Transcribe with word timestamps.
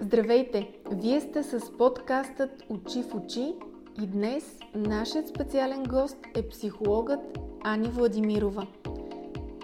Здравейте! 0.00 0.68
Вие 0.92 1.20
сте 1.20 1.42
с 1.42 1.72
подкастът 1.78 2.50
Очи 2.68 3.02
в 3.02 3.14
очи 3.14 3.54
и 4.02 4.06
днес 4.06 4.58
нашият 4.74 5.28
специален 5.28 5.84
гост 5.84 6.16
е 6.36 6.48
психологът 6.48 7.38
Ани 7.64 7.88
Владимирова. 7.88 8.66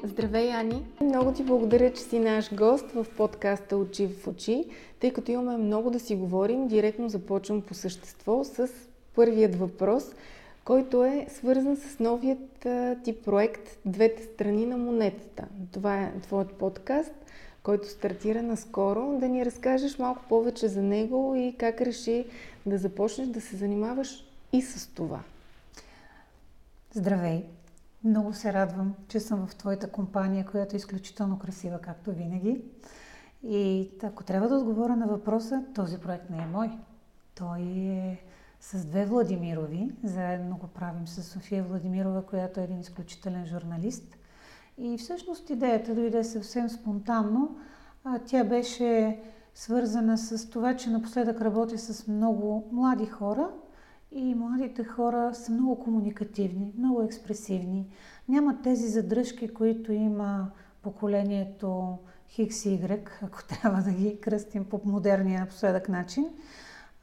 Здравей, 0.05 0.53
Ани! 0.53 0.87
Много 1.01 1.33
ти 1.33 1.43
благодаря, 1.43 1.93
че 1.93 2.03
си 2.03 2.19
наш 2.19 2.55
гост 2.55 2.91
в 2.91 3.07
подкаста 3.17 3.77
Очи 3.77 4.07
в 4.07 4.29
очи. 4.29 4.65
Тъй 5.01 5.13
като 5.13 5.31
имаме 5.31 5.57
много 5.57 5.91
да 5.91 6.01
си 6.01 6.15
говорим, 6.15 6.69
директно 6.69 7.09
започвам 7.09 7.63
по 7.63 7.75
същество 7.75 8.45
с 8.45 8.69
първият 9.15 9.55
въпрос, 9.55 10.05
който 10.65 11.05
е 11.05 11.27
свързан 11.29 11.77
с 11.77 12.01
новият 12.01 12.67
ти 13.05 13.23
проект 13.25 13.79
Двете 13.87 14.23
страни 14.23 14.67
на 14.67 14.77
монетата. 14.77 15.45
Това 15.73 16.03
е 16.03 16.13
твоят 16.23 16.53
подкаст 16.53 17.15
който 17.63 17.89
стартира 17.89 18.43
наскоро, 18.43 19.19
да 19.21 19.29
ни 19.29 19.45
разкажеш 19.45 19.99
малко 19.99 20.23
повече 20.29 20.69
за 20.69 20.83
него 20.83 21.35
и 21.37 21.57
как 21.59 21.81
реши 21.81 22.27
да 22.67 22.79
започнеш 22.79 23.29
да 23.29 23.41
се 23.41 23.57
занимаваш 23.57 24.25
и 24.53 24.63
с 24.63 24.95
това. 24.95 25.21
Здравей! 26.95 27.45
Много 28.05 28.33
се 28.33 28.53
радвам, 28.53 28.95
че 29.09 29.21
съм 29.21 29.47
в 29.47 29.57
твоята 29.57 29.91
компания, 29.91 30.47
която 30.47 30.77
е 30.77 30.79
изключително 30.79 31.39
красива, 31.39 31.79
както 31.79 32.13
винаги. 32.13 32.61
И 33.43 33.91
ако 34.03 34.25
трябва 34.25 34.49
да 34.49 34.57
отговоря 34.57 34.97
на 34.97 35.07
въпроса, 35.07 35.65
този 35.75 35.99
проект 35.99 36.31
не 36.31 36.43
е 36.43 36.47
мой. 36.47 36.71
Той 37.35 37.61
е 37.61 38.19
с 38.61 38.85
две 38.85 39.07
Владимирови. 39.07 39.91
Заедно 40.05 40.57
го 40.57 40.67
правим 40.67 41.09
с 41.09 41.23
София 41.23 41.65
Владимирова, 41.65 42.27
която 42.27 42.61
е 42.61 42.65
един 42.65 42.81
изключителен 42.81 43.47
журналист– 43.47 44.17
и 44.79 44.99
всъщност 44.99 45.51
идеята 45.51 45.95
дойде 45.95 46.25
съвсем 46.25 46.69
спонтанно. 46.69 47.57
Тя 48.27 48.45
беше 48.45 49.21
свързана 49.55 50.19
с 50.19 50.51
това, 50.51 50.77
че 50.77 50.91
напоследък 50.91 51.41
работя 51.41 51.79
с 51.79 52.09
много 52.09 52.69
млади 52.73 53.07
хора 53.07 53.51
и 54.13 54.35
младите 54.35 54.85
хора 54.85 55.35
са 55.35 55.53
много 55.53 55.79
комуникативни, 55.79 56.73
много 56.79 57.03
експресивни. 57.03 57.87
Нямат 58.29 58.63
тези 58.63 58.89
задръжки, 58.89 59.55
които 59.55 59.93
има 59.93 60.51
поколението 60.83 61.99
Хикс 62.29 62.65
и 62.65 62.69
Y, 62.69 63.09
ако 63.23 63.45
трябва 63.49 63.83
да 63.83 63.91
ги 63.91 64.21
кръстим 64.21 64.65
по 64.65 64.81
модерния 64.85 65.41
напоследък 65.41 65.89
начин. 65.89 66.29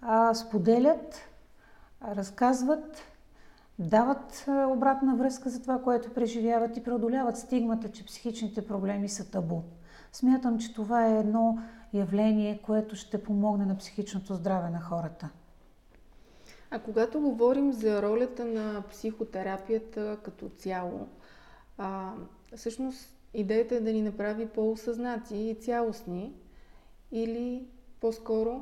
А, 0.01 0.33
споделят, 0.33 1.15
разказват 2.07 3.03
дават 3.79 4.45
обратна 4.47 5.15
връзка 5.15 5.49
за 5.49 5.61
това, 5.61 5.81
което 5.81 6.13
преживяват 6.13 6.77
и 6.77 6.83
преодоляват 6.83 7.37
стигмата, 7.37 7.91
че 7.91 8.05
психичните 8.05 8.67
проблеми 8.67 9.09
са 9.09 9.31
табу. 9.31 9.61
Смятам, 10.11 10.59
че 10.59 10.73
това 10.73 11.07
е 11.07 11.19
едно 11.19 11.57
явление, 11.93 12.61
което 12.65 12.95
ще 12.95 13.23
помогне 13.23 13.65
на 13.65 13.77
психичното 13.77 14.33
здраве 14.33 14.69
на 14.69 14.81
хората. 14.81 15.29
А 16.71 16.79
когато 16.79 17.21
говорим 17.21 17.73
за 17.73 18.01
ролята 18.01 18.45
на 18.45 18.83
психотерапията 18.89 20.17
като 20.23 20.49
цяло, 20.49 21.07
а, 21.77 22.11
всъщност 22.55 23.15
идеята 23.33 23.75
е 23.75 23.79
да 23.79 23.93
ни 23.93 24.01
направи 24.01 24.45
по-осъзнати 24.47 25.37
и 25.37 25.55
цялостни 25.55 26.33
или 27.11 27.67
по-скоро 28.01 28.61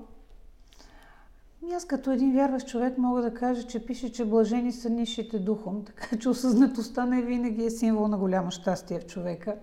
Ами 1.63 1.73
аз 1.73 1.85
като 1.85 2.11
един 2.11 2.33
вярващ 2.33 2.67
човек 2.67 2.97
мога 2.97 3.21
да 3.21 3.33
кажа, 3.33 3.63
че 3.63 3.85
пише, 3.85 4.11
че 4.11 4.25
блажени 4.25 4.71
са 4.71 4.89
нишите 4.89 5.39
духом, 5.39 5.83
така 5.85 6.17
че 6.17 6.29
осъзнатостта 6.29 7.05
не 7.05 7.21
винаги 7.21 7.65
е 7.65 7.69
символ 7.69 8.07
на 8.07 8.17
голямо 8.17 8.51
щастие 8.51 8.99
в 8.99 9.05
човека. 9.05 9.55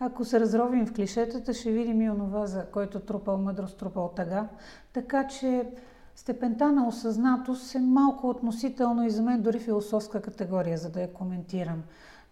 Ако 0.00 0.24
се 0.24 0.40
разровим 0.40 0.86
в 0.86 0.92
клишетата, 0.92 1.54
ще 1.54 1.72
видим 1.72 2.00
и 2.00 2.10
онова, 2.10 2.46
за 2.46 2.66
който 2.66 3.00
трупал 3.00 3.38
мъдрост, 3.38 3.78
трупал 3.78 4.08
тъга. 4.08 4.48
Така 4.92 5.26
че 5.26 5.68
степента 6.14 6.72
на 6.72 6.88
осъзнатост 6.88 7.74
е 7.74 7.78
малко 7.78 8.28
относително 8.28 9.06
и 9.06 9.10
за 9.10 9.22
мен 9.22 9.42
дори 9.42 9.58
философска 9.58 10.22
категория, 10.22 10.78
за 10.78 10.90
да 10.90 11.00
я 11.00 11.12
коментирам. 11.12 11.82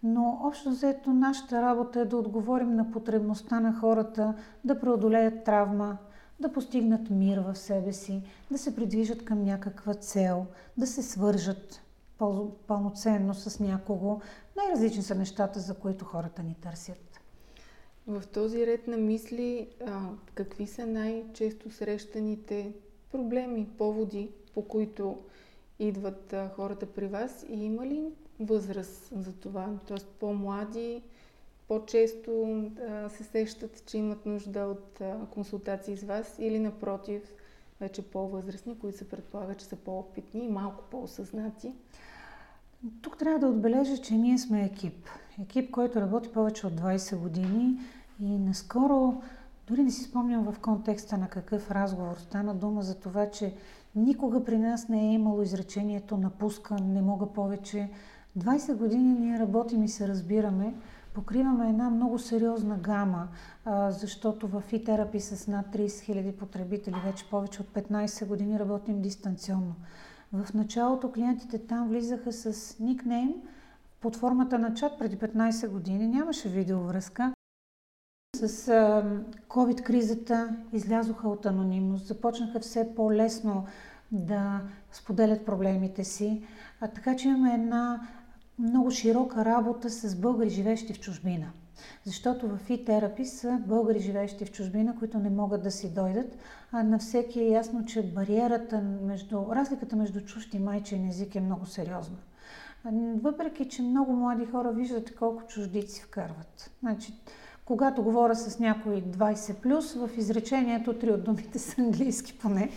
Но 0.03 0.39
общо 0.43 0.69
взето 0.69 1.13
нашата 1.13 1.61
работа 1.61 1.99
е 1.99 2.05
да 2.05 2.17
отговорим 2.17 2.75
на 2.75 2.91
потребността 2.91 3.59
на 3.59 3.73
хората 3.73 4.33
да 4.63 4.79
преодолеят 4.79 5.43
травма, 5.43 5.97
да 6.39 6.51
постигнат 6.53 7.09
мир 7.09 7.39
в 7.39 7.55
себе 7.55 7.93
си, 7.93 8.21
да 8.51 8.57
се 8.57 8.75
придвижат 8.75 9.25
към 9.25 9.43
някаква 9.43 9.93
цел, 9.93 10.45
да 10.77 10.87
се 10.87 11.03
свържат 11.03 11.81
пълноценно 12.67 13.33
с 13.33 13.59
някого. 13.59 14.19
Най-различни 14.55 15.03
са 15.03 15.15
нещата, 15.15 15.59
за 15.59 15.73
които 15.73 16.05
хората 16.05 16.43
ни 16.43 16.55
търсят. 16.61 17.19
В 18.07 18.23
този 18.33 18.67
ред 18.67 18.87
на 18.87 18.97
мисли, 18.97 19.67
какви 20.33 20.67
са 20.67 20.85
най-често 20.85 21.71
срещаните 21.71 22.73
проблеми, 23.11 23.67
поводи, 23.77 24.31
по 24.53 24.61
които 24.61 25.17
идват 25.79 26.35
хората 26.55 26.85
при 26.85 27.07
вас 27.07 27.45
и 27.49 27.65
има 27.65 27.85
ли 27.85 28.03
възраст 28.39 29.09
за 29.11 29.33
това? 29.33 29.69
Тоест 29.87 30.07
по-млади, 30.07 31.01
по-често 31.67 32.63
а, 32.89 33.09
се 33.09 33.23
сещат, 33.23 33.85
че 33.85 33.97
имат 33.97 34.25
нужда 34.25 34.59
от 34.59 35.01
а, 35.01 35.17
консултации 35.33 35.97
с 35.97 36.03
вас 36.03 36.35
или 36.39 36.59
напротив, 36.59 37.21
вече 37.81 38.01
по-възрастни, 38.01 38.79
които 38.79 38.97
се 38.97 39.09
предполага, 39.09 39.55
че 39.55 39.65
са 39.65 39.75
по-опитни 39.75 40.45
и 40.45 40.49
малко 40.49 40.83
по-осъзнати? 40.91 41.73
Тук 43.01 43.17
трябва 43.17 43.39
да 43.39 43.47
отбележа, 43.47 43.97
че 43.97 44.15
ние 44.15 44.37
сме 44.37 44.65
екип. 44.65 45.07
Екип, 45.41 45.71
който 45.71 46.01
работи 46.01 46.29
повече 46.31 46.67
от 46.67 46.73
20 46.73 47.17
години 47.17 47.79
и 48.21 48.37
наскоро, 48.37 49.21
дори 49.67 49.83
не 49.83 49.91
си 49.91 50.03
спомням 50.03 50.51
в 50.51 50.59
контекста 50.59 51.17
на 51.17 51.27
какъв 51.27 51.71
разговор, 51.71 52.17
стана 52.17 52.55
дума 52.55 52.81
за 52.81 52.99
това, 52.99 53.29
че 53.29 53.53
никога 53.95 54.43
при 54.43 54.57
нас 54.57 54.89
не 54.89 55.09
е 55.09 55.13
имало 55.13 55.41
изречението 55.41 56.17
напускам, 56.17 56.93
не 56.93 57.01
мога 57.01 57.25
повече. 57.25 57.89
20 58.39 58.75
години 58.75 59.13
ние 59.13 59.39
работим 59.39 59.83
и 59.83 59.89
се 59.89 60.07
разбираме 60.07 60.73
покриваме 61.15 61.69
една 61.69 61.89
много 61.89 62.19
сериозна 62.19 62.77
гама, 62.77 63.27
защото 63.89 64.47
в 64.47 64.63
e 64.71 65.19
с 65.19 65.47
над 65.47 65.65
30 65.67 65.87
000 65.87 66.31
потребители 66.31 66.95
вече 67.05 67.29
повече 67.29 67.61
от 67.61 67.67
15 67.67 68.27
години 68.27 68.59
работим 68.59 69.01
дистанционно. 69.01 69.75
В 70.33 70.53
началото 70.53 71.11
клиентите 71.11 71.57
там 71.57 71.87
влизаха 71.87 72.31
с 72.31 72.79
никнейм 72.79 73.33
под 74.01 74.15
формата 74.15 74.59
на 74.59 74.73
чат 74.73 74.99
преди 74.99 75.17
15 75.17 75.69
години. 75.69 76.07
Нямаше 76.07 76.49
видеовръзка. 76.49 77.33
С 78.35 78.47
COVID-кризата 79.47 80.55
излязоха 80.73 81.29
от 81.29 81.45
анонимност, 81.45 82.07
започнаха 82.07 82.59
все 82.59 82.95
по-лесно 82.95 83.65
да 84.11 84.61
споделят 84.91 85.45
проблемите 85.45 86.03
си. 86.03 86.43
А, 86.81 86.87
така 86.87 87.15
че 87.15 87.27
имаме 87.27 87.53
една 87.53 88.07
много 88.59 88.91
широка 88.91 89.45
работа 89.45 89.89
с 89.89 90.15
българи, 90.15 90.49
живещи 90.49 90.93
в 90.93 90.99
чужбина. 90.99 91.51
Защото 92.03 92.47
в 92.47 92.59
e-терапи 92.69 93.23
са 93.23 93.59
българи, 93.67 93.99
живещи 93.99 94.45
в 94.45 94.51
чужбина, 94.51 94.95
които 94.99 95.19
не 95.19 95.29
могат 95.29 95.63
да 95.63 95.71
си 95.71 95.93
дойдат, 95.93 96.37
а 96.71 96.83
на 96.83 96.99
всеки 96.99 97.39
е 97.39 97.49
ясно, 97.49 97.85
че 97.85 98.13
бариерата 98.13 98.81
между, 98.81 99.45
разликата 99.51 99.95
между 99.95 100.21
чужд 100.21 100.53
и 100.53 100.59
майчен 100.59 101.09
език 101.09 101.35
е 101.35 101.41
много 101.41 101.65
сериозна. 101.65 102.17
Въпреки, 103.21 103.69
че 103.69 103.81
много 103.81 104.13
млади 104.13 104.45
хора 104.45 104.71
виждат 104.71 105.15
колко 105.15 105.47
чуждици 105.47 106.01
вкарват. 106.01 106.71
Значи, 106.79 107.13
когато 107.65 108.03
говоря 108.03 108.35
с 108.35 108.59
някой 108.59 109.01
20+, 109.01 109.53
плюс, 109.55 109.93
в 109.93 110.09
изречението 110.17 110.99
три 110.99 111.11
от 111.11 111.23
думите 111.23 111.59
са 111.59 111.81
английски 111.81 112.37
поне. 112.37 112.69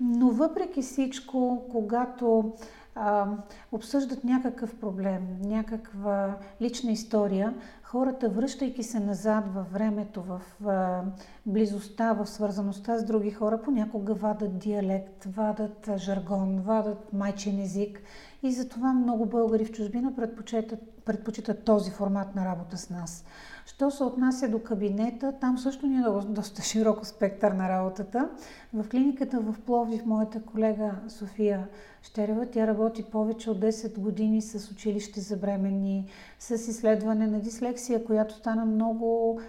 Но 0.00 0.30
въпреки 0.30 0.82
всичко, 0.82 1.62
когато 1.70 2.52
а, 3.00 3.26
обсъждат 3.72 4.24
някакъв 4.24 4.74
проблем, 4.74 5.38
някаква 5.40 6.36
лична 6.60 6.90
история, 6.90 7.54
хората, 7.82 8.28
връщайки 8.28 8.82
се 8.82 9.00
назад 9.00 9.44
във 9.54 9.72
времето, 9.72 10.22
в 10.22 10.40
а, 10.68 11.02
близостта, 11.46 12.12
в 12.12 12.26
свързаността 12.26 12.98
с 12.98 13.04
други 13.04 13.30
хора, 13.30 13.60
понякога 13.64 14.14
вадат 14.14 14.58
диалект, 14.58 15.24
вадат 15.24 15.90
жаргон, 15.96 16.60
вадат 16.60 17.12
майчин 17.12 17.62
език. 17.62 18.02
И 18.42 18.52
затова 18.52 18.92
много 18.92 19.26
българи 19.26 19.64
в 19.64 19.72
чужбина 19.72 20.14
предпочитат, 20.16 20.78
предпочитат 21.04 21.64
този 21.64 21.90
формат 21.90 22.34
на 22.34 22.44
работа 22.44 22.76
с 22.76 22.90
нас. 22.90 23.24
Що 23.66 23.90
се 23.90 24.04
отнася 24.04 24.48
до 24.48 24.62
кабинета, 24.62 25.32
там 25.40 25.58
също 25.58 25.86
ни 25.86 25.98
е 25.98 26.24
доста 26.24 26.62
широко 26.62 27.04
спектър 27.04 27.52
на 27.52 27.68
работата. 27.68 28.28
В 28.74 28.88
клиниката 28.88 29.40
в 29.40 29.54
Пловдив 29.66 30.06
моята 30.06 30.42
колега 30.42 30.94
София 31.08 31.68
Щерева, 32.02 32.46
тя 32.46 32.66
работи 32.66 33.02
повече 33.02 33.50
от 33.50 33.58
10 33.58 33.98
години 33.98 34.42
с 34.42 34.70
училище 34.70 35.20
за 35.20 35.36
бременни, 35.36 36.06
с 36.38 36.50
изследване 36.50 37.26
на 37.26 37.40
дислексия, 37.40 38.04
която 38.04 38.34
стана 38.34 38.64
много 38.64 39.40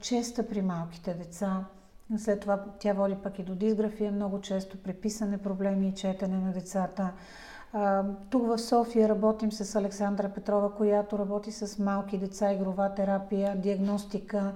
честа 0.00 0.48
при 0.48 0.62
малките 0.62 1.14
деца. 1.14 1.64
След 2.18 2.40
това 2.40 2.64
тя 2.78 2.92
води 2.92 3.14
пък 3.22 3.38
и 3.38 3.42
до 3.42 3.54
дисграфия, 3.54 4.12
много 4.12 4.40
често 4.40 4.82
преписане 4.82 5.38
проблеми 5.38 5.88
и 5.88 5.94
четене 5.94 6.38
на 6.38 6.52
децата. 6.52 7.12
Тук 8.30 8.46
в 8.46 8.58
София 8.58 9.08
работим 9.08 9.52
с 9.52 9.76
Александра 9.76 10.28
Петрова, 10.28 10.74
която 10.74 11.18
работи 11.18 11.52
с 11.52 11.78
малки 11.78 12.18
деца, 12.18 12.52
игрова 12.52 12.94
терапия, 12.94 13.56
диагностика. 13.56 14.52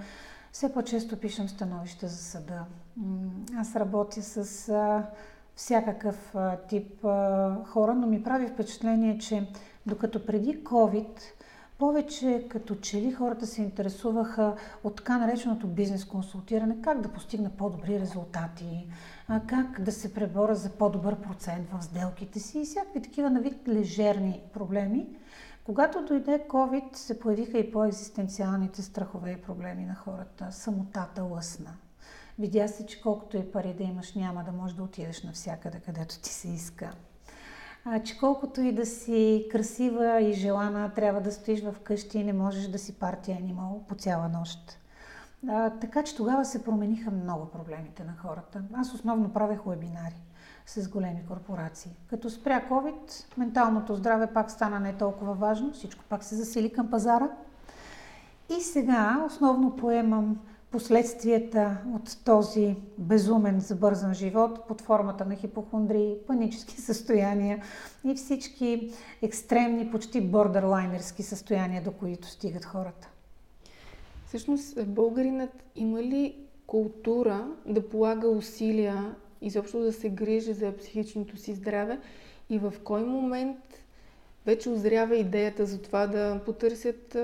все 0.53 0.73
по-често 0.73 1.17
пишем 1.17 1.49
становища 1.49 2.09
за 2.09 2.17
съда. 2.17 2.65
Аз 3.57 3.77
работя 3.77 4.23
с 4.23 4.73
всякакъв 5.57 6.35
тип 6.69 7.03
хора, 7.67 7.95
но 7.95 8.07
ми 8.07 8.23
прави 8.23 8.47
впечатление, 8.47 9.19
че 9.19 9.49
докато 9.87 10.27
преди 10.27 10.65
COVID 10.65 11.21
повече 11.79 12.47
като 12.49 12.75
че 12.75 12.97
ли 12.97 13.13
хората 13.13 13.47
се 13.47 13.63
интересуваха 13.63 14.55
от 14.85 14.97
така 14.97 15.19
нареченото 15.19 15.67
бизнес 15.67 16.05
консултиране, 16.05 16.77
как 16.83 17.01
да 17.01 17.09
постигна 17.09 17.51
по-добри 17.51 18.01
резултати, 18.01 18.89
как 19.47 19.81
да 19.81 19.93
се 19.93 20.15
пребора 20.15 20.55
за 20.55 20.71
по-добър 20.71 21.17
процент 21.17 21.69
в 21.71 21.85
сделките 21.85 22.41
си 22.41 22.61
и 22.61 22.65
всякакви 22.65 23.03
такива 23.03 23.31
на 23.31 23.41
вид 23.41 23.69
лежерни 23.69 24.41
проблеми. 24.53 25.07
Когато 25.65 26.05
дойде 26.05 26.45
COVID, 26.49 26.97
се 26.97 27.21
появиха 27.21 27.59
и 27.59 27.73
по-екзистенциалните 27.73 28.83
страхове 28.83 29.31
и 29.31 29.43
проблеми 29.43 29.85
на 29.85 29.95
хората. 29.95 30.49
Самотата 30.51 31.23
лъсна. 31.23 31.75
Видя 32.39 32.69
се, 32.69 32.87
че 32.87 33.03
колкото 33.03 33.37
и 33.37 33.53
пари 33.53 33.75
да 33.75 33.83
имаш, 33.83 34.15
няма 34.15 34.45
да 34.45 34.53
можеш 34.53 34.77
да 34.77 34.83
отидеш 34.83 35.23
навсякъде, 35.23 35.81
където 35.81 36.21
ти 36.21 36.31
се 36.31 36.49
иска 36.49 36.91
а, 37.85 38.03
че 38.03 38.19
колкото 38.19 38.61
и 38.61 38.73
да 38.73 38.87
си 38.87 39.47
красива 39.51 40.21
и 40.23 40.33
желана, 40.33 40.95
трябва 40.95 41.21
да 41.21 41.33
стоиш 41.33 41.63
в 41.63 41.75
къщи 41.83 42.19
и 42.19 42.25
не 42.25 42.33
можеш 42.33 42.69
да 42.69 42.79
си 42.79 42.93
партия 42.93 43.37
анимал 43.37 43.85
по 43.89 43.95
цяла 43.95 44.29
нощ. 44.29 44.79
А, 45.49 45.71
така 45.71 46.03
че 46.03 46.17
тогава 46.17 46.45
се 46.45 46.65
промениха 46.65 47.11
много 47.11 47.47
проблемите 47.47 48.05
на 48.05 48.15
хората. 48.23 48.63
Аз 48.75 48.95
основно 48.95 49.33
правех 49.33 49.59
вебинари 49.67 50.23
с 50.67 50.89
големи 50.89 51.25
корпорации. 51.29 51.97
Като 52.07 52.31
спря 52.31 52.65
COVID, 52.71 53.39
менталното 53.39 53.95
здраве 53.95 54.27
пак 54.27 54.51
стана 54.51 54.81
не 54.81 54.97
толкова 54.97 55.35
важно, 55.35 55.73
всичко 55.73 56.05
пак 56.09 56.25
се 56.25 56.35
засили 56.35 56.73
към 56.73 56.91
пазара. 56.91 57.29
И 58.59 58.61
сега 58.61 59.23
основно 59.27 59.77
поемам 59.77 60.39
последствията 60.71 61.77
от 61.95 62.25
този 62.25 62.77
безумен 62.99 63.61
забързан 63.61 64.15
живот 64.15 64.67
под 64.69 64.81
формата 64.81 65.25
на 65.25 65.37
хипохондрии, 65.37 66.17
панически 66.27 66.81
състояния 66.81 67.63
и 68.05 68.15
всички 68.15 68.93
екстремни, 69.23 69.91
почти 69.91 70.21
бордерлайнерски 70.21 71.23
състояния, 71.23 71.83
до 71.83 71.93
които 71.93 72.29
стигат 72.29 72.65
хората. 72.65 73.09
Всъщност, 74.35 74.87
българинът 74.87 75.65
има 75.77 76.03
ли 76.03 76.37
култура 76.67 77.49
да 77.67 77.89
полага 77.89 78.29
усилия, 78.29 79.15
изобщо 79.41 79.81
да 79.81 79.93
се 79.93 80.11
грижи 80.11 80.53
за 80.53 80.77
психичното 80.77 81.37
си 81.37 81.55
здраве 81.55 82.01
и 82.51 82.59
в 82.59 82.75
кой 82.85 83.05
момент 83.05 83.59
вече 84.47 84.71
озрява 84.71 85.17
идеята 85.17 85.67
за 85.67 85.83
това 85.83 86.07
да 86.07 86.41
потърсят 86.47 87.17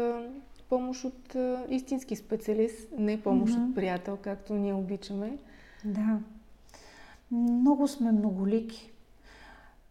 помощ 0.68 1.04
от 1.04 1.36
истински 1.68 2.16
специалист, 2.16 2.88
не 2.98 3.22
помощ 3.22 3.54
mm-hmm. 3.54 3.68
от 3.68 3.74
приятел, 3.74 4.18
както 4.22 4.54
ние 4.54 4.74
обичаме. 4.74 5.38
Да. 5.84 6.18
Много 7.30 7.88
сме 7.88 8.12
многолики. 8.12 8.92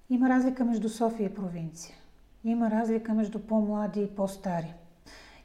Има 0.10 0.30
разлика 0.30 0.66
между 0.66 0.90
София 0.90 1.26
и 1.26 1.34
провинция. 1.34 1.96
Има 2.44 2.72
разлика 2.72 3.14
между 3.14 3.40
по-млади 3.40 4.02
и 4.02 4.08
по-стари. 4.08 4.74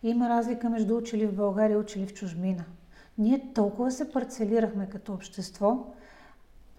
Има 0.05 0.29
разлика 0.29 0.71
между 0.71 0.97
учили 0.97 1.27
в 1.27 1.35
България 1.35 1.75
и 1.75 1.79
учили 1.79 2.07
в 2.07 2.15
чужбина. 2.15 2.65
Ние 3.19 3.53
толкова 3.55 3.91
се 3.91 4.13
парцелирахме 4.13 4.89
като 4.89 5.13
общество. 5.13 5.87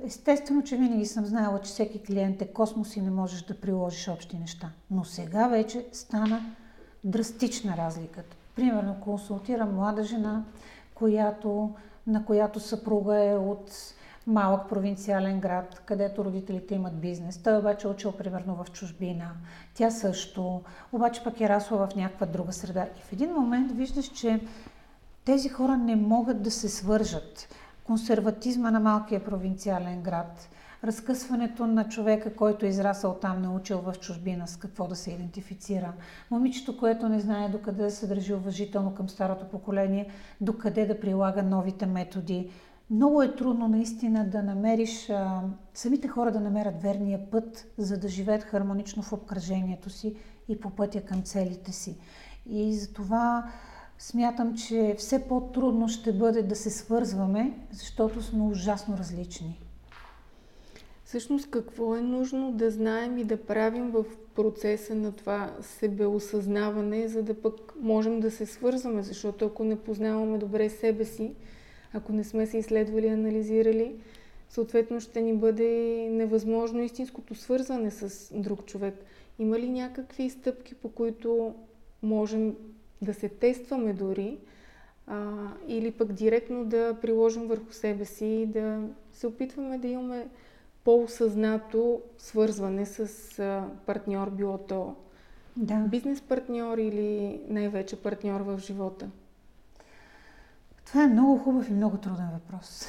Естествено, 0.04 0.63
че 0.63 0.77
винаги 0.77 1.06
съм 1.06 1.25
знаела, 1.25 1.62
че 1.62 1.72
всеки 1.72 2.04
клиент 2.04 2.42
е 2.42 2.48
космос 2.48 2.95
и 2.95 3.01
не 3.01 3.10
можеш 3.10 3.42
да 3.42 3.60
приложиш 3.60 4.07
общи 4.07 4.38
неща. 4.38 4.72
Но 4.92 5.04
сега 5.04 5.48
вече 5.48 5.86
стана 5.92 6.42
драстична 7.04 7.77
разликата. 7.77 8.36
Примерно 8.56 8.95
консултирам 9.01 9.75
млада 9.75 10.04
жена, 10.04 10.44
която, 10.94 11.74
на 12.07 12.25
която 12.25 12.60
съпруга 12.60 13.24
е 13.24 13.36
от 13.36 13.71
малък 14.27 14.69
провинциален 14.69 15.39
град, 15.39 15.81
където 15.86 16.25
родителите 16.25 16.75
имат 16.75 17.00
бизнес. 17.00 17.38
Той 17.38 17.57
обаче 17.57 17.88
е 17.88 17.89
учил 17.89 18.12
примерно 18.12 18.56
в 18.56 18.72
чужбина. 18.72 19.31
Тя 19.74 19.92
също, 19.92 20.62
обаче 20.92 21.24
пък 21.24 21.42
е 21.42 21.50
расла 21.50 21.88
в 21.88 21.95
някаква 21.95 22.25
друга 22.25 22.54
среда. 22.54 22.86
И 22.98 23.01
в 23.01 23.13
един 23.13 23.33
момент 23.33 23.72
виждаш, 23.72 24.06
че 24.06 24.39
тези 25.25 25.50
хора 25.50 25.77
не 25.77 25.95
могат 25.95 26.42
да 26.42 26.51
се 26.51 26.69
свържат. 26.69 27.48
Консерватизма 27.83 28.72
на 28.72 28.80
малкия 28.80 29.24
провинциален 29.24 30.01
град, 30.01 30.50
разкъсването 30.83 31.68
на 31.68 31.89
човека, 31.89 32.36
който 32.36 32.66
е 32.66 32.69
израсъл 32.69 33.13
там, 33.13 33.42
научил 33.42 33.80
в 33.80 33.94
чужбина 34.00 34.48
с 34.48 34.57
какво 34.57 34.88
да 34.88 34.95
се 34.95 35.12
идентифицира. 35.12 35.94
Момичето, 36.31 36.78
което 36.78 37.10
не 37.10 37.19
знае 37.19 37.50
докъде 37.50 37.83
да 37.83 37.92
се 37.92 38.07
държи 38.07 38.33
уважително 38.33 38.95
към 38.95 39.10
старото 39.10 39.45
поколение, 39.45 40.10
докъде 40.42 40.86
да 40.86 41.00
прилага 41.00 41.42
новите 41.42 41.86
методи. 41.86 42.51
Много 42.90 43.22
е 43.22 43.36
трудно 43.36 43.68
наистина 43.68 44.30
да 44.30 44.44
намериш, 44.44 45.10
а, 45.10 45.42
самите 45.74 46.08
хора 46.08 46.32
да 46.32 46.40
намерят 46.40 46.82
верния 46.82 47.30
път, 47.32 47.68
за 47.78 47.98
да 47.98 48.08
живеят 48.08 48.44
хармонично 48.44 49.04
в 49.04 49.14
обкръжението 49.14 49.90
си 49.90 50.16
и 50.48 50.60
по 50.60 50.70
пътя 50.70 51.02
към 51.02 51.22
целите 51.22 51.72
си. 51.72 51.98
И 52.50 52.74
затова 52.74 53.52
смятам, 53.98 54.56
че 54.56 54.96
все 54.98 55.28
по-трудно 55.28 55.88
ще 55.88 56.14
бъде 56.14 56.44
да 56.44 56.56
се 56.56 56.70
свързваме, 56.70 57.60
защото 57.72 58.22
сме 58.22 58.44
ужасно 58.44 58.98
различни 58.98 59.66
всъщност 61.16 61.50
какво 61.50 61.96
е 61.96 62.02
нужно 62.02 62.52
да 62.52 62.72
знаем 62.72 63.18
и 63.18 63.24
да 63.24 63.38
правим 63.38 63.92
в 63.92 64.06
процеса 64.36 64.96
на 64.96 65.12
това 65.12 65.54
себеосъзнаване, 65.62 67.08
за 67.08 67.24
да 67.24 67.42
пък 67.42 67.74
можем 67.81 68.20
да 68.20 68.31
се 68.31 68.46
свързваме, 68.46 69.04
защото 69.04 69.46
ако 69.46 69.64
не 69.64 69.76
познаваме 69.76 70.38
добре 70.38 70.70
себе 70.70 71.06
си, 71.06 71.36
ако 71.95 72.13
не 72.13 72.24
сме 72.24 72.45
се 72.45 72.57
изследвали, 72.57 73.07
анализирали, 73.07 73.95
съответно 74.50 75.01
ще 75.01 75.21
ни 75.21 75.33
бъде 75.33 75.69
невъзможно 76.12 76.83
истинското 76.83 77.36
свързване 77.36 77.92
с 77.92 78.33
друг 78.33 78.65
човек. 78.65 78.95
Има 79.39 79.59
ли 79.59 79.69
някакви 79.69 80.30
стъпки, 80.30 80.75
по 80.75 80.89
които 80.89 81.53
можем 82.03 82.56
да 83.01 83.13
се 83.13 83.30
тестваме 83.30 83.94
дори, 83.94 84.38
а, 85.07 85.33
или 85.68 85.92
пък 85.92 86.13
директно 86.13 86.65
да 86.65 86.97
приложим 87.01 87.47
върху 87.47 87.74
себе 87.74 88.06
си 88.06 88.25
и 88.25 88.45
да 88.45 88.81
се 89.12 89.27
опитваме 89.27 89.77
да 89.77 89.88
имаме 89.88 90.27
по-осъзнато 90.83 92.01
свързване 92.18 92.86
с 92.86 93.07
партньор, 93.86 94.30
било 94.30 94.57
то 94.57 94.95
да. 95.57 95.75
бизнес 95.75 96.21
партньор 96.21 96.77
или 96.77 97.42
най-вече 97.47 97.95
партньор 97.95 98.42
в 98.42 98.59
живота? 98.59 99.09
Това 100.86 101.04
е 101.04 101.08
много 101.08 101.38
хубав 101.38 101.70
и 101.70 101.74
много 101.74 101.98
труден 101.98 102.30
въпрос. 102.34 102.88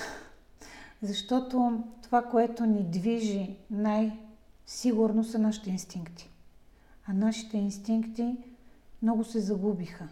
Защото 1.03 1.85
това, 2.03 2.23
което 2.23 2.67
ни 2.67 2.85
движи 2.85 3.57
най-сигурно 3.71 5.25
са 5.25 5.39
нашите 5.39 5.71
инстинкти. 5.71 6.31
А 7.07 7.13
нашите 7.13 7.59
инстинкти 7.59 8.37
много 9.03 9.25
се 9.25 9.41
загубиха. 9.41 10.09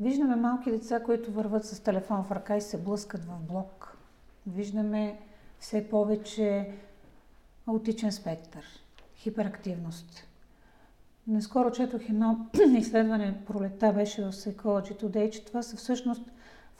Виждаме 0.00 0.36
малки 0.36 0.70
деца, 0.70 1.02
които 1.02 1.32
върват 1.32 1.64
с 1.64 1.80
телефон 1.80 2.24
в 2.24 2.32
ръка 2.32 2.56
и 2.56 2.60
се 2.60 2.82
блъскат 2.82 3.24
в 3.24 3.38
блок. 3.40 3.96
Виждаме 4.46 5.20
все 5.58 5.88
повече 5.88 6.72
аутичен 7.66 8.12
спектър, 8.12 8.64
хиперактивност. 9.16 10.26
Наскоро 11.26 11.70
четох 11.70 12.08
едно 12.08 12.46
изследване, 12.78 13.44
пролета 13.46 13.92
беше 13.92 14.22
в 14.22 14.32
Psychology 14.32 15.02
Today, 15.02 15.30
че 15.30 15.44
това 15.44 15.62
са 15.62 15.76
всъщност 15.76 16.22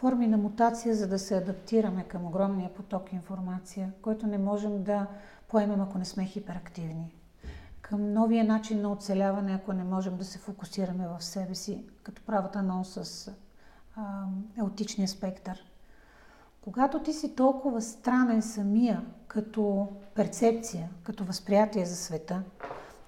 форми 0.00 0.26
на 0.26 0.36
мутация, 0.36 0.94
за 0.94 1.08
да 1.08 1.18
се 1.18 1.36
адаптираме 1.36 2.04
към 2.04 2.26
огромния 2.26 2.74
поток 2.74 3.12
информация, 3.12 3.92
който 4.02 4.26
не 4.26 4.38
можем 4.38 4.82
да 4.82 5.06
поемем, 5.48 5.80
ако 5.80 5.98
не 5.98 6.04
сме 6.04 6.24
хиперактивни. 6.24 7.14
Към 7.82 8.12
новия 8.12 8.44
начин 8.44 8.82
на 8.82 8.92
оцеляване, 8.92 9.54
ако 9.54 9.72
не 9.72 9.84
можем 9.84 10.16
да 10.16 10.24
се 10.24 10.38
фокусираме 10.38 11.08
в 11.08 11.24
себе 11.24 11.54
си, 11.54 11.84
като 12.02 12.22
правата 12.22 12.58
анонс 12.58 12.88
с 12.88 13.30
а, 13.96 14.24
аутичния 14.60 15.08
спектър. 15.08 15.64
Когато 16.60 17.02
ти 17.02 17.12
си 17.12 17.34
толкова 17.34 17.82
странен 17.82 18.42
самия, 18.42 19.02
като 19.28 19.88
перцепция, 20.14 20.88
като 21.02 21.24
възприятие 21.24 21.86
за 21.86 21.96
света, 21.96 22.42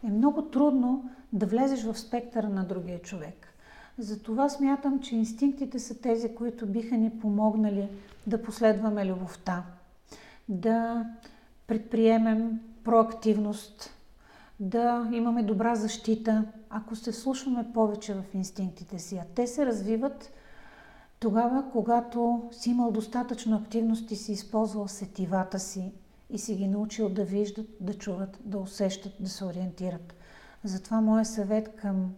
е 0.04 0.10
много 0.10 0.42
трудно 0.42 1.10
да 1.32 1.46
влезеш 1.46 1.84
в 1.84 1.98
спектъра 1.98 2.48
на 2.48 2.64
другия 2.64 3.02
човек. 3.02 3.51
Затова 3.98 4.48
смятам, 4.48 5.00
че 5.00 5.16
инстинктите 5.16 5.78
са 5.78 6.00
тези, 6.00 6.34
които 6.34 6.66
биха 6.66 6.96
ни 6.96 7.10
помогнали 7.10 7.88
да 8.26 8.42
последваме 8.42 9.06
любовта, 9.06 9.64
да 10.48 11.06
предприемем 11.66 12.60
проактивност, 12.84 13.90
да 14.60 15.08
имаме 15.12 15.42
добра 15.42 15.74
защита, 15.74 16.44
ако 16.70 16.96
се 16.96 17.12
вслушваме 17.12 17.72
повече 17.74 18.14
в 18.14 18.24
инстинктите 18.34 18.98
си. 18.98 19.16
А 19.16 19.24
те 19.34 19.46
се 19.46 19.66
развиват 19.66 20.32
тогава, 21.20 21.64
когато 21.72 22.42
си 22.52 22.70
имал 22.70 22.90
достатъчно 22.90 23.56
активност 23.56 24.10
и 24.10 24.16
си 24.16 24.32
използвал 24.32 24.88
сетивата 24.88 25.58
си 25.58 25.92
и 26.30 26.38
си 26.38 26.54
ги 26.54 26.68
научил 26.68 27.08
да 27.08 27.24
виждат, 27.24 27.66
да 27.80 27.94
чуват, 27.94 28.38
да 28.44 28.58
усещат, 28.58 29.12
да 29.20 29.28
се 29.28 29.44
ориентират. 29.44 30.14
Затова 30.64 31.00
моят 31.00 31.26
съвет 31.26 31.76
към 31.76 32.14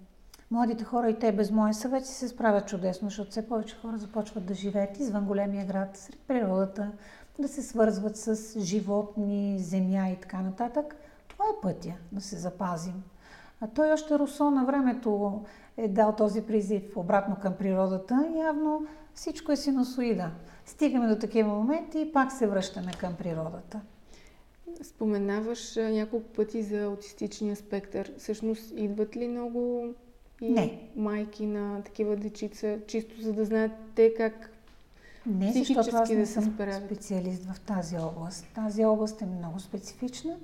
Младите 0.51 0.85
хора 0.85 1.11
и 1.11 1.19
те 1.19 1.33
без 1.33 1.51
моя 1.51 1.75
съвет 1.75 2.07
си 2.07 2.15
се 2.15 2.29
справят 2.29 2.69
чудесно, 2.69 3.09
защото 3.09 3.31
все 3.31 3.49
повече 3.49 3.77
хора 3.77 3.99
започват 3.99 4.47
да 4.47 4.55
живеят 4.55 4.99
извън 4.99 5.25
големия 5.25 5.67
град, 5.67 5.97
сред 5.97 6.19
природата, 6.19 6.93
да 7.39 7.49
се 7.49 7.63
свързват 7.63 8.17
с 8.17 8.61
животни, 8.61 9.59
земя 9.59 10.09
и 10.09 10.17
така 10.21 10.41
нататък. 10.41 10.97
Това 11.29 11.45
е 11.45 11.61
пътя 11.63 11.93
да 12.13 12.21
се 12.21 12.37
запазим. 12.37 13.03
А 13.61 13.67
той 13.67 13.93
още 13.93 14.19
Русо 14.19 14.51
на 14.51 14.65
времето 14.65 15.43
е 15.77 15.89
дал 15.89 16.15
този 16.17 16.43
призив 16.43 16.97
обратно 16.97 17.37
към 17.43 17.55
природата. 17.55 18.31
Явно 18.37 18.87
всичко 19.15 19.53
е 19.53 19.57
синусоида. 19.57 20.31
Стигаме 20.67 21.09
до 21.09 21.19
такива 21.19 21.49
моменти 21.49 22.01
и 22.01 22.13
пак 22.13 22.33
се 22.33 22.47
връщаме 22.47 22.93
към 22.93 23.15
природата. 23.15 23.81
Споменаваш 24.83 25.77
няколко 25.77 26.29
пъти 26.29 26.63
за 26.63 26.83
аутистичния 26.83 27.57
спектър. 27.57 28.13
Всъщност 28.19 28.73
идват 28.77 29.17
ли 29.17 29.29
много 29.29 29.89
и 30.45 30.51
Не. 30.51 30.89
майки 30.97 31.47
на 31.47 31.83
такива 31.83 32.17
дечица, 32.17 32.79
чисто 32.87 33.23
за 33.23 33.33
да 33.33 33.45
знаят 33.45 33.73
те 33.95 34.15
как 34.15 34.51
Не, 35.27 35.53
защото 35.53 35.97
аз 35.97 36.11
не 36.11 36.17
да 36.17 36.27
съм 36.27 36.55
справят? 36.55 36.85
специалист 36.85 37.45
в 37.45 37.61
тази 37.61 37.97
област. 37.97 38.47
Тази 38.55 38.85
област 38.85 39.23
е 39.23 39.27
много 39.27 39.61
специфична. 39.61 40.37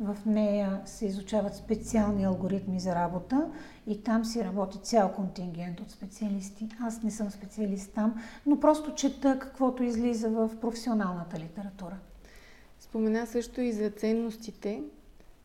В 0.00 0.16
нея 0.26 0.80
се 0.84 1.06
изучават 1.06 1.54
специални 1.54 2.24
алгоритми 2.24 2.80
за 2.80 2.94
работа 2.94 3.50
и 3.86 4.02
там 4.02 4.24
си 4.24 4.44
работи 4.44 4.78
цял 4.82 5.12
контингент 5.12 5.80
от 5.80 5.90
специалисти. 5.90 6.68
Аз 6.80 7.02
не 7.02 7.10
съм 7.10 7.30
специалист 7.30 7.92
там, 7.92 8.14
но 8.46 8.60
просто 8.60 8.94
чета 8.94 9.38
каквото 9.38 9.82
излиза 9.82 10.30
в 10.30 10.50
професионалната 10.60 11.38
литература. 11.38 11.96
Спомена 12.80 13.26
също 13.26 13.60
и 13.60 13.72
за 13.72 13.90
ценностите. 13.90 14.82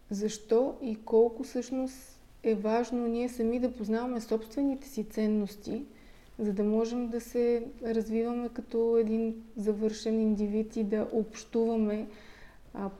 Защо 0.09 0.75
и 0.81 0.95
колко 1.05 1.43
всъщност 1.43 2.12
е 2.43 2.55
важно 2.55 3.07
ние 3.07 3.29
сами 3.29 3.59
да 3.59 3.73
познаваме 3.73 4.21
собствените 4.21 4.87
си 4.87 5.03
ценности, 5.03 5.85
за 6.39 6.53
да 6.53 6.63
можем 6.63 7.09
да 7.09 7.21
се 7.21 7.65
развиваме 7.85 8.49
като 8.49 8.97
един 8.97 9.35
завършен 9.57 10.21
индивид 10.21 10.75
и 10.75 10.83
да 10.83 11.07
общуваме, 11.11 12.07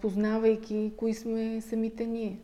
познавайки 0.01 0.93
кои 0.97 1.13
сме 1.13 1.61
самите 1.61 2.05
ние. 2.07 2.39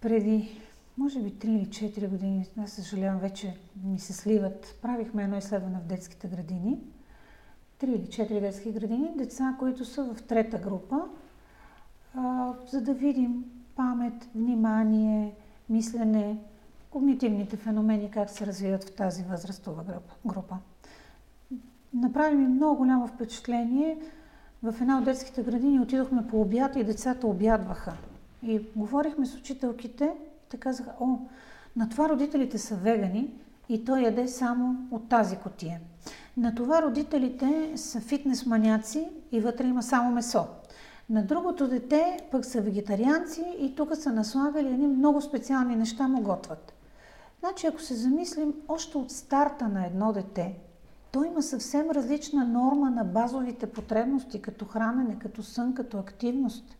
Преди, 0.00 0.60
може 0.98 1.20
би 1.20 1.32
3 1.32 1.46
или 1.46 1.66
4 1.66 2.08
години, 2.08 2.46
не 2.56 2.68
съжалявам, 2.68 3.20
вече 3.20 3.56
ми 3.84 3.98
се 3.98 4.12
сливат, 4.12 4.78
правихме 4.82 5.22
едно 5.22 5.38
изследване 5.38 5.78
в 5.78 5.88
детските 5.88 6.28
градини. 6.28 6.78
3 7.80 7.84
или 7.84 8.06
4 8.06 8.40
детски 8.40 8.72
градини, 8.72 9.12
деца, 9.16 9.56
които 9.58 9.84
са 9.84 10.14
в 10.14 10.22
трета 10.22 10.58
група, 10.58 11.00
за 12.66 12.80
да 12.80 12.94
видим 12.94 13.44
памет, 13.78 14.28
внимание, 14.34 15.34
мислене, 15.70 16.38
когнитивните 16.90 17.56
феномени, 17.56 18.10
как 18.10 18.30
се 18.30 18.46
развиват 18.46 18.84
в 18.84 18.92
тази 18.92 19.22
възрастова 19.22 19.82
група. 20.26 20.56
Направи 21.94 22.36
ми 22.36 22.48
много 22.48 22.76
голямо 22.76 23.06
впечатление. 23.06 23.98
В 24.62 24.74
една 24.80 24.98
от 24.98 25.04
детските 25.04 25.42
градини 25.42 25.80
отидохме 25.80 26.26
по 26.26 26.40
обяд 26.40 26.76
и 26.76 26.84
децата 26.84 27.26
обядваха. 27.26 27.92
И 28.42 28.60
говорихме 28.76 29.26
с 29.26 29.34
учителките, 29.34 30.12
те 30.48 30.56
казаха, 30.56 30.92
о, 31.00 31.16
на 31.76 31.88
това 31.88 32.08
родителите 32.08 32.58
са 32.58 32.76
вегани 32.76 33.30
и 33.68 33.84
той 33.84 34.00
яде 34.00 34.28
само 34.28 34.76
от 34.90 35.08
тази 35.08 35.36
котия. 35.36 35.80
На 36.36 36.54
това 36.54 36.82
родителите 36.82 37.72
са 37.76 38.00
фитнес 38.00 38.46
маняци 38.46 39.08
и 39.32 39.40
вътре 39.40 39.66
има 39.66 39.82
само 39.82 40.10
месо. 40.10 40.46
На 41.10 41.22
другото 41.22 41.68
дете 41.68 42.18
пък 42.30 42.44
са 42.44 42.60
вегетарианци 42.60 43.44
и 43.58 43.74
тук 43.74 43.96
са 43.96 44.12
наслагали 44.12 44.68
едни 44.68 44.86
много 44.86 45.20
специални 45.20 45.76
неща 45.76 46.08
му 46.08 46.22
готват. 46.22 46.74
Значи, 47.40 47.66
ако 47.66 47.80
се 47.80 47.94
замислим 47.94 48.54
още 48.68 48.98
от 48.98 49.10
старта 49.10 49.68
на 49.68 49.86
едно 49.86 50.12
дете, 50.12 50.58
то 51.12 51.24
има 51.24 51.42
съвсем 51.42 51.90
различна 51.90 52.44
норма 52.44 52.90
на 52.90 53.04
базовите 53.04 53.66
потребности, 53.66 54.42
като 54.42 54.64
хранене, 54.64 55.18
като 55.18 55.42
сън, 55.42 55.74
като 55.74 55.98
активност. 55.98 56.76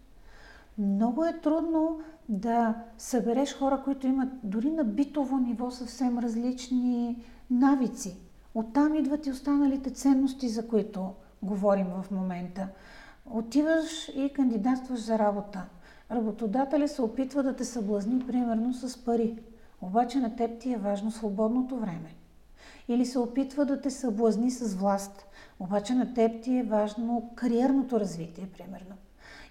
Много 0.79 1.25
е 1.25 1.41
трудно 1.41 2.01
да 2.29 2.75
събереш 2.99 3.59
хора, 3.59 3.83
които 3.85 4.07
имат 4.07 4.29
дори 4.43 4.71
на 4.71 4.85
битово 4.85 5.39
ниво 5.39 5.71
съвсем 5.71 6.19
различни 6.19 7.25
навици. 7.51 8.17
Оттам 8.55 8.95
идват 8.95 9.27
и 9.27 9.31
останалите 9.31 9.91
ценности, 9.91 10.49
за 10.49 10.69
които 10.69 11.13
говорим 11.43 11.87
в 11.87 12.11
момента. 12.11 12.69
Отиваш 13.31 14.09
и 14.09 14.33
кандидатстваш 14.33 15.01
за 15.01 15.19
работа. 15.19 15.65
Работодателя 16.11 16.89
се 16.89 17.03
опитва 17.03 17.43
да 17.43 17.57
те 17.57 17.65
съблазни, 17.65 18.27
примерно, 18.27 18.75
с 18.75 19.05
пари. 19.05 19.39
Обаче 19.83 20.19
на 20.19 20.37
теб 20.37 20.61
ти 20.61 20.73
е 20.73 20.77
важно 20.79 21.11
свободното 21.11 21.77
време. 21.77 22.15
Или 22.89 23.07
се 23.07 23.19
опитва 23.19 23.65
да 23.65 23.81
те 23.81 23.91
съблазни 23.91 24.51
с 24.51 24.75
власт. 24.75 25.27
Обаче 25.61 25.95
на 25.95 26.15
теб 26.15 26.43
ти 26.43 26.59
е 26.59 26.63
важно 26.63 27.31
кариерното 27.35 28.01
развитие, 28.01 28.49
примерно. 28.57 28.95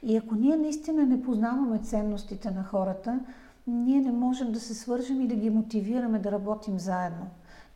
И 0.04 0.18
ако 0.18 0.36
ние 0.36 0.58
наистина 0.58 1.06
не 1.06 1.22
познаваме 1.22 1.80
ценностите 1.80 2.52
на 2.52 2.64
хората, 2.64 3.20
ние 3.68 4.02
не 4.02 4.12
можем 4.12 4.52
да 4.52 4.60
се 4.60 4.74
свържем 4.74 5.22
и 5.22 5.28
да 5.28 5.36
ги 5.36 5.50
мотивираме 5.50 6.20
да 6.20 6.32
работим 6.32 6.80
заедно. 6.80 7.28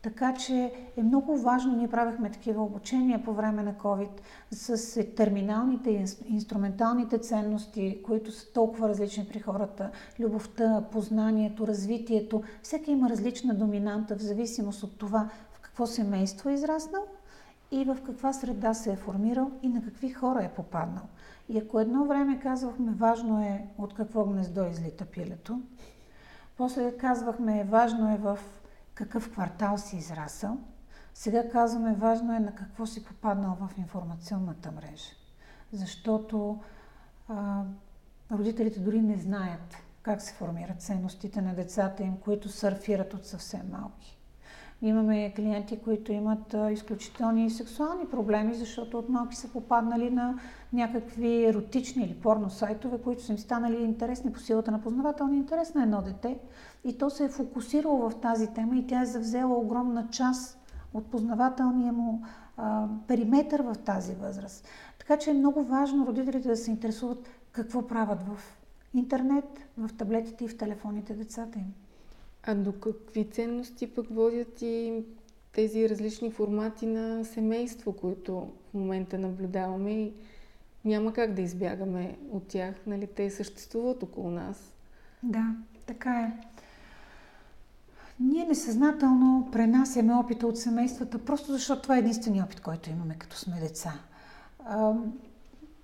Така 0.02 0.34
че 0.34 0.72
е 0.96 1.02
много 1.02 1.36
важно, 1.36 1.76
ние 1.76 1.88
правихме 1.88 2.30
такива 2.30 2.62
обучения 2.62 3.24
по 3.24 3.32
време 3.32 3.62
на 3.62 3.74
COVID 3.74 4.20
с 4.50 4.96
терминалните 5.16 5.90
и 5.90 6.06
инструменталните 6.34 7.18
ценности, 7.18 8.02
които 8.04 8.32
са 8.32 8.52
толкова 8.52 8.88
различни 8.88 9.26
при 9.28 9.40
хората. 9.40 9.90
Любовта, 10.20 10.84
познанието, 10.92 11.66
развитието. 11.66 12.42
Всеки 12.62 12.90
има 12.90 13.10
различна 13.10 13.54
доминанта 13.54 14.16
в 14.16 14.22
зависимост 14.22 14.82
от 14.82 14.98
това 14.98 15.28
в 15.52 15.60
какво 15.60 15.86
семейство 15.86 16.48
е 16.48 16.54
израснал 16.54 17.02
и 17.70 17.84
в 17.84 17.98
каква 18.06 18.32
среда 18.32 18.74
се 18.74 18.92
е 18.92 18.96
формирал 18.96 19.50
и 19.62 19.68
на 19.68 19.82
какви 19.82 20.10
хора 20.10 20.44
е 20.44 20.54
попаднал. 20.54 21.04
И 21.48 21.58
ако 21.58 21.80
едно 21.80 22.04
време 22.04 22.40
казвахме, 22.40 22.92
важно 22.92 23.42
е 23.42 23.66
от 23.78 23.94
какво 23.94 24.24
гнездо 24.24 24.66
излита 24.66 25.04
пилето, 25.04 25.60
после 26.56 26.96
казвахме, 26.96 27.64
важно 27.64 28.14
е 28.14 28.16
в 28.16 28.38
какъв 29.02 29.30
квартал 29.30 29.78
си 29.78 29.96
израсъл. 29.96 30.58
Сега 31.14 31.50
казваме, 31.50 31.94
важно 31.94 32.34
е 32.34 32.40
на 32.40 32.54
какво 32.54 32.86
си 32.86 33.04
попаднал 33.04 33.56
в 33.60 33.78
информационната 33.78 34.72
мрежа. 34.72 35.10
Защото 35.72 36.60
а, 37.28 37.62
родителите 38.32 38.80
дори 38.80 39.02
не 39.02 39.18
знаят 39.18 39.76
как 40.02 40.22
се 40.22 40.34
формират 40.34 40.82
ценностите 40.82 41.40
на 41.40 41.54
децата 41.54 42.02
им, 42.02 42.16
които 42.16 42.48
сърфират 42.48 43.14
от 43.14 43.26
съвсем 43.26 43.70
малки. 43.70 44.18
Имаме 44.82 45.32
клиенти, 45.36 45.78
които 45.78 46.12
имат 46.12 46.56
изключителни 46.70 47.50
сексуални 47.50 48.06
проблеми, 48.06 48.54
защото 48.54 48.98
от 48.98 49.08
малки 49.08 49.36
са 49.36 49.48
попаднали 49.48 50.10
на 50.10 50.38
някакви 50.72 51.44
еротични 51.44 52.04
или 52.04 52.14
порно 52.14 52.50
сайтове, 52.50 52.98
които 52.98 53.22
са 53.22 53.32
им 53.32 53.38
станали 53.38 53.82
интересни 53.82 54.32
по 54.32 54.38
силата 54.38 54.70
на 54.70 54.82
познавателния 54.82 55.36
интерес 55.36 55.74
на 55.74 55.82
едно 55.82 56.02
дете. 56.02 56.38
И 56.84 56.98
то 56.98 57.10
се 57.10 57.24
е 57.24 57.28
фокусирало 57.28 58.10
в 58.10 58.20
тази 58.20 58.46
тема 58.46 58.76
и 58.76 58.86
тя 58.86 59.02
е 59.02 59.06
завзела 59.06 59.58
огромна 59.58 60.08
част 60.10 60.58
от 60.94 61.06
познавателния 61.06 61.92
му 61.92 62.22
а, 62.56 62.86
периметър 63.08 63.62
в 63.62 63.74
тази 63.84 64.14
възраст. 64.14 64.68
Така 64.98 65.18
че 65.18 65.30
е 65.30 65.34
много 65.34 65.62
важно 65.62 66.06
родителите 66.06 66.48
да 66.48 66.56
се 66.56 66.70
интересуват 66.70 67.28
какво 67.52 67.86
правят 67.86 68.22
в 68.22 68.38
интернет, 68.94 69.44
в 69.78 69.90
таблетите 69.96 70.44
и 70.44 70.48
в 70.48 70.56
телефоните 70.56 71.14
децата 71.14 71.58
им. 71.58 71.74
А 72.42 72.54
до 72.54 72.72
какви 72.72 73.30
ценности 73.30 73.94
пък 73.94 74.06
водят 74.10 74.62
и 74.62 75.02
тези 75.52 75.88
различни 75.88 76.30
формати 76.30 76.86
на 76.86 77.24
семейство, 77.24 77.92
които 77.92 78.48
в 78.70 78.74
момента 78.74 79.18
наблюдаваме 79.18 79.92
и 79.92 80.12
няма 80.84 81.12
как 81.12 81.34
да 81.34 81.42
избягаме 81.42 82.18
от 82.30 82.46
тях, 82.46 82.74
нали? 82.86 83.06
Те 83.06 83.30
съществуват 83.30 84.02
около 84.02 84.30
нас. 84.30 84.74
Да, 85.22 85.56
така 85.86 86.20
е. 86.20 86.32
Ние 88.20 88.44
несъзнателно 88.44 89.48
пренасяме 89.52 90.14
опита 90.14 90.46
от 90.46 90.58
семействата, 90.58 91.18
просто 91.18 91.52
защото 91.52 91.82
това 91.82 91.96
е 91.96 91.98
единствения 91.98 92.44
опит, 92.44 92.60
който 92.60 92.90
имаме 92.90 93.14
като 93.14 93.36
сме 93.36 93.60
деца. 93.60 93.94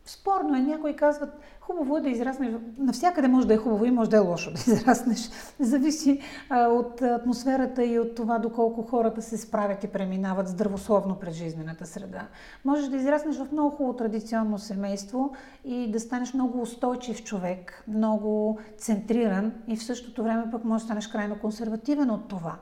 Спорно 0.09 0.57
е, 0.57 0.61
някои 0.61 0.97
казват, 0.97 1.41
хубаво 1.61 1.97
е 1.97 2.01
да 2.01 2.09
израснеш, 2.09 2.55
навсякъде 2.79 3.29
може 3.29 3.47
да 3.47 3.55
е 3.55 3.57
хубаво 3.57 3.85
и 3.85 3.91
може 3.91 4.11
да 4.11 4.17
е 4.17 4.21
лошо 4.21 4.51
да 4.67 4.73
израснеш. 4.73 5.31
Зависи 5.61 6.21
а, 6.51 6.67
от 6.67 7.03
атмосферата 7.03 7.85
и 7.85 7.99
от 7.99 8.15
това 8.15 8.39
доколко 8.39 8.83
хората 8.83 9.23
се 9.23 9.37
справят 9.37 9.85
и 9.85 9.89
преминават 9.89 10.49
здравословно 10.49 11.19
през 11.19 11.35
жизнената 11.35 11.87
среда. 11.87 12.29
Можеш 12.65 12.89
да 12.89 12.97
израснеш 12.97 13.37
в 13.37 13.53
много 13.53 13.77
хубаво 13.77 13.97
традиционно 13.97 14.59
семейство 14.59 15.35
и 15.65 15.91
да 15.91 16.01
станеш 16.01 16.35
много 16.35 16.61
устойчив 16.63 17.25
човек, 17.25 17.85
много 17.89 18.59
центриран 18.79 19.53
и 19.69 19.77
в 19.77 19.85
същото 19.85 20.23
време 20.23 20.51
пък 20.51 20.65
можеш 20.65 20.83
да 20.83 20.87
станеш 20.87 21.07
крайно 21.07 21.39
консервативен 21.39 22.11
от 22.11 22.29
това. 22.29 22.57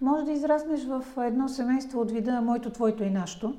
Може 0.00 0.24
да 0.24 0.32
израснеш 0.32 0.84
в 0.84 1.04
едно 1.18 1.48
семейство 1.48 2.00
от 2.00 2.10
вида 2.10 2.40
моето, 2.40 2.70
твоето 2.70 3.04
и 3.04 3.10
нашето, 3.10 3.54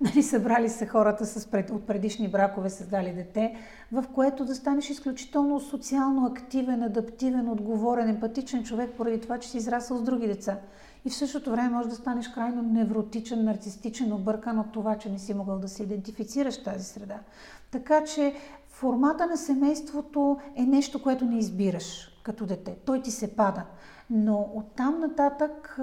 Нали, 0.04 0.22
събрали 0.22 0.68
се 0.68 0.86
хората 0.86 1.26
с 1.26 1.46
пред, 1.46 1.70
от 1.70 1.86
предишни 1.86 2.28
бракове, 2.28 2.70
създали 2.70 3.12
дете, 3.12 3.56
в 3.92 4.04
което 4.14 4.44
да 4.44 4.54
станеш 4.54 4.90
изключително 4.90 5.60
социално 5.60 6.26
активен, 6.26 6.82
адаптивен, 6.82 7.48
отговорен, 7.48 8.08
емпатичен 8.08 8.64
човек, 8.64 8.90
поради 8.96 9.20
това, 9.20 9.38
че 9.38 9.48
си 9.48 9.56
израсъл 9.56 9.96
с 9.96 10.02
други 10.02 10.26
деца. 10.26 10.58
И 11.04 11.10
в 11.10 11.14
същото 11.14 11.50
време 11.50 11.68
може 11.68 11.88
да 11.88 11.94
станеш 11.94 12.28
крайно 12.28 12.62
невротичен, 12.62 13.44
нарцистичен, 13.44 14.12
объркан 14.12 14.58
от 14.58 14.72
това, 14.72 14.98
че 14.98 15.08
не 15.08 15.18
си 15.18 15.34
могъл 15.34 15.58
да 15.58 15.68
се 15.68 15.82
идентифицираш 15.82 16.60
в 16.60 16.64
тази 16.64 16.84
среда. 16.84 17.18
Така 17.70 18.04
че 18.04 18.34
формата 18.68 19.26
на 19.26 19.36
семейството 19.36 20.38
е 20.56 20.62
нещо, 20.62 21.02
което 21.02 21.24
не 21.24 21.38
избираш 21.38 22.20
като 22.22 22.46
дете. 22.46 22.76
Той 22.84 23.02
ти 23.02 23.10
се 23.10 23.36
пада. 23.36 23.62
Но 24.10 24.50
оттам 24.54 25.00
нататък 25.00 25.80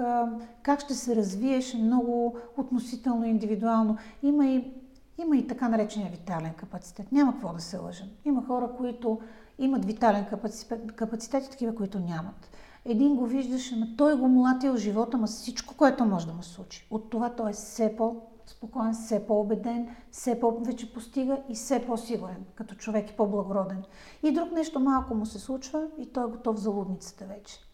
как 0.62 0.80
ще 0.80 0.94
се 0.94 1.16
развиеш 1.16 1.74
много 1.74 2.36
относително 2.56 3.24
индивидуално. 3.24 3.96
Има 4.22 4.46
и, 4.46 4.72
има 5.18 5.36
и 5.36 5.46
така 5.46 5.68
наречения 5.68 6.10
витален 6.10 6.54
капацитет. 6.54 7.12
Няма 7.12 7.32
какво 7.32 7.52
да 7.52 7.60
се 7.60 7.78
лъжем. 7.78 8.08
Има 8.24 8.46
хора, 8.46 8.70
които 8.76 9.20
имат 9.58 9.84
витален 9.84 10.26
капацитет, 10.26 10.92
капацитет 10.92 11.46
и 11.46 11.50
такива, 11.50 11.74
които 11.74 11.98
нямат. 11.98 12.50
Един 12.84 13.16
го 13.16 13.26
виждаш, 13.26 13.72
ама 13.72 13.86
той 13.96 14.18
го 14.18 14.28
млатил 14.28 14.76
живота, 14.76 15.16
ма 15.16 15.26
всичко, 15.26 15.74
което 15.76 16.04
може 16.04 16.26
да 16.26 16.32
му 16.32 16.42
случи. 16.42 16.88
От 16.90 17.10
това 17.10 17.30
той 17.30 17.50
е 17.50 17.52
все 17.52 17.96
по-спокоен, 17.96 18.92
все 18.92 19.26
по-убеден, 19.26 19.88
все 20.10 20.40
по-вече 20.40 20.92
постига 20.92 21.38
и 21.48 21.54
все 21.54 21.86
по-сигурен, 21.86 22.44
като 22.54 22.74
човек 22.74 23.10
и 23.10 23.16
по-благороден. 23.16 23.82
И 24.22 24.32
друг 24.32 24.52
нещо 24.52 24.80
малко 24.80 25.14
му 25.14 25.26
се 25.26 25.38
случва 25.38 25.86
и 25.98 26.06
той 26.06 26.24
е 26.24 26.30
готов 26.30 26.56
за 26.56 26.70
лудницата 26.70 27.24
вече. 27.24 27.67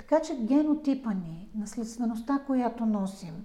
Така 0.00 0.22
че 0.22 0.36
генотипа 0.36 1.12
ни, 1.12 1.48
наследствеността, 1.54 2.38
която 2.46 2.86
носим, 2.86 3.44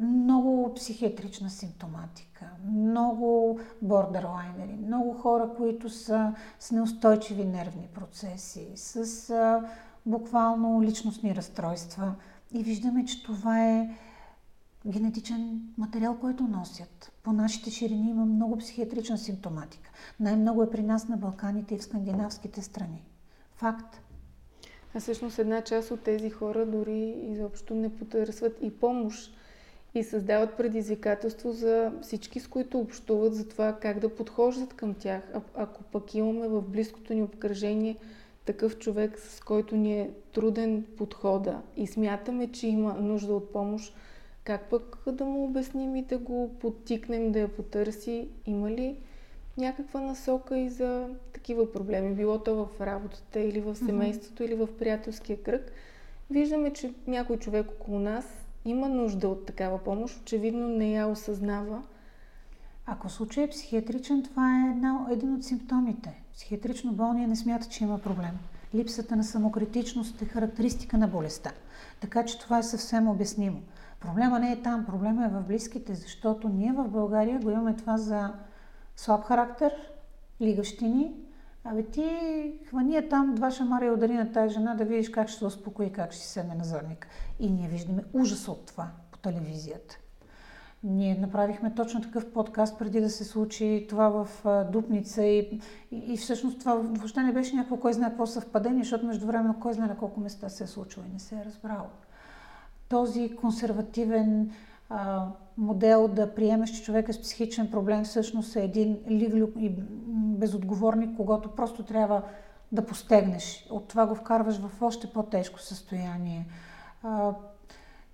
много 0.00 0.74
психиатрична 0.74 1.50
симптоматика, 1.50 2.50
много 2.70 3.60
бордерлайнери, 3.82 4.76
много 4.86 5.12
хора, 5.12 5.50
които 5.56 5.90
са 5.90 6.34
с 6.60 6.70
неустойчиви 6.70 7.44
нервни 7.44 7.88
процеси, 7.94 8.72
с 8.74 9.62
буквално 10.06 10.82
личностни 10.82 11.36
разстройства. 11.36 12.14
И 12.52 12.62
виждаме, 12.62 13.04
че 13.04 13.22
това 13.22 13.64
е 13.64 13.90
генетичен 14.86 15.60
материал, 15.78 16.16
който 16.20 16.42
носят. 16.44 17.12
По 17.22 17.32
нашите 17.32 17.70
ширини 17.70 18.10
има 18.10 18.24
много 18.24 18.56
психиатрична 18.56 19.18
симптоматика. 19.18 19.90
Най-много 20.20 20.62
е 20.62 20.70
при 20.70 20.82
нас 20.82 21.08
на 21.08 21.16
Балканите 21.16 21.74
и 21.74 21.78
в 21.78 21.84
скандинавските 21.84 22.62
страни. 22.62 23.04
Факт. 23.54 24.07
А 24.98 25.00
всъщност 25.00 25.38
една 25.38 25.62
част 25.62 25.90
от 25.90 26.00
тези 26.00 26.30
хора 26.30 26.66
дори 26.66 27.14
изобщо 27.32 27.74
не 27.74 27.96
потърсват 27.96 28.58
и 28.62 28.70
помощ 28.70 29.34
и 29.94 30.04
създават 30.04 30.56
предизвикателство 30.56 31.52
за 31.52 31.92
всички, 32.02 32.40
с 32.40 32.48
които 32.48 32.78
общуват, 32.78 33.34
за 33.34 33.48
това 33.48 33.76
как 33.80 33.98
да 33.98 34.14
подхождат 34.14 34.74
към 34.74 34.94
тях. 34.94 35.22
А, 35.34 35.40
ако 35.54 35.82
пък 35.82 36.14
имаме 36.14 36.48
в 36.48 36.62
близкото 36.62 37.14
ни 37.14 37.22
обкръжение 37.22 37.96
такъв 38.44 38.78
човек, 38.78 39.18
с 39.18 39.40
който 39.40 39.76
ни 39.76 40.00
е 40.00 40.10
труден 40.32 40.84
подхода 40.96 41.62
и 41.76 41.86
смятаме, 41.86 42.52
че 42.52 42.66
има 42.66 42.94
нужда 42.94 43.34
от 43.34 43.52
помощ, 43.52 43.94
как 44.44 44.70
пък 44.70 44.98
да 45.06 45.24
му 45.24 45.44
обясним 45.44 45.96
и 45.96 46.02
да 46.02 46.18
го 46.18 46.50
подтикнем 46.60 47.32
да 47.32 47.38
я 47.38 47.48
потърси? 47.48 48.28
Има 48.46 48.70
ли 48.70 48.96
някаква 49.56 50.00
насока 50.00 50.58
и 50.58 50.68
за 50.68 51.08
такива 51.48 51.72
проблеми, 51.72 52.14
било 52.14 52.38
то 52.38 52.54
в 52.54 52.80
работата 52.80 53.40
или 53.40 53.60
в 53.60 53.76
семейството 53.76 54.42
mm-hmm. 54.42 54.46
или 54.46 54.54
в 54.54 54.68
приятелския 54.78 55.42
кръг. 55.42 55.72
Виждаме, 56.30 56.72
че 56.72 56.94
някой 57.06 57.36
човек 57.36 57.66
около 57.70 57.98
нас 57.98 58.24
има 58.64 58.88
нужда 58.88 59.28
от 59.28 59.46
такава 59.46 59.78
помощ, 59.78 60.20
очевидно 60.20 60.68
не 60.68 60.92
я 60.92 61.06
осъзнава. 61.06 61.82
Ако 62.86 63.08
случай 63.08 63.44
е 63.44 63.48
психиатричен, 63.48 64.22
това 64.22 64.56
е 64.56 64.70
една, 64.70 65.06
един 65.10 65.34
от 65.34 65.44
симптомите. 65.44 66.22
Психиатрично 66.34 66.92
болния 66.92 67.28
не 67.28 67.36
смята, 67.36 67.68
че 67.68 67.84
има 67.84 67.98
проблем. 67.98 68.38
Липсата 68.74 69.16
на 69.16 69.24
самокритичност 69.24 70.22
е 70.22 70.24
характеристика 70.24 70.98
на 70.98 71.08
болестта. 71.08 71.52
Така 72.00 72.24
че 72.24 72.38
това 72.38 72.58
е 72.58 72.62
съвсем 72.62 73.08
обяснимо. 73.08 73.60
Проблема 74.00 74.38
не 74.38 74.52
е 74.52 74.62
там, 74.62 74.86
проблема 74.86 75.24
е 75.24 75.28
в 75.28 75.44
близките, 75.48 75.94
защото 75.94 76.48
ние 76.48 76.72
в 76.72 76.88
България 76.88 77.40
го 77.40 77.50
имаме 77.50 77.76
това 77.76 77.96
за 77.96 78.32
слаб 78.96 79.24
характер, 79.24 79.72
лигащини. 80.40 81.12
Абе 81.70 81.82
ти 81.82 82.10
хвани 82.68 83.08
там 83.08 83.34
два 83.34 83.50
шамара 83.50 83.86
и 83.86 83.90
удари 83.90 84.14
на 84.14 84.32
тази 84.32 84.54
жена 84.54 84.74
да 84.74 84.84
видиш 84.84 85.08
как 85.08 85.28
ще 85.28 85.38
се 85.38 85.44
успокои, 85.44 85.92
как 85.92 86.12
ще 86.12 86.26
седне 86.26 86.54
на 86.54 86.64
задник. 86.64 87.06
И 87.40 87.50
ние 87.50 87.68
виждаме 87.68 88.04
ужас 88.12 88.48
от 88.48 88.66
това 88.66 88.88
по 89.10 89.18
телевизията. 89.18 89.98
Ние 90.84 91.14
направихме 91.14 91.74
точно 91.74 92.02
такъв 92.02 92.32
подкаст 92.32 92.78
преди 92.78 93.00
да 93.00 93.10
се 93.10 93.24
случи 93.24 93.86
това 93.88 94.08
в 94.08 94.44
Дупница 94.72 95.24
и, 95.24 95.60
и, 95.90 96.12
и 96.12 96.16
всъщност 96.16 96.58
това 96.58 96.74
въобще 96.74 97.22
не 97.22 97.32
беше 97.32 97.56
някакво 97.56 97.76
кой 97.76 97.92
знае 97.92 98.10
какво 98.10 98.26
съвпадение, 98.26 98.82
защото 98.82 99.06
междувременно 99.06 99.60
кой 99.60 99.72
знае 99.72 99.88
на 99.88 99.96
колко 99.96 100.20
места 100.20 100.48
се 100.48 100.64
е 100.64 100.66
случило 100.66 101.06
и 101.06 101.12
не 101.12 101.18
се 101.18 101.34
е 101.34 101.44
разбрало. 101.44 101.86
Този 102.88 103.36
консервативен 103.36 104.50
а, 104.88 105.26
модел 105.56 106.08
да 106.08 106.34
приемеш, 106.34 106.70
че 106.70 106.82
човек 106.82 107.08
е 107.08 107.12
с 107.12 107.22
психичен 107.22 107.70
проблем 107.70 108.04
всъщност 108.04 108.56
е 108.56 108.64
един 108.64 108.98
лиглюк 109.08 109.50
и 109.56 109.74
безотговорник, 110.38 111.16
когато 111.16 111.54
просто 111.54 111.82
трябва 111.82 112.22
да 112.72 112.86
постегнеш. 112.86 113.66
От 113.70 113.88
това 113.88 114.06
го 114.06 114.14
вкарваш 114.14 114.58
в 114.58 114.82
още 114.82 115.12
по-тежко 115.12 115.60
състояние. 115.60 116.46
А, 117.02 117.34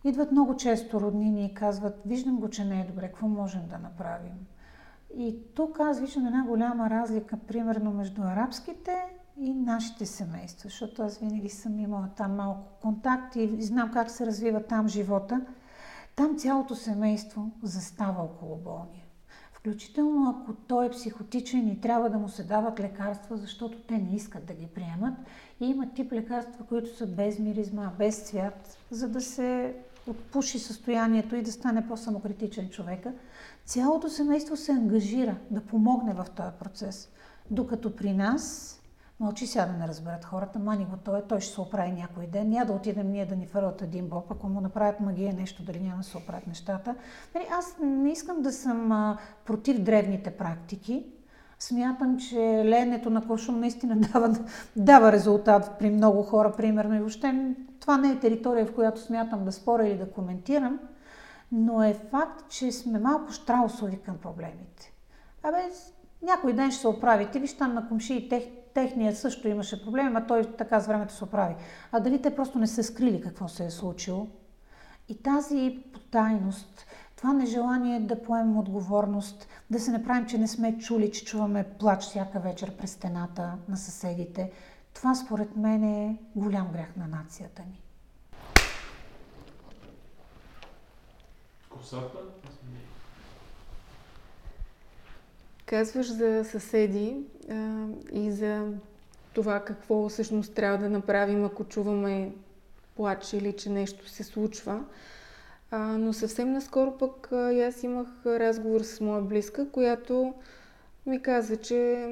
идват 0.05 0.33
много 0.33 0.57
често 0.57 1.01
роднини 1.01 1.47
и 1.47 1.55
казват, 1.55 2.01
виждам 2.07 2.37
го, 2.37 2.51
че 2.51 2.65
не 2.65 2.81
е 2.81 2.85
добре, 2.85 3.09
какво 3.09 3.29
можем 3.29 3.63
да 3.69 3.79
направим? 3.79 4.47
И 5.17 5.37
тук 5.55 5.81
аз 5.81 6.01
виждам 6.01 6.27
една 6.27 6.45
голяма 6.45 6.91
разлика, 6.91 7.37
примерно, 7.37 7.91
между 7.91 8.23
арабските 8.23 8.97
и 9.37 9.55
нашите 9.55 10.07
семейства, 10.07 10.69
защото 10.69 11.03
аз 11.03 11.19
винаги 11.19 11.49
съм 11.49 11.79
имала 11.79 12.09
там 12.17 12.37
малко 12.37 12.63
контакт 12.83 13.37
и 13.37 13.63
знам 13.63 13.91
как 13.93 14.11
се 14.11 14.27
развива 14.27 14.63
там 14.63 14.89
живота– 14.89 15.41
там 16.17 16.39
цялото 16.39 16.75
семейство 16.75 17.51
застава 17.63 18.23
около 18.23 18.57
болния. 18.57 19.05
Включително 19.53 20.31
ако 20.31 20.55
той 20.55 20.87
е 20.87 20.91
психотичен 20.91 21.69
и 21.69 21.81
трябва 21.81 22.11
да 22.11 22.19
му 22.19 22.29
се 22.29 22.45
дават 22.45 22.81
лекарства, 22.81 23.37
защото 23.37 23.79
те 23.79 23.99
не 23.99 24.17
искат 24.17 24.47
да 24.47 24.55
ги 24.55 24.67
приемат. 24.67 25.15
И 25.61 25.67
има 25.67 25.91
тип 25.95 26.13
лекарства, 26.13 26.65
които 26.67 26.97
са 26.97 27.07
без 27.07 27.39
миризма, 27.39 27.93
без 27.99 28.17
цвят, 28.17 28.79
за 28.91 29.09
да 29.09 29.21
се 29.21 29.77
отпуши 30.07 30.59
състоянието 30.59 31.37
и 31.37 31.43
да 31.43 31.53
стане 31.53 31.89
по-самокритичен 31.89 32.69
човека. 32.69 33.13
Цялото 33.65 34.09
семейство 34.09 34.57
се 34.57 34.73
ангажира 34.73 35.37
да 35.51 35.61
помогне 35.61 36.15
в 36.15 36.27
този 36.37 36.51
процес. 36.61 37.09
Докато 37.51 37.97
при 37.97 38.13
нас 38.13 38.75
Мълчи 39.21 39.47
сега 39.47 39.67
да 39.67 39.73
не 39.73 39.89
разберат 39.89 40.25
хората, 40.25 40.59
мани 40.59 40.85
го 40.85 40.97
той, 40.97 41.23
той 41.29 41.41
ще 41.41 41.55
се 41.55 41.61
оправи 41.61 41.93
някой 41.93 42.27
ден. 42.27 42.49
Няма 42.49 42.67
да 42.67 42.73
отидем 42.73 43.11
ние 43.11 43.27
да 43.27 43.37
ни 43.37 43.47
фърват 43.47 43.83
един 43.83 44.09
боб, 44.09 44.31
ако 44.31 44.49
му 44.49 44.61
направят 44.61 45.01
магия 45.01 45.35
нещо, 45.35 45.63
дали 45.63 45.81
няма 45.81 45.97
да 45.97 46.03
се 46.03 46.17
оправят 46.17 46.47
нещата. 46.47 46.95
Нали, 47.35 47.47
аз 47.59 47.77
не 47.81 48.13
искам 48.13 48.43
да 48.43 48.53
съм 48.53 48.93
а, 48.93 49.19
против 49.45 49.83
древните 49.83 50.31
практики. 50.31 51.07
Смятам, 51.59 52.19
че 52.19 52.63
леенето 52.65 53.11
на 53.11 53.27
кошум 53.27 53.61
наистина 53.61 53.97
дава, 54.13 54.37
дава 54.77 55.13
резултат 55.13 55.79
при 55.79 55.91
много 55.91 56.23
хора, 56.23 56.53
примерно. 56.53 56.95
И 56.95 56.99
въобще 56.99 57.55
това 57.81 57.97
не 57.97 58.11
е 58.11 58.19
територия, 58.19 58.67
в 58.67 58.75
която 58.75 59.01
смятам 59.01 59.45
да 59.45 59.53
споря 59.53 59.87
или 59.89 59.99
да 59.99 60.11
коментирам, 60.11 60.81
но 61.53 61.83
е 61.83 61.95
факт, 62.11 62.49
че 62.49 62.73
сме 62.73 62.99
малко 62.99 63.33
штраусови 63.33 63.99
към 64.03 64.19
проблемите. 64.19 64.93
Абе, 65.43 65.59
някой 66.23 66.53
ден 66.53 66.71
ще 66.71 66.81
се 66.81 66.89
оправите. 66.89 67.41
Виж 67.41 67.57
там 67.57 67.75
на 67.75 67.89
комши 67.89 68.15
и 68.15 68.29
тех, 68.29 68.45
техният 68.75 69.19
също 69.19 69.49
имаше 69.49 69.85
проблеми, 69.85 70.11
а 70.15 70.27
той 70.27 70.45
така 70.45 70.81
с 70.81 70.87
времето 70.87 71.15
се 71.15 71.25
оправи. 71.25 71.55
А 71.93 72.01
дали 72.01 72.23
те 72.23 72.35
просто 72.35 72.59
не 72.59 72.67
са 72.67 72.83
скрили 72.83 73.21
какво 73.21 73.49
се 73.49 73.65
е 73.65 73.71
случило? 73.71 74.27
И 75.09 75.23
тази 75.23 75.83
потайност, 75.93 76.87
това 77.17 77.33
нежелание 77.33 78.01
да 78.01 78.23
поемем 78.23 78.59
отговорност, 78.59 79.49
да 79.71 79.81
се 79.81 79.93
направим, 79.93 80.27
че 80.27 80.39
не 80.39 80.49
сме 80.49 80.79
чули, 80.79 81.13
че 81.13 81.25
чуваме 81.25 81.65
плач 81.79 82.03
всяка 82.03 82.41
вечер 82.41 82.77
през 82.77 82.91
стената 82.91 83.55
на 83.69 83.77
съседите, 83.77 84.53
това 84.95 85.15
според 85.15 85.57
мен 85.57 85.85
е 85.85 86.19
голям 86.37 86.73
грях 86.73 86.97
на 86.97 87.07
нацията 87.07 87.63
ни. 87.63 87.81
Косата? 91.69 92.19
Казваш 95.75 96.13
за 96.13 96.45
съседи 96.45 97.17
а, 97.51 97.87
и 98.13 98.31
за 98.31 98.73
това 99.33 99.61
какво 99.61 100.09
всъщност 100.09 100.55
трябва 100.55 100.79
да 100.79 100.91
направим, 100.91 101.45
ако 101.45 101.65
чуваме 101.65 102.33
плач 102.97 103.33
или 103.33 103.53
че 103.53 103.71
нещо 103.71 104.09
се 104.09 104.25
случва. 104.25 104.85
А, 105.71 105.79
но 105.79 106.13
съвсем 106.13 106.53
наскоро 106.53 106.99
пък 106.99 107.33
а, 107.33 107.67
аз 107.67 107.83
имах 107.83 108.09
разговор 108.27 108.81
с 108.81 109.01
моя 109.01 109.23
близка, 109.23 109.71
която 109.71 110.35
ми 111.07 111.23
каза, 111.23 111.57
че 111.57 112.09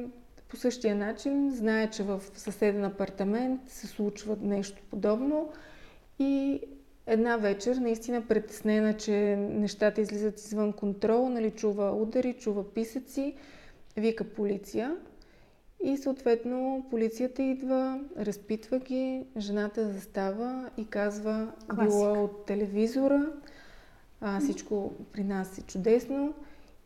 по 0.49 0.57
същия 0.57 0.97
начин 0.97 1.51
знае, 1.51 1.91
че 1.91 2.03
в 2.03 2.23
съседен 2.35 2.85
апартамент 2.85 3.61
се 3.69 3.87
случва 3.87 4.37
нещо 4.41 4.83
подобно 4.91 5.53
и 6.19 6.61
една 7.07 7.37
вечер, 7.37 7.77
наистина 7.77 8.23
притеснена, 8.29 8.97
че 8.97 9.37
нещата 9.37 10.01
излизат 10.01 10.41
извън 10.41 10.73
контрол, 10.73 11.29
нали, 11.29 11.51
чува 11.51 11.93
удари, 11.93 12.37
чува 12.39 12.75
писъци, 12.75 13.35
вика 13.97 14.25
полиция. 14.25 14.97
И 15.85 15.97
съответно 15.97 16.87
полицията 16.91 17.43
идва, 17.43 18.01
разпитва 18.19 18.79
ги, 18.79 19.25
жената 19.39 19.89
застава 19.89 20.71
и 20.77 20.87
казва, 20.87 21.53
Класик. 21.69 21.85
било 21.85 22.25
от 22.25 22.47
телевизора, 22.47 23.33
а, 24.21 24.41
всичко 24.41 24.93
при 25.13 25.25
нас 25.25 25.59
е 25.59 25.63
чудесно. 25.63 26.35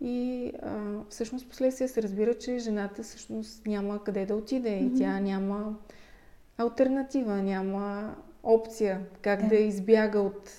И 0.00 0.52
а, 0.62 0.80
всъщност 1.08 1.48
последствие 1.48 1.88
се 1.88 2.02
разбира, 2.02 2.34
че 2.34 2.58
жената 2.58 3.02
всъщност 3.02 3.66
няма 3.66 4.04
къде 4.04 4.26
да 4.26 4.34
отиде 4.34 4.76
и 4.76 4.98
тя 4.98 5.20
няма 5.20 5.76
альтернатива, 6.58 7.42
няма 7.42 8.16
опция 8.46 9.00
как 9.22 9.42
Да. 9.42 9.48
да 9.48 9.56
избяга 9.56 10.18
от, 10.20 10.50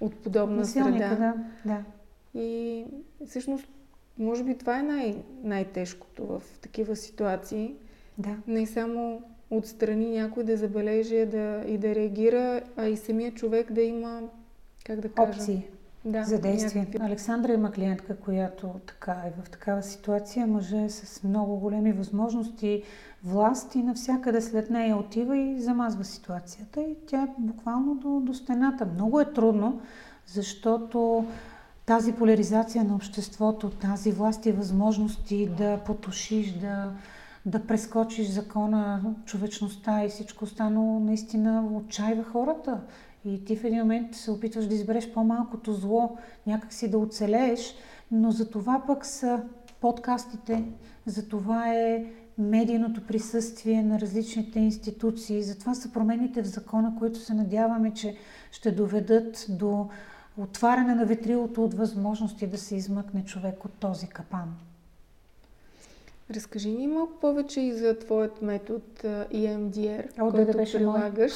от 0.00 0.16
подобна 0.16 0.56
Насилника, 0.56 1.08
среда. 1.08 1.16
да, 1.16 1.34
да. 1.64 1.84
И 2.40 2.84
всъщност, 3.26 3.68
може 4.18 4.44
би 4.44 4.58
това 4.58 4.78
е 4.78 4.82
най- 4.82 5.22
най-тежкото 5.42 6.26
в 6.26 6.42
такива 6.60 6.96
ситуации. 6.96 7.74
да. 8.18 8.36
Не 8.46 8.66
само 8.66 9.22
отстрани 9.50 10.10
някой 10.10 10.44
да 10.44 10.56
забележи 10.56 11.26
да, 11.26 11.64
и 11.66 11.78
да 11.78 11.94
реагира, 11.94 12.62
а 12.76 12.86
и 12.86 12.96
самия 12.96 13.34
човек 13.34 13.72
да 13.72 13.82
има, 13.82 14.22
как 14.84 15.00
да 15.00 15.08
кажа... 15.08 15.30
Опции. 15.30 15.66
Да, 16.04 16.24
за 16.24 16.38
действие. 16.38 16.80
някакви- 16.80 17.06
Александра 17.06 17.52
има 17.52 17.72
клиентка, 17.72 18.16
която 18.16 18.68
така 18.86 19.12
е 19.12 19.42
в 19.42 19.50
такава 19.50 19.82
ситуация. 19.82 20.46
Мъже 20.46 20.82
е 20.82 20.90
с 20.90 21.22
много 21.22 21.56
големи 21.56 21.92
възможности, 21.92 22.82
власт 23.24 23.74
и 23.74 23.82
навсякъде 23.82 24.40
след 24.40 24.70
нея 24.70 24.96
отива 24.96 25.36
и 25.38 25.60
замазва 25.60 26.04
ситуацията. 26.04 26.80
И 26.80 26.96
тя 27.06 27.22
е 27.22 27.28
буквално 27.38 27.94
до, 27.94 28.20
до 28.20 28.34
стената. 28.34 28.86
Много 28.86 29.20
е 29.20 29.32
трудно, 29.32 29.80
защото 30.26 31.24
тази 31.86 32.12
поляризация 32.12 32.84
на 32.84 32.94
обществото, 32.94 33.70
тази 33.70 34.12
власт 34.12 34.46
и 34.46 34.52
възможности 34.52 35.48
да 35.58 35.78
потушиш, 35.78 36.52
да, 36.52 36.90
да 37.46 37.66
прескочиш 37.66 38.28
закона, 38.28 39.00
човечността 39.24 40.04
и 40.04 40.08
всичко 40.08 40.44
останало, 40.44 41.00
наистина 41.00 41.68
отчаива 41.74 42.24
хората. 42.24 42.80
И 43.24 43.44
ти 43.44 43.56
в 43.56 43.64
един 43.64 43.78
момент 43.78 44.14
се 44.14 44.30
опитваш 44.30 44.66
да 44.66 44.74
избереш 44.74 45.12
по-малкото 45.12 45.72
зло, 45.72 46.16
някакси 46.46 46.90
да 46.90 46.98
оцелееш, 46.98 47.74
но 48.10 48.30
за 48.30 48.50
това 48.50 48.82
пък 48.86 49.06
са 49.06 49.42
подкастите, 49.80 50.64
за 51.06 51.28
това 51.28 51.74
е 51.74 52.06
медийното 52.38 53.06
присъствие 53.06 53.82
на 53.82 54.00
различните 54.00 54.60
институции, 54.60 55.42
затова 55.42 55.74
са 55.74 55.92
промените 55.92 56.42
в 56.42 56.46
закона, 56.46 56.94
които 56.98 57.18
се 57.18 57.34
надяваме, 57.34 57.94
че 57.94 58.16
ще 58.52 58.70
доведат 58.70 59.46
до 59.48 59.88
отваряне 60.36 60.94
на 60.94 61.06
ветрилото 61.06 61.64
от 61.64 61.74
възможности 61.74 62.46
да 62.46 62.58
се 62.58 62.76
измъкне 62.76 63.24
човек 63.24 63.64
от 63.64 63.72
този 63.72 64.06
капан. 64.06 64.54
Разкажи 66.34 66.68
ни 66.70 66.86
малко 66.86 67.12
повече 67.20 67.60
и 67.60 67.72
за 67.72 67.98
твоят 67.98 68.42
метод 68.42 68.80
EMDR, 69.32 70.20
О, 70.20 70.30
който 70.30 70.52
да 70.52 70.58
беше 70.58 70.78
прилагаш. 70.78 71.32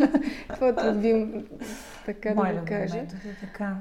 Твоят 0.54 0.80
любим, 0.84 1.46
така 2.06 2.34
Мой 2.34 2.52
да 2.54 2.60
го 2.60 2.66
кажа. 2.66 2.96
метод 2.96 3.20
е 3.24 3.46
така. 3.46 3.76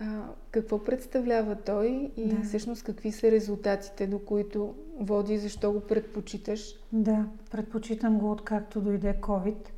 А, 0.00 0.20
какво 0.50 0.84
представлява 0.84 1.56
той 1.56 2.10
и 2.16 2.26
Да. 2.28 2.42
всъщност 2.42 2.82
какви 2.82 3.12
са 3.12 3.30
резултатите, 3.30 4.06
до 4.06 4.18
които 4.18 4.74
води, 5.00 5.38
защо 5.38 5.72
го 5.72 5.80
предпочиташ? 5.80 6.74
Да, 6.92 7.26
предпочитам 7.50 8.18
го 8.18 8.30
откакто 8.32 8.80
дойде 8.80 9.14
COVID. 9.20 9.68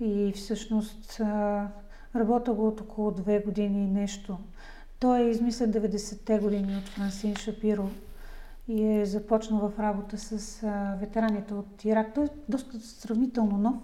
И 0.00 0.32
всъщност 0.36 1.20
работя 2.16 2.52
го 2.52 2.66
от 2.68 2.80
около 2.80 3.10
две 3.10 3.38
години 3.38 3.84
и 3.84 4.00
нещо. 4.00 4.38
Той 4.98 5.20
е 5.20 5.30
измислен 5.30 5.72
90-те 5.72 6.38
години 6.38 6.76
от 6.76 6.88
Франсин 6.88 7.36
Шапиро 7.36 7.88
и 8.68 8.86
е 8.86 9.06
започнал 9.06 9.68
в 9.68 9.78
работа 9.78 10.18
с 10.18 10.60
ветераните 11.00 11.54
от 11.54 11.84
Ирак. 11.84 12.14
Той 12.14 12.24
е 12.24 12.28
доста 12.48 12.78
сравнително 12.78 13.58
нов. 13.58 13.74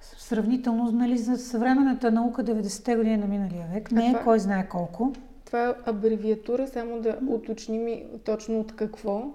Сравнително, 0.00 0.92
нали, 0.92 1.18
за 1.18 1.36
съвременната 1.36 2.10
наука 2.10 2.44
90-те 2.44 2.96
години 2.96 3.16
на 3.16 3.26
миналия 3.26 3.66
век. 3.74 3.92
Не 3.92 4.10
е 4.10 4.14
кой 4.24 4.38
знае 4.38 4.68
колко. 4.68 5.12
Това 5.44 5.68
е 5.68 5.74
абревиатура, 5.86 6.68
само 6.68 7.00
да 7.00 7.18
уточним 7.28 7.88
точно 8.24 8.60
от 8.60 8.76
какво. 8.76 9.32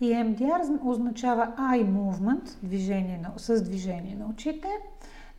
И 0.00 0.10
MDR 0.12 0.84
означава 0.84 1.52
eye 1.58 1.84
movement, 1.84 2.56
движение 2.62 3.20
на, 3.22 3.32
с 3.36 3.62
движение 3.62 4.16
на 4.16 4.26
очите, 4.26 4.68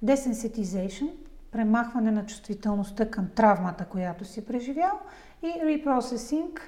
desensitization, 0.06 1.10
премахване 1.56 2.12
на 2.12 2.26
чувствителността 2.26 3.10
към 3.10 3.28
травмата, 3.36 3.86
която 3.86 4.26
си 4.26 4.46
преживял, 4.46 5.00
и 5.44 5.48
reprocessing, 5.48 6.60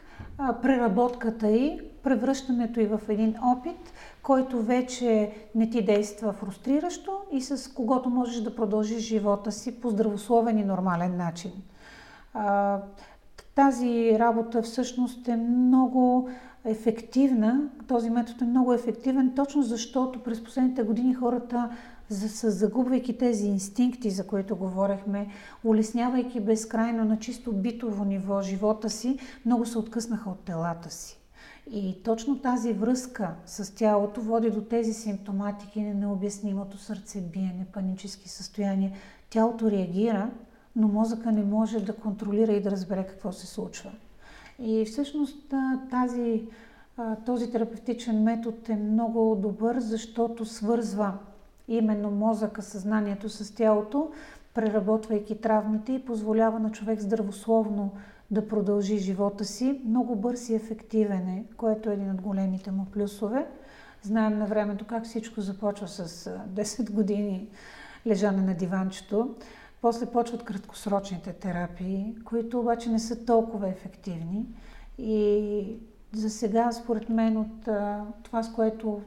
преработката 0.62 1.52
и 1.52 1.82
превръщането 2.04 2.80
и 2.80 2.86
в 2.86 3.02
един 3.10 3.36
опит, 3.43 3.93
който 4.23 4.62
вече 4.62 5.32
не 5.56 5.69
ти 5.69 5.86
действа 5.86 6.34
фрустриращо 6.34 7.12
и 7.32 7.41
с 7.41 7.73
когото 7.73 8.10
можеш 8.10 8.41
да 8.41 8.56
продължиш 8.56 8.97
живота 8.97 9.52
си 9.52 9.82
по 9.82 9.89
здравословен 9.89 10.58
и 10.58 10.63
нормален 10.63 11.17
начин. 11.17 11.52
Тази 13.56 14.19
работа 14.19 14.62
всъщност 14.62 15.28
е 15.28 15.36
много 15.36 16.30
ефективна. 16.65 17.69
Този 17.88 18.10
метод 18.10 18.45
е 18.45 18.50
много 18.50 18.73
ефективен, 18.73 19.34
точно 19.36 19.62
защото 19.62 20.23
през 20.23 20.43
последните 20.43 20.84
години 20.84 21.13
хората, 21.13 21.69
за, 22.10 22.52
загубвайки 22.52 23.17
тези 23.17 23.48
инстинкти, 23.48 24.10
за 24.10 24.28
които 24.28 24.56
говорехме, 24.56 25.28
улеснявайки 25.63 26.39
безкрайно 26.39 27.06
на 27.06 27.20
чисто 27.20 27.54
битово 27.54 28.06
ниво 28.06 28.41
живота 28.41 28.89
си, 28.89 29.20
много 29.46 29.65
се 29.65 29.78
откъснаха 29.78 30.30
от 30.30 30.39
телата 30.39 30.89
си. 30.89 31.20
И 31.72 32.04
точно 32.04 32.39
тази 32.39 32.74
връзка 32.74 33.36
с 33.46 33.76
тялото 33.76 34.22
води 34.22 34.50
до 34.50 34.62
тези 34.62 34.93
симптоматики 34.93 35.82
на 35.82 35.93
необяснимото 35.93 36.78
сърцебиене, 36.78 37.65
панически 37.74 38.30
състояния. 38.30 38.91
Тялото 39.30 39.72
реагира, 39.72 40.30
но 40.76 40.88
мозъка 40.88 41.32
не 41.32 41.43
може 41.43 41.80
да 41.80 41.96
контролира 41.96 42.52
и 42.52 42.62
да 42.62 42.72
разбере 42.72 43.08
какво 43.08 43.32
се 43.32 43.48
случва. 43.48 43.91
И 44.60 44.86
всъщност 44.86 45.54
тази, 45.89 46.48
този 47.26 47.52
терапевтичен 47.52 48.24
метод 48.24 48.58
е 48.70 48.76
много 48.76 49.36
добър, 49.36 49.80
защото 49.80 50.46
свързва 50.46 51.13
именно 51.67 52.12
мозъка, 52.12 52.62
съзнанието 52.62 53.30
с 53.30 53.56
тялото, 53.56 54.12
преработвайки 54.53 55.41
травмите 55.41 55.91
и 55.91 56.06
позволява 56.06 56.60
на 56.60 56.71
човек 56.71 56.99
здравословно 56.99 57.91
да 58.32 58.47
продължи 58.47 58.97
живота 58.97 59.45
си. 59.45 59.82
Много 59.86 60.15
бърз 60.15 60.49
и 60.49 60.56
ефективен 60.56 61.27
е, 61.27 61.45
което 61.58 61.89
е 61.89 61.93
един 61.93 62.12
от 62.12 62.21
големите 62.21 62.71
му 62.71 62.86
плюсове. 62.86 63.47
Знаем 64.01 64.38
на 64.38 64.45
времето 64.45 64.86
как 64.86 65.06
всичко 65.06 65.41
започва 65.41 65.88
с 65.88 66.27
а, 66.27 66.45
10 66.62 66.91
години 66.91 67.47
лежане 68.08 68.41
на 68.41 68.53
диванчето. 68.53 69.36
После 69.82 70.06
почват 70.06 70.43
краткосрочните 70.43 71.34
терапии, 71.34 72.15
които 72.25 72.60
обаче 72.60 72.89
не 72.89 72.99
са 72.99 73.25
толкова 73.25 73.69
ефективни. 73.69 74.45
И 74.97 75.80
за 76.13 76.30
сега, 76.30 76.71
според 76.71 77.10
мен, 77.10 77.38
от 77.38 77.69
това, 78.23 78.43
с 78.43 78.53
което 78.53 79.01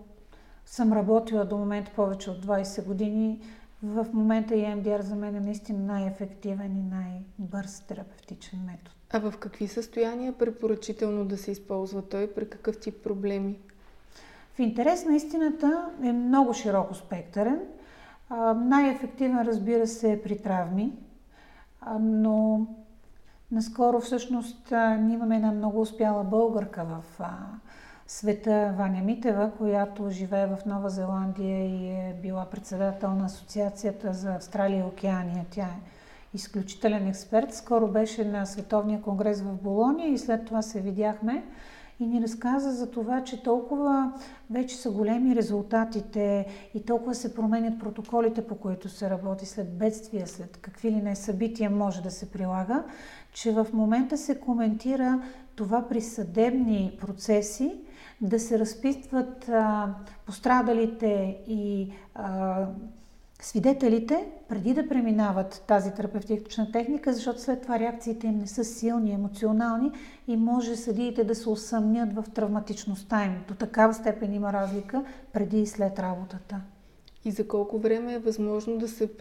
съм 0.70 0.92
работила 0.92 1.44
до 1.44 1.56
момента 1.56 1.90
повече 1.96 2.30
от 2.30 2.46
20 2.46 2.84
години, 2.84 3.40
в 3.82 4.06
момента 4.12 4.54
EMDR 4.54 5.00
за 5.00 5.16
мен 5.16 5.36
е 5.36 5.40
наистина 5.40 5.78
най-ефективен 5.78 6.76
и 6.76 6.82
най-бърз 6.82 7.80
терапевтичен 7.80 8.58
метод. 8.66 8.90
А 9.10 9.30
в 9.30 9.38
какви 9.38 9.68
състояния 9.68 10.28
е 10.28 10.38
препоръчително 10.38 11.24
да 11.24 11.36
се 11.36 11.50
използва 11.50 12.02
той? 12.02 12.34
При 12.34 12.50
какъв 12.50 12.80
тип 12.80 13.02
проблеми? 13.04 13.58
В 14.54 14.58
интерес 14.58 15.04
на 15.04 15.16
истината 15.16 15.90
е 16.02 16.12
много 16.12 16.54
широко 16.54 16.94
спектърен. 16.94 17.60
А, 18.28 18.54
най-ефективен, 18.54 19.42
разбира 19.42 19.86
се, 19.86 20.12
е 20.12 20.22
при 20.22 20.38
травми, 20.38 20.92
а, 21.80 21.98
но 22.00 22.66
наскоро 23.52 24.00
всъщност 24.00 24.70
ние 24.70 25.14
имаме 25.14 25.36
една 25.36 25.52
много 25.52 25.80
успяла 25.80 26.24
българка 26.24 26.84
в 26.84 27.20
а, 27.20 27.36
света, 28.10 28.74
Ваня 28.78 29.02
Митева, 29.02 29.50
която 29.58 30.10
живее 30.10 30.46
в 30.46 30.58
Нова 30.66 30.90
Зеландия 30.90 31.64
и 31.64 31.88
е 31.88 32.16
била 32.22 32.44
председател 32.44 33.10
на 33.10 33.24
Асоциацията 33.24 34.12
за 34.12 34.34
Австралия 34.34 34.80
и 34.80 34.82
Океания. 34.82 35.46
Тя 35.50 35.62
е 35.62 35.80
изключителен 36.34 37.08
експерт. 37.08 37.54
Скоро 37.54 37.88
беше 37.88 38.24
на 38.24 38.46
Световния 38.46 39.02
конгрес 39.02 39.42
в 39.42 39.54
Болония 39.54 40.08
и 40.08 40.18
след 40.18 40.44
това 40.44 40.62
се 40.62 40.80
видяхме 40.80 41.44
и 42.00 42.06
ни 42.06 42.22
разказа 42.22 42.72
за 42.72 42.90
това, 42.90 43.24
че 43.24 43.42
толкова 43.42 44.12
вече 44.50 44.76
са 44.76 44.90
големи 44.90 45.36
резултатите 45.36 46.46
и 46.74 46.84
толкова 46.84 47.14
се 47.14 47.34
променят 47.34 47.78
протоколите, 47.78 48.46
по 48.46 48.54
които 48.54 48.88
се 48.88 49.10
работи 49.10 49.46
след 49.46 49.78
бедствия, 49.78 50.26
след 50.26 50.56
какви 50.56 50.90
ли 50.90 51.02
не 51.02 51.16
събития 51.16 51.70
може 51.70 52.02
да 52.02 52.10
се 52.10 52.30
прилага, 52.30 52.84
че 53.32 53.52
в 53.52 53.66
момента 53.72 54.18
се 54.18 54.40
коментира 54.40 55.22
това 55.54 55.88
при 55.88 56.00
съдебни 56.00 56.98
процеси 57.00 57.80
да 58.20 58.40
се 58.40 58.58
разпитват 58.58 59.48
а, 59.48 59.94
пострадалите 60.26 61.38
и 61.48 61.92
а, 62.14 62.66
свидетелите, 63.42 64.26
преди 64.48 64.74
да 64.74 64.88
преминават 64.88 65.64
тази 65.66 65.90
терапевтична 65.90 66.72
техника, 66.72 67.12
защото 67.12 67.40
след 67.40 67.62
това 67.62 67.78
реакциите 67.78 68.26
им 68.26 68.38
не 68.38 68.46
са 68.46 68.64
силни, 68.64 69.12
емоционални 69.12 69.90
и 70.28 70.36
може 70.36 70.76
съдиите 70.76 71.24
да 71.24 71.34
се 71.34 71.48
усъмнят 71.48 72.12
в 72.12 72.24
травматичността 72.34 73.24
им. 73.24 73.32
До 73.48 73.54
такава 73.54 73.94
степен 73.94 74.34
има 74.34 74.52
разлика 74.52 75.04
преди 75.32 75.60
и 75.60 75.66
след 75.66 75.98
работата. 75.98 76.60
И 77.24 77.30
за 77.30 77.48
колко 77.48 77.78
време 77.78 78.14
е 78.14 78.18
възможно 78.18 78.78
да 78.78 78.88
се 78.88 79.16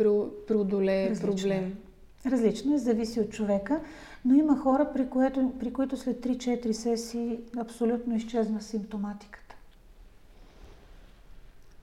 преодолее 0.48 1.10
Различно 1.10 1.32
проблем? 1.32 1.78
Различно 2.26 2.76
е, 2.76 2.78
зависи 2.78 3.20
от 3.20 3.30
човека, 3.30 3.82
но 4.26 4.36
има 4.36 4.58
хора, 4.58 4.90
при, 4.94 5.10
което, 5.10 5.54
при 5.60 5.74
които 5.74 5.98
след 5.98 6.26
3-4 6.26 6.72
сесии 6.72 7.40
абсолютно 7.58 8.16
изчезва 8.16 8.62
симптоматиката. 8.62 9.56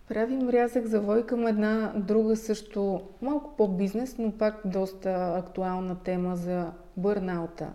Правим 0.09 0.49
рязък 0.49 0.87
завой 0.87 1.27
към 1.27 1.47
една 1.47 1.93
друга 1.97 2.37
също, 2.37 3.01
малко 3.23 3.57
по-бизнес, 3.57 4.19
но 4.19 4.33
пак 4.33 4.61
доста 4.65 5.35
актуална 5.37 5.97
тема 5.97 6.37
за 6.37 6.73
бърнаута. 6.97 7.73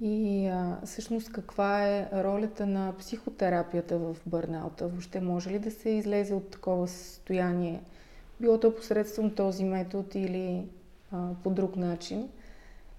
И 0.00 0.46
а, 0.46 0.78
всъщност 0.84 1.32
каква 1.32 1.88
е 1.88 2.08
ролята 2.14 2.66
на 2.66 2.92
психотерапията 2.98 3.98
в 3.98 4.16
бърнаута? 4.26 4.88
Въобще 4.88 5.20
може 5.20 5.50
ли 5.50 5.58
да 5.58 5.70
се 5.70 5.90
излезе 5.90 6.34
от 6.34 6.50
такова 6.50 6.88
състояние? 6.88 7.82
Било 8.40 8.60
то 8.60 8.74
посредством 8.74 9.30
този 9.30 9.64
метод 9.64 10.08
или 10.14 10.66
а, 11.12 11.28
по 11.42 11.50
друг 11.50 11.76
начин? 11.76 12.28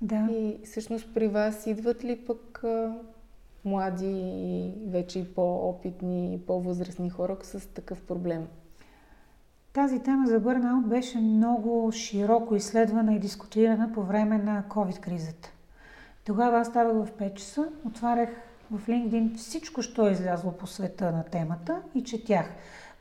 Да. 0.01 0.27
И 0.31 0.57
всъщност 0.65 1.13
при 1.13 1.27
вас 1.27 1.67
идват 1.67 2.03
ли 2.03 2.25
пък 2.25 2.63
а, 2.63 2.95
млади 3.65 4.11
и 4.35 4.73
вече 4.87 5.19
и 5.19 5.33
по-опитни, 5.33 6.41
по-възрастни 6.47 7.09
хора 7.09 7.37
с 7.41 7.73
такъв 7.73 8.01
проблем? 8.01 8.47
Тази 9.73 9.99
тема 9.99 10.27
за 10.27 10.39
бърнаут 10.39 10.89
беше 10.89 11.17
много 11.17 11.91
широко 11.91 12.55
изследвана 12.55 13.15
и 13.15 13.19
дискутирана 13.19 13.91
по 13.93 14.01
време 14.01 14.37
на 14.37 14.63
COVID-кризата. 14.69 15.49
Тогава 16.25 16.57
аз 16.57 16.67
ставах 16.67 17.07
в 17.07 17.11
5 17.11 17.33
часа, 17.33 17.69
отварях 17.85 18.29
в 18.71 18.87
LinkedIn 18.87 19.37
всичко, 19.37 19.81
що 19.81 20.07
е 20.07 20.11
излязло 20.11 20.51
по 20.51 20.67
света 20.67 21.11
на 21.11 21.23
темата 21.23 21.81
и 21.95 22.03
четях. 22.03 22.45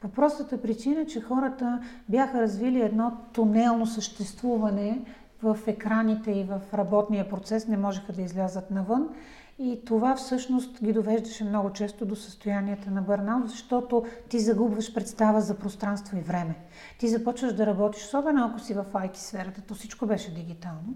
По 0.02 0.08
простата 0.08 0.62
причина, 0.62 1.06
че 1.06 1.20
хората 1.20 1.80
бяха 2.08 2.40
развили 2.40 2.80
едно 2.80 3.12
тунелно 3.32 3.86
съществуване 3.86 5.04
в 5.42 5.58
екраните 5.66 6.30
и 6.30 6.44
в 6.44 6.60
работния 6.74 7.28
процес, 7.28 7.68
не 7.68 7.76
можеха 7.76 8.12
да 8.12 8.22
излязат 8.22 8.70
навън 8.70 9.08
и 9.58 9.80
това 9.84 10.16
всъщност 10.16 10.84
ги 10.84 10.92
довеждаше 10.92 11.44
много 11.44 11.70
често 11.72 12.06
до 12.06 12.16
състоянията 12.16 12.90
на 12.90 13.02
бърнаут, 13.02 13.48
защото 13.48 14.04
ти 14.28 14.38
загубваш 14.38 14.94
представа 14.94 15.40
за 15.40 15.54
пространство 15.54 16.18
и 16.18 16.20
време. 16.20 16.54
Ти 16.98 17.08
започваш 17.08 17.52
да 17.52 17.66
работиш, 17.66 18.04
особено 18.04 18.44
ако 18.44 18.60
си 18.60 18.74
в 18.74 18.84
IT 18.92 19.16
сферата, 19.16 19.60
то 19.60 19.74
всичко 19.74 20.06
беше 20.06 20.34
дигитално. 20.34 20.94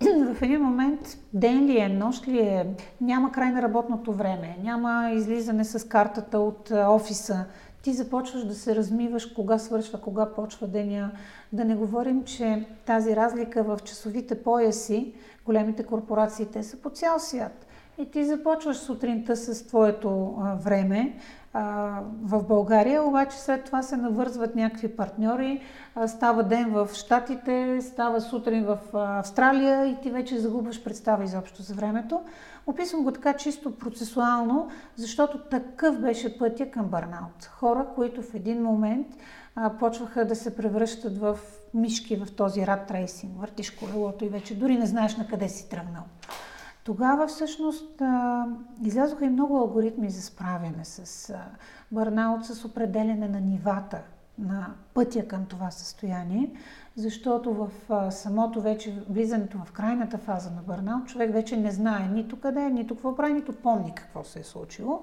в 0.34 0.42
един 0.42 0.60
момент 0.60 1.00
ден 1.32 1.66
ли 1.66 1.78
е, 1.78 1.88
нощ 1.88 2.28
ли 2.28 2.38
е, 2.38 2.74
няма 3.00 3.32
край 3.32 3.50
на 3.50 3.62
работното 3.62 4.12
време, 4.12 4.58
няма 4.62 5.10
излизане 5.14 5.64
с 5.64 5.88
картата 5.88 6.38
от 6.38 6.70
офиса. 6.70 7.44
Ти 7.84 7.92
започваш 7.92 8.44
да 8.44 8.54
се 8.54 8.76
размиваш 8.76 9.26
кога 9.26 9.58
свършва, 9.58 10.00
кога 10.00 10.26
почва 10.26 10.66
деня. 10.66 11.10
Да 11.52 11.64
не 11.64 11.74
говорим, 11.74 12.24
че 12.24 12.66
тази 12.86 13.16
разлика 13.16 13.62
в 13.62 13.78
часовите 13.84 14.42
пояси, 14.42 15.14
големите 15.46 15.86
корпорации, 15.86 16.46
те 16.46 16.62
са 16.62 16.76
по 16.76 16.90
цял 16.90 17.18
свят. 17.18 17.66
И 17.98 18.10
ти 18.10 18.24
започваш 18.24 18.76
сутринта 18.76 19.36
с 19.36 19.66
твоето 19.66 20.36
а, 20.40 20.54
време 20.54 21.18
а, 21.52 22.00
в 22.22 22.42
България, 22.42 23.04
обаче 23.04 23.40
след 23.40 23.64
това 23.64 23.82
се 23.82 23.96
навързват 23.96 24.54
някакви 24.54 24.96
партньори, 24.96 25.60
а, 25.94 26.08
става 26.08 26.42
ден 26.42 26.70
в 26.72 26.88
Штатите, 26.94 27.78
става 27.82 28.20
сутрин 28.20 28.64
в 28.64 28.78
Австралия 28.94 29.86
и 29.86 29.96
ти 30.02 30.10
вече 30.10 30.38
загубваш 30.38 30.84
представа 30.84 31.24
изобщо 31.24 31.62
за 31.62 31.74
времето. 31.74 32.20
Описвам 32.66 33.04
го 33.04 33.12
така 33.12 33.32
чисто 33.32 33.78
процесуално, 33.78 34.68
защото 34.96 35.38
такъв 35.38 36.00
беше 36.00 36.38
пътя 36.38 36.70
към 36.70 36.86
Бърнаут. 36.86 37.44
Хора, 37.44 37.86
които 37.94 38.22
в 38.22 38.34
един 38.34 38.62
момент 38.62 39.06
а, 39.56 39.70
почваха 39.78 40.24
да 40.24 40.36
се 40.36 40.56
превръщат 40.56 41.18
в 41.18 41.38
мишки 41.74 42.16
в 42.16 42.36
този 42.36 42.66
рад 42.66 42.86
трейсинг. 42.86 43.40
Въртиш 43.40 43.70
колелото 43.70 44.24
и 44.24 44.28
вече 44.28 44.58
дори 44.58 44.78
не 44.78 44.86
знаеш 44.86 45.16
на 45.16 45.26
къде 45.28 45.48
си 45.48 45.68
тръгнал. 45.68 46.02
Тогава 46.84 47.26
всъщност 47.26 48.00
а, 48.00 48.46
излязоха 48.82 49.24
и 49.24 49.28
много 49.28 49.58
алгоритми 49.58 50.10
за 50.10 50.22
справяне 50.22 50.84
с 50.84 51.30
а, 51.30 51.44
бърнаут, 51.92 52.44
с 52.44 52.64
определене 52.64 53.28
на 53.28 53.40
нивата 53.40 54.02
на 54.38 54.66
пътя 54.94 55.28
към 55.28 55.46
това 55.46 55.70
състояние, 55.70 56.50
защото 56.96 57.54
в 57.54 57.70
а, 57.88 58.10
самото 58.10 58.60
вече 58.60 59.02
влизането 59.10 59.58
в 59.58 59.72
крайната 59.72 60.18
фаза 60.18 60.50
на 60.50 60.62
бърнаут, 60.62 61.06
човек 61.06 61.32
вече 61.32 61.56
не 61.56 61.70
знае 61.70 62.08
нито 62.08 62.40
къде 62.40 62.70
нито 62.70 62.94
какво 62.94 63.16
прави, 63.16 63.32
нито 63.32 63.52
помни 63.52 63.92
какво 63.94 64.24
се 64.24 64.40
е 64.40 64.44
случило. 64.44 65.02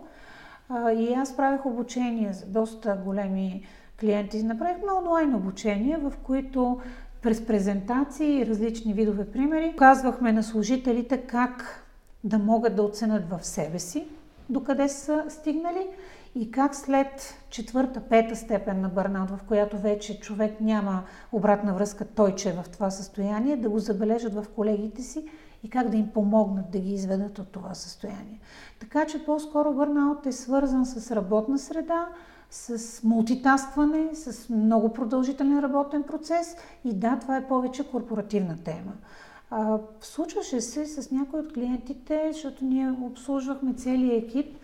А, 0.69 0.91
и 0.91 1.13
аз 1.13 1.37
правих 1.37 1.65
обучение 1.65 2.33
за 2.33 2.45
доста 2.45 2.99
големи 3.05 3.63
клиенти. 3.99 4.43
Направихме 4.43 4.91
онлайн 4.91 5.35
обучение, 5.35 5.97
в 5.97 6.13
които 6.23 6.79
през 7.21 7.45
презентации 7.45 8.39
и 8.39 8.45
различни 8.45 8.93
видове 8.93 9.31
примери 9.31 9.73
казвахме 9.77 10.31
на 10.31 10.43
служителите 10.43 11.17
как 11.17 11.85
да 12.23 12.39
могат 12.39 12.75
да 12.75 12.83
оценят 12.83 13.29
в 13.29 13.45
себе 13.45 13.79
си 13.79 14.07
докъде 14.51 14.89
са 14.89 15.25
стигнали 15.29 15.87
и 16.35 16.51
как 16.51 16.75
след 16.75 17.35
четвърта, 17.49 17.99
пета 17.99 18.35
степен 18.35 18.81
на 18.81 18.89
бърнаут, 18.89 19.29
в 19.29 19.39
която 19.47 19.77
вече 19.77 20.19
човек 20.19 20.61
няма 20.61 21.03
обратна 21.31 21.73
връзка, 21.73 22.05
той 22.05 22.35
че 22.35 22.49
е 22.49 22.53
в 22.53 22.69
това 22.69 22.89
състояние, 22.89 23.57
да 23.57 23.69
го 23.69 23.79
забележат 23.79 24.33
в 24.33 24.45
колегите 24.55 25.01
си 25.01 25.25
и 25.63 25.69
как 25.69 25.89
да 25.89 25.97
им 25.97 26.07
помогнат 26.13 26.71
да 26.71 26.79
ги 26.79 26.93
изведат 26.93 27.39
от 27.39 27.47
това 27.47 27.73
състояние. 27.73 28.39
Така 28.79 29.05
че 29.05 29.25
по-скоро 29.25 29.73
бърнаут 29.73 30.25
е 30.25 30.31
свързан 30.31 30.85
с 30.85 31.11
работна 31.11 31.59
среда, 31.59 32.07
с 32.51 33.03
мултитаскване, 33.03 34.15
с 34.15 34.49
много 34.49 34.93
продължителен 34.93 35.59
работен 35.59 36.03
процес 36.03 36.55
и 36.85 36.93
да, 36.93 37.19
това 37.19 37.37
е 37.37 37.47
повече 37.47 37.91
корпоративна 37.91 38.57
тема. 38.63 38.91
А, 39.51 39.77
случваше 40.01 40.61
се 40.61 40.85
с 40.85 41.11
някои 41.11 41.39
от 41.39 41.53
клиентите, 41.53 42.29
защото 42.33 42.65
ние 42.65 42.91
обслужвахме 43.01 43.73
целият 43.73 44.23
екип, 44.23 44.57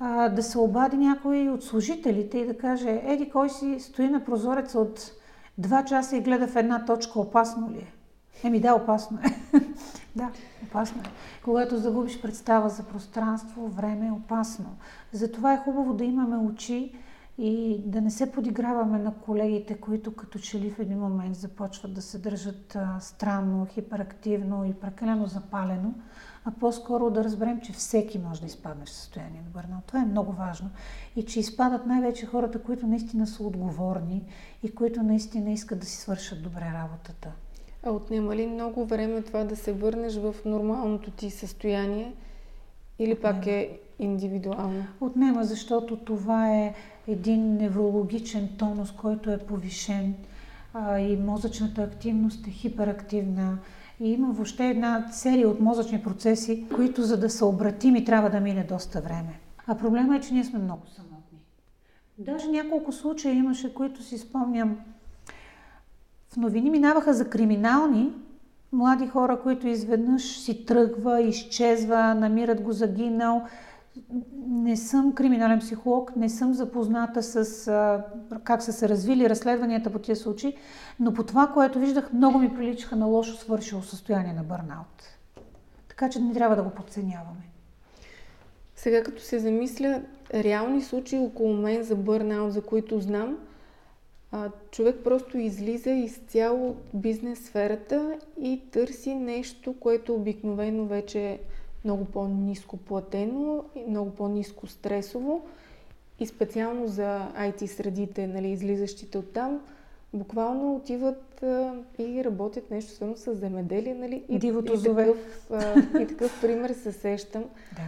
а, 0.00 0.28
да 0.28 0.42
се 0.42 0.58
обади 0.58 0.96
някой 0.96 1.48
от 1.48 1.64
служителите 1.64 2.38
и 2.38 2.46
да 2.46 2.58
каже, 2.58 3.02
еди, 3.04 3.30
кой 3.30 3.50
си 3.50 3.80
стои 3.80 4.08
на 4.08 4.24
прозореца 4.24 4.78
от 4.78 5.12
два 5.58 5.84
часа 5.84 6.16
и 6.16 6.20
гледа 6.20 6.48
в 6.48 6.56
една 6.56 6.84
точка, 6.84 7.20
опасно 7.20 7.70
ли 7.70 7.78
е? 7.78 7.92
Еми 8.44 8.60
да, 8.60 8.74
опасно 8.74 9.18
е. 9.18 9.58
да, 10.16 10.30
опасно 10.68 11.00
е. 11.00 11.10
Когато 11.44 11.76
загубиш 11.76 12.22
представа 12.22 12.68
за 12.68 12.82
пространство, 12.82 13.68
време 13.68 14.06
е 14.06 14.12
опасно. 14.12 14.76
Затова 15.12 15.52
е 15.52 15.58
хубаво 15.58 15.94
да 15.94 16.04
имаме 16.04 16.36
очи, 16.36 16.92
и 17.38 17.82
да 17.86 18.00
не 18.00 18.10
се 18.10 18.32
подиграваме 18.32 18.98
на 18.98 19.14
колегите, 19.14 19.74
които 19.74 20.14
като 20.14 20.38
че 20.38 20.60
ли 20.60 20.70
в 20.70 20.78
един 20.78 20.98
момент 20.98 21.36
започват 21.36 21.94
да 21.94 22.02
се 22.02 22.18
държат 22.18 22.76
а, 22.76 23.00
странно, 23.00 23.66
хиперактивно 23.66 24.64
и 24.64 24.74
прекалено 24.74 25.26
запалено, 25.26 25.94
а 26.44 26.50
по-скоро 26.50 27.10
да 27.10 27.24
разберем, 27.24 27.60
че 27.60 27.72
всеки 27.72 28.18
може 28.18 28.40
да 28.40 28.46
изпадне 28.46 28.84
в 28.84 28.90
състояние 28.90 29.42
на 29.44 29.50
бърнаут. 29.50 29.84
Това 29.84 30.02
е 30.02 30.06
много 30.06 30.32
важно. 30.32 30.70
И 31.16 31.24
че 31.24 31.40
изпадат 31.40 31.86
най-вече 31.86 32.26
хората, 32.26 32.62
които 32.62 32.86
наистина 32.86 33.26
са 33.26 33.42
отговорни 33.42 34.22
и 34.62 34.74
които 34.74 35.02
наистина 35.02 35.50
искат 35.50 35.78
да 35.78 35.86
си 35.86 35.96
свършат 35.96 36.42
добре 36.42 36.72
работата. 36.74 37.32
А 37.86 37.90
отнема 37.90 38.36
ли 38.36 38.46
много 38.46 38.84
време 38.84 39.22
това 39.22 39.44
да 39.44 39.56
се 39.56 39.72
върнеш 39.72 40.16
в 40.16 40.34
нормалното 40.44 41.10
ти 41.10 41.30
състояние 41.30 42.14
или 42.98 43.14
пак 43.14 43.46
е 43.46 43.78
индивидуално? 43.98 44.86
Отнема, 45.00 45.44
защото 45.44 45.96
това 45.96 46.54
е 46.54 46.74
един 47.08 47.56
неврологичен 47.56 48.48
тонус, 48.58 48.92
който 48.92 49.30
е 49.30 49.38
повишен 49.38 50.14
а, 50.74 50.98
и 50.98 51.16
мозъчната 51.16 51.82
активност 51.82 52.46
е 52.46 52.50
хиперактивна. 52.50 53.58
И 54.00 54.12
има 54.12 54.32
въобще 54.32 54.66
една 54.66 55.08
серия 55.12 55.48
от 55.48 55.60
мозъчни 55.60 56.02
процеси, 56.02 56.66
които 56.74 57.02
за 57.02 57.20
да 57.20 57.30
са 57.30 57.46
обратими 57.46 58.04
трябва 58.04 58.30
да 58.30 58.40
мине 58.40 58.64
доста 58.64 59.00
време. 59.00 59.40
А 59.66 59.74
проблема 59.74 60.16
е, 60.16 60.20
че 60.20 60.34
ние 60.34 60.44
сме 60.44 60.58
много 60.58 60.86
самотни. 60.86 61.38
Даже 62.18 62.48
няколко 62.48 62.92
случая 62.92 63.34
имаше, 63.34 63.74
които 63.74 64.02
си 64.02 64.18
спомням. 64.18 64.78
В 66.28 66.36
новини 66.36 66.70
минаваха 66.70 67.14
за 67.14 67.30
криминални, 67.30 68.12
млади 68.72 69.06
хора, 69.06 69.40
които 69.42 69.68
изведнъж 69.68 70.38
си 70.38 70.66
тръгва, 70.66 71.20
изчезва, 71.20 72.14
намират 72.14 72.60
го 72.60 72.72
загинал, 72.72 73.46
не 74.46 74.76
съм 74.76 75.12
криминален 75.12 75.58
психолог, 75.58 76.16
не 76.16 76.28
съм 76.28 76.54
запозната 76.54 77.22
с 77.22 77.68
а, 77.68 78.04
как 78.44 78.62
са 78.62 78.72
се 78.72 78.88
развили 78.88 79.28
разследванията 79.28 79.92
по 79.92 79.98
тия 79.98 80.16
случаи, 80.16 80.56
но 81.00 81.14
по 81.14 81.22
това, 81.22 81.46
което 81.46 81.78
виждах, 81.78 82.12
много 82.12 82.38
ми 82.38 82.54
приличаха 82.54 82.96
на 82.96 83.06
лошо 83.06 83.36
свършило 83.36 83.82
състояние 83.82 84.32
на 84.32 84.42
бърнаут. 84.42 85.18
Така 85.88 86.10
че 86.10 86.20
не 86.20 86.34
трябва 86.34 86.56
да 86.56 86.62
го 86.62 86.70
подценяваме. 86.70 87.48
Сега 88.76 89.02
като 89.02 89.22
се 89.22 89.38
замисля, 89.38 90.02
реални 90.34 90.82
случаи 90.82 91.18
около 91.18 91.56
мен 91.56 91.82
за 91.82 91.96
бърнаут, 91.96 92.52
за 92.52 92.62
които 92.62 93.00
знам, 93.00 93.38
а, 94.32 94.50
човек 94.70 94.96
просто 95.04 95.38
излиза 95.38 95.90
изцяло 95.90 96.68
от 96.68 96.76
бизнес 96.94 97.38
сферата 97.38 98.18
и 98.40 98.62
търси 98.70 99.14
нещо, 99.14 99.74
което 99.80 100.14
обикновено 100.14 100.86
вече 100.86 101.20
е 101.20 101.38
много 101.84 102.04
по-низко 102.04 102.76
платено 102.76 103.64
много 103.88 104.10
по-низко 104.10 104.66
стресово. 104.66 105.46
И 106.20 106.26
специално 106.26 106.86
за 106.86 107.28
IT 107.38 107.66
средите, 107.66 108.26
нали, 108.26 108.48
излизащите 108.48 109.18
от 109.18 109.32
там, 109.32 109.60
буквално 110.12 110.76
отиват 110.76 111.42
а, 111.42 111.74
и 111.98 112.24
работят 112.24 112.70
нещо 112.70 112.92
свързано 112.92 113.16
с 113.16 113.34
земеделие. 113.34 113.94
Нали? 113.94 114.24
И, 114.28 114.38
Дивото 114.38 114.72
и, 114.72 114.82
такъв, 114.82 115.50
а, 115.50 115.78
и 116.00 116.06
такъв 116.06 116.38
пример 116.40 116.70
се 116.70 116.92
сещам, 116.92 117.44
да. 117.76 117.82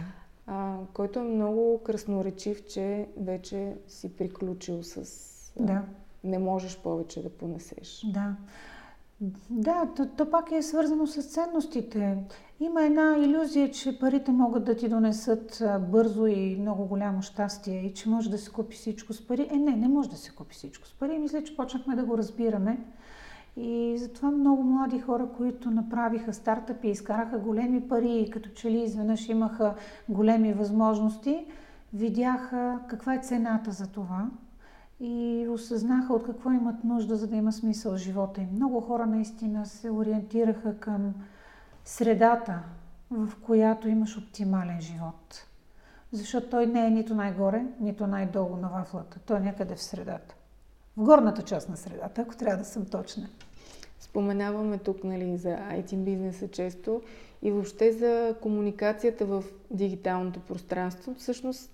а, 0.47 0.75
който 0.93 1.19
е 1.19 1.23
много 1.23 1.81
красноречив, 1.83 2.65
че 2.65 3.07
вече 3.17 3.73
си 3.87 4.15
приключил 4.15 4.83
с... 4.83 4.97
А, 5.59 5.63
да. 5.63 5.83
Не 6.23 6.37
можеш 6.37 6.77
повече 6.77 7.23
да 7.23 7.29
понесеш. 7.29 8.05
Да. 8.13 8.35
Да, 9.49 9.85
то, 9.95 10.07
то 10.17 10.29
пак 10.29 10.51
е 10.51 10.61
свързано 10.61 11.07
с 11.07 11.23
ценностите. 11.23 12.17
Има 12.59 12.83
една 12.83 13.17
иллюзия, 13.17 13.71
че 13.71 13.99
парите 13.99 14.31
могат 14.31 14.63
да 14.63 14.75
ти 14.75 14.89
донесат 14.89 15.63
бързо 15.91 16.25
и 16.25 16.57
много 16.59 16.85
голямо 16.85 17.21
щастие 17.21 17.81
и 17.81 17.93
че 17.93 18.09
може 18.09 18.29
да 18.29 18.37
се 18.37 18.51
купи 18.51 18.75
всичко 18.75 19.13
с 19.13 19.27
пари. 19.27 19.47
Е, 19.51 19.55
не, 19.55 19.75
не 19.75 19.87
може 19.87 20.09
да 20.09 20.15
се 20.15 20.31
купи 20.31 20.55
всичко 20.55 20.87
с 20.87 20.93
пари. 20.93 21.19
Мисля, 21.19 21.43
че 21.43 21.55
почнахме 21.55 21.95
да 21.95 22.03
го 22.03 22.17
разбираме. 22.17 22.77
И 23.55 23.95
затова 23.97 24.31
много 24.31 24.63
млади 24.63 24.99
хора, 24.99 25.29
които 25.37 25.71
направиха 25.71 26.33
стартъпи, 26.33 26.87
изкараха 26.87 27.37
големи 27.37 27.87
пари 27.87 28.19
и 28.19 28.29
като 28.29 28.49
че 28.49 28.71
ли 28.71 28.79
изведнъж 28.79 29.29
имаха 29.29 29.75
големи 30.09 30.53
възможности, 30.53 31.45
видяха 31.93 32.79
каква 32.87 33.13
е 33.13 33.21
цената 33.21 33.71
за 33.71 33.87
това 33.87 34.29
и 34.99 35.47
осъзнаха 35.49 36.13
от 36.13 36.23
какво 36.25 36.51
имат 36.51 36.83
нужда, 36.83 37.15
за 37.15 37.27
да 37.27 37.35
има 37.35 37.51
смисъл 37.51 37.97
живота 37.97 38.41
им. 38.41 38.49
Много 38.51 38.81
хора 38.81 39.05
наистина 39.05 39.65
се 39.65 39.91
ориентираха 39.91 40.79
към 40.79 41.13
средата, 41.85 42.59
в 43.11 43.29
която 43.41 43.87
имаш 43.87 44.17
оптимален 44.17 44.81
живот. 44.81 45.45
Защото 46.11 46.49
той 46.49 46.67
не 46.67 46.87
е 46.87 46.89
нито 46.89 47.15
най-горе, 47.15 47.65
нито 47.79 48.07
най-долу 48.07 48.55
на 48.55 48.69
вафлата. 48.69 49.19
Той 49.25 49.37
е 49.37 49.39
някъде 49.39 49.75
в 49.75 49.81
средата. 49.81 50.35
В 50.97 51.03
горната 51.03 51.41
част 51.41 51.69
на 51.69 51.77
средата, 51.77 52.21
ако 52.21 52.37
трябва 52.37 52.57
да 52.57 52.65
съм 52.65 52.85
точна. 52.85 53.27
Споменаваме 53.99 54.77
тук 54.77 55.03
нали, 55.03 55.37
за 55.37 55.49
IT 55.49 55.95
бизнеса 55.95 56.47
често 56.47 57.01
и 57.41 57.51
въобще 57.51 57.91
за 57.91 58.35
комуникацията 58.41 59.25
в 59.25 59.43
дигиталното 59.71 60.39
пространство. 60.39 61.15
Всъщност 61.17 61.71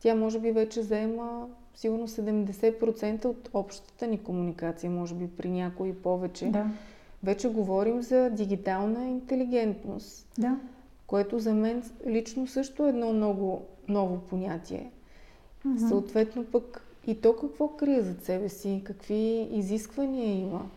тя 0.00 0.14
може 0.14 0.40
би 0.40 0.52
вече 0.52 0.82
заема 0.82 1.48
сигурно 1.74 2.08
70% 2.08 3.24
от 3.24 3.48
общата 3.54 4.06
ни 4.06 4.18
комуникация, 4.18 4.90
може 4.90 5.14
би 5.14 5.28
при 5.28 5.50
някои 5.50 5.94
повече. 5.94 6.46
Да. 6.46 6.66
Вече 7.22 7.48
говорим 7.48 8.02
за 8.02 8.30
дигитална 8.30 9.08
интелигентност, 9.08 10.28
да. 10.38 10.58
което 11.06 11.38
за 11.38 11.54
мен 11.54 11.82
лично 12.06 12.46
също 12.46 12.86
е 12.86 12.88
едно 12.88 13.12
много 13.12 13.62
ново 13.88 14.18
понятие. 14.18 14.90
Mm-hmm. 15.66 15.88
Съответно 15.88 16.44
пък 16.44 16.86
и 17.06 17.20
то 17.20 17.36
какво 17.36 17.68
крие 17.68 18.02
зад 18.02 18.24
себе 18.24 18.48
си, 18.48 18.82
какви 18.84 19.48
изисквания 19.52 20.40
има. 20.40 20.70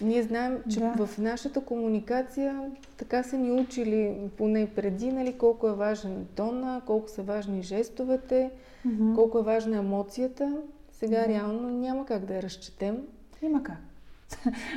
Ние 0.00 0.22
знаем, 0.22 0.58
че 0.70 0.80
да. 0.80 1.06
в 1.06 1.18
нашата 1.18 1.60
комуникация 1.60 2.60
така 2.96 3.22
са 3.22 3.36
ни 3.36 3.52
учили, 3.52 4.16
поне 4.36 4.66
преди, 4.76 5.12
нали, 5.12 5.32
колко 5.32 5.68
е 5.68 5.72
важен 5.72 6.26
тона, 6.34 6.82
колко 6.86 7.08
са 7.08 7.22
важни 7.22 7.62
жестовете, 7.62 8.50
mm-hmm. 8.86 9.14
колко 9.14 9.38
е 9.38 9.42
важна 9.42 9.76
емоцията. 9.76 10.56
Сега 10.92 11.16
mm-hmm. 11.16 11.28
реално 11.28 11.70
няма 11.70 12.06
как 12.06 12.24
да 12.24 12.34
я 12.34 12.42
разчетем. 12.42 12.98
Има 13.42 13.62
как. 13.62 13.76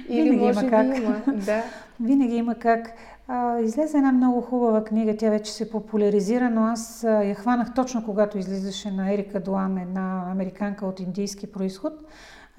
Или 0.09 0.23
Винаги 0.29 0.45
може 0.45 0.59
има 0.59 0.69
как. 0.69 0.97
Има, 0.97 1.23
да. 1.45 1.63
Винаги 1.99 2.35
има 2.35 2.55
как. 2.55 2.93
А, 3.27 3.59
излезе 3.59 3.97
една 3.97 4.11
много 4.11 4.41
хубава 4.41 4.83
книга, 4.83 5.17
тя 5.17 5.29
вече 5.29 5.53
се 5.53 5.71
популяризира, 5.71 6.49
но 6.49 6.63
аз 6.63 7.03
а, 7.03 7.23
я 7.23 7.35
хванах 7.35 7.73
точно 7.73 8.05
когато 8.05 8.37
излизаше 8.37 8.91
на 8.91 9.13
Ерика 9.13 9.39
Дуан, 9.39 9.77
една 9.77 10.23
американка 10.31 10.85
от 10.85 10.99
индийски 10.99 11.51
происход. 11.51 11.93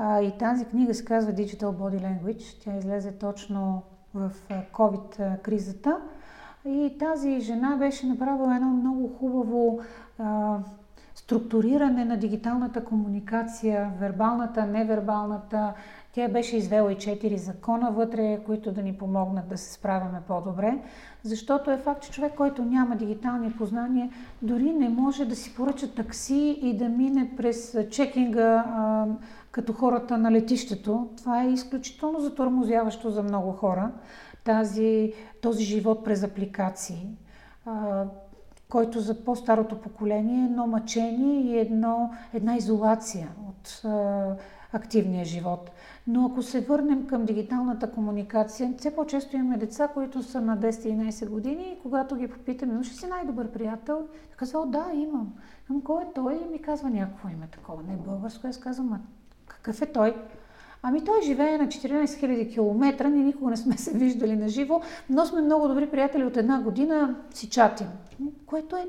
А, 0.03 0.21
и 0.21 0.39
тази 0.39 0.65
книга 0.65 0.95
се 0.95 1.05
казва 1.05 1.33
Digital 1.33 1.65
Body 1.65 2.01
Language. 2.01 2.65
Тя 2.65 2.77
излезе 2.77 3.13
точно 3.13 3.83
в 4.15 4.33
COVID-кризата. 4.73 5.97
И 6.65 6.97
тази 6.99 7.41
жена 7.41 7.77
беше 7.77 8.07
направила 8.07 8.57
едно 8.57 8.69
много 8.69 9.09
хубаво 9.09 9.81
а, 10.19 10.59
структуриране 11.15 12.05
на 12.05 12.17
дигиталната 12.17 12.85
комуникация, 12.85 13.93
вербалната, 14.01 14.67
невербалната. 14.67 15.75
Тя 16.13 16.29
беше 16.29 16.57
извела 16.57 16.93
и 16.93 16.99
четири 16.99 17.39
закона 17.39 17.91
вътре, 17.91 18.41
които 18.47 18.73
да 18.73 18.83
ни 18.83 18.93
помогнат 18.93 19.49
да 19.49 19.59
се 19.59 19.73
справяме 19.73 20.21
по-добре. 20.29 20.79
Защото 21.23 21.71
е 21.71 21.77
факт, 21.77 22.03
че 22.03 22.11
човек, 22.11 22.33
който 22.37 22.65
няма 22.65 22.97
дигитални 22.97 23.53
познания, 23.53 24.11
дори 24.43 24.73
не 24.73 24.89
може 24.89 25.25
да 25.25 25.37
си 25.37 25.55
поръча 25.55 25.95
такси 25.95 26.59
и 26.63 26.77
да 26.77 26.89
мине 26.89 27.31
през 27.37 27.77
чекинга 27.91 28.65
като 29.51 29.73
хората 29.73 30.19
на 30.19 30.33
летището. 30.33 31.09
Това 31.17 31.43
е 31.43 31.51
изключително 31.51 32.21
затормозяващо 32.21 33.11
за 33.11 33.23
много 33.23 33.53
хора. 33.53 33.91
Тази, 34.45 35.13
този 35.43 35.65
живот 35.65 36.05
през 36.05 36.23
апликации. 36.23 37.09
А, 37.67 38.05
който 38.69 39.01
за 39.01 39.25
по-старото 39.25 39.81
поколение 39.81 40.41
е 40.41 40.45
едно 40.45 40.67
мъчение 40.67 41.41
и 41.41 41.59
едно, 41.59 42.11
една 42.35 42.57
изолация 42.57 43.29
от 43.49 43.85
а, 43.85 44.37
активния 44.73 45.25
живот. 45.25 45.71
Но 46.07 46.27
ако 46.27 46.43
се 46.43 46.61
върнем 46.61 47.07
към 47.07 47.25
дигиталната 47.25 47.91
комуникация, 47.91 48.75
все 48.79 48.95
по-често 48.95 49.37
имаме 49.37 49.57
деца, 49.57 49.89
които 49.89 50.23
са 50.23 50.41
на 50.41 50.59
10-11 50.59 51.29
години 51.29 51.63
и 51.73 51.83
когато 51.83 52.17
ги 52.17 52.29
попитаме, 52.29 52.75
имаш 52.75 52.91
ли 52.91 52.95
си 52.95 53.07
най-добър 53.07 53.51
приятел? 53.51 54.09
Казва, 54.37 54.67
да, 54.67 54.91
имам. 54.95 55.35
Към 55.67 55.83
кой 55.83 56.03
е 56.03 56.13
той? 56.15 56.35
И 56.35 56.53
ми 56.53 56.63
казва 56.63 56.91
някакво 56.91 57.29
име 57.29 57.47
такова, 57.47 57.83
не 57.83 57.93
е 57.93 57.97
българско. 57.97 58.47
Аз 58.47 58.61
казвам, 58.61 59.01
какъв 59.63 59.83
е 59.83 59.93
той? 59.93 60.15
Ами 60.83 61.05
той 61.05 61.23
живее 61.23 61.59
на 61.59 61.67
14 61.67 62.05
000 62.05 62.53
км, 62.53 63.09
ние 63.09 63.25
никога 63.25 63.51
не 63.51 63.57
сме 63.57 63.77
се 63.77 63.99
виждали 63.99 64.37
на 64.37 64.49
живо, 64.49 64.81
но 65.11 65.27
сме 65.27 65.41
много 65.41 65.69
добри 65.69 65.91
приятели 65.91 66.25
от 66.25 66.37
една 66.37 66.61
година, 66.61 67.17
си 67.35 67.51
чатим. 67.51 67.87
Което 68.47 68.77
е 68.77 68.89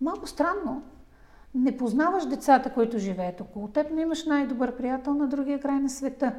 малко 0.00 0.26
странно. 0.26 0.82
Не 1.54 1.76
познаваш 1.76 2.26
децата, 2.26 2.72
които 2.72 2.98
живеят 2.98 3.40
около 3.40 3.68
теб, 3.68 3.86
но 3.92 4.00
имаш 4.00 4.26
най-добър 4.26 4.76
приятел 4.76 5.14
на 5.14 5.26
другия 5.26 5.60
край 5.60 5.80
на 5.80 5.90
света, 5.90 6.32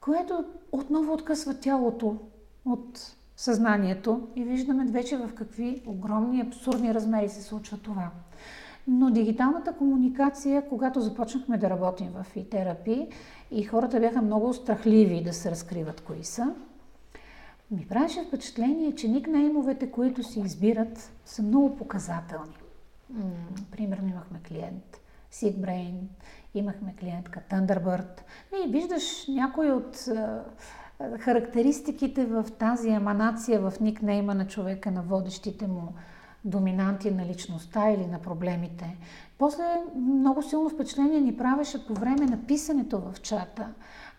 което 0.00 0.44
отново 0.72 1.12
откъсва 1.12 1.54
тялото 1.54 2.16
от 2.64 3.14
съзнанието 3.36 4.28
и 4.36 4.44
виждаме 4.44 4.84
вече 4.84 5.16
в 5.16 5.30
какви 5.34 5.82
огромни, 5.86 6.40
абсурдни 6.40 6.94
размери 6.94 7.28
се 7.28 7.42
случва 7.42 7.78
това. 7.78 8.10
Но 8.90 9.10
дигиталната 9.10 9.72
комуникация, 9.72 10.68
когато 10.68 11.00
започнахме 11.00 11.58
да 11.58 11.70
работим 11.70 12.10
в 12.10 12.36
и-терапии 12.36 13.08
и 13.50 13.64
хората 13.64 14.00
бяха 14.00 14.22
много 14.22 14.54
страхливи 14.54 15.22
да 15.22 15.32
се 15.32 15.50
разкриват 15.50 16.00
кои 16.00 16.24
са, 16.24 16.54
ми 17.70 17.86
правеше 17.88 18.22
впечатление, 18.22 18.94
че 18.94 19.08
никнеймовете, 19.08 19.90
които 19.90 20.22
си 20.22 20.40
избират, 20.40 21.12
са 21.24 21.42
много 21.42 21.76
показателни. 21.76 22.56
Примерно 23.70 24.08
имахме 24.08 24.40
клиент 24.48 25.00
SeekBrain, 25.32 25.94
имахме 26.54 26.94
клиентка 27.00 27.40
Thunderbird. 27.50 28.20
И 28.64 28.70
виждаш 28.70 29.26
някои 29.28 29.70
от 29.70 30.08
характеристиките 31.18 32.26
в 32.26 32.46
тази 32.58 32.90
еманация 32.90 33.60
в 33.60 33.80
никнейма 33.80 34.34
на 34.34 34.46
човека, 34.46 34.90
на 34.90 35.02
водещите 35.02 35.66
му 35.66 35.94
доминанти 36.44 37.10
на 37.10 37.26
личността 37.26 37.90
или 37.90 38.06
на 38.06 38.18
проблемите. 38.18 38.96
После 39.38 39.62
много 39.96 40.42
силно 40.42 40.68
впечатление 40.68 41.20
ни 41.20 41.36
правеше 41.36 41.86
по 41.86 41.94
време 41.94 42.26
на 42.26 42.46
писането 42.46 43.00
в 43.00 43.20
чата. 43.20 43.68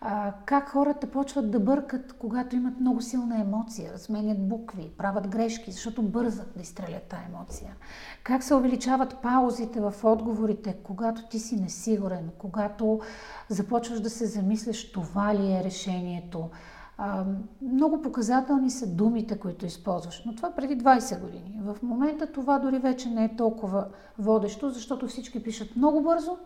А, 0.00 0.32
как 0.44 0.68
хората 0.68 1.06
почват 1.06 1.50
да 1.50 1.60
бъркат, 1.60 2.12
когато 2.12 2.56
имат 2.56 2.80
много 2.80 3.00
силна 3.00 3.40
емоция, 3.40 3.98
сменят 3.98 4.48
букви, 4.48 4.90
правят 4.98 5.28
грешки, 5.28 5.72
защото 5.72 6.02
бързат 6.02 6.52
да 6.56 6.62
изстрелят 6.62 7.02
тази 7.02 7.22
емоция. 7.34 7.74
Как 8.22 8.42
се 8.42 8.54
увеличават 8.54 9.16
паузите 9.22 9.80
в 9.80 9.94
отговорите, 10.02 10.76
когато 10.82 11.28
ти 11.28 11.38
си 11.38 11.56
несигурен, 11.56 12.30
когато 12.38 13.00
започваш 13.48 14.00
да 14.00 14.10
се 14.10 14.26
замисляш 14.26 14.92
това 14.92 15.34
ли 15.34 15.52
е 15.52 15.64
решението, 15.64 16.50
много 17.62 18.02
показателни 18.02 18.70
са 18.70 18.86
думите, 18.86 19.38
които 19.38 19.66
използваш, 19.66 20.22
но 20.26 20.34
това 20.34 20.50
преди 20.50 20.78
20 20.78 21.20
години. 21.20 21.60
В 21.64 21.82
момента 21.82 22.26
това 22.26 22.58
дори 22.58 22.78
вече 22.78 23.10
не 23.10 23.24
е 23.24 23.36
толкова 23.36 23.84
водещо, 24.18 24.70
защото 24.70 25.06
всички 25.06 25.42
пишат 25.42 25.76
много 25.76 26.02
бързо 26.02 26.36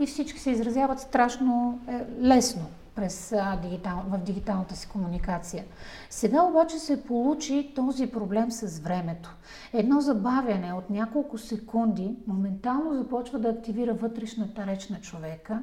и 0.00 0.06
всички 0.06 0.40
се 0.40 0.50
изразяват 0.50 1.00
страшно 1.00 1.78
е, 1.88 2.06
лесно 2.20 2.62
през, 3.00 3.32
а, 3.32 3.56
дигитал, 3.56 4.02
в 4.08 4.18
дигиталната 4.18 4.76
си 4.76 4.88
комуникация. 4.88 5.64
Сега 6.10 6.42
обаче 6.42 6.78
се 6.78 7.04
получи 7.04 7.72
този 7.74 8.06
проблем 8.06 8.50
с 8.50 8.78
времето. 8.78 9.36
Едно 9.72 10.00
забавяне 10.00 10.72
от 10.72 10.90
няколко 10.90 11.38
секунди 11.38 12.16
моментално 12.26 12.94
започва 12.94 13.38
да 13.38 13.48
активира 13.48 13.94
вътрешната 13.94 14.66
реч 14.66 14.88
на 14.88 15.00
човека 15.00 15.62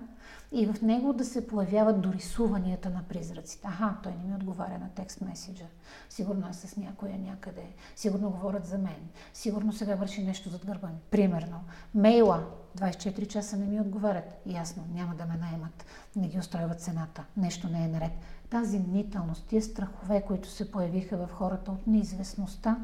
и 0.52 0.66
в 0.66 0.82
него 0.82 1.14
да 1.14 1.26
се 1.26 1.48
появяват 1.48 2.02
дорисуванията 2.02 2.90
на 2.90 3.04
призраците. 3.10 3.68
Аха, 3.68 3.96
той 4.04 4.12
не 4.12 4.24
ми 4.24 4.36
отговаря 4.36 4.80
на 4.80 4.90
текст 4.96 5.22
меседжер. 5.22 5.68
Сигурно 6.10 6.50
е 6.50 6.54
с 6.54 6.78
някоя 6.78 7.18
някъде. 7.18 7.66
Сигурно 7.96 8.30
говорят 8.30 8.66
за 8.66 8.78
мен. 8.78 9.10
Сигурно 9.34 9.74
сега 9.74 9.96
върши 9.96 10.24
нещо 10.24 10.50
зад 10.50 10.66
гърба 10.66 10.88
ми. 10.88 11.00
Примерно, 11.12 11.60
мейла 11.96 12.44
24 12.78 13.28
часа 13.28 13.58
не 13.58 13.66
ми 13.66 13.82
отговарят. 13.82 14.42
Ясно, 14.46 14.84
няма 14.94 15.16
да 15.16 15.26
ме 15.26 15.38
наймат. 15.38 15.86
Не 16.16 16.28
ги 16.28 16.40
устроива 16.40 16.76
цената. 16.76 17.24
Нещо 17.38 17.70
не 17.70 17.86
е 17.86 17.88
наред. 17.88 18.12
Тази 18.50 18.80
мнителност, 18.80 19.48
тия 19.48 19.62
страхове, 19.62 20.22
които 20.22 20.50
се 20.50 20.72
появиха 20.72 21.18
в 21.18 21.30
хората 21.32 21.72
от 21.72 21.88
неизвестността, 21.88 22.78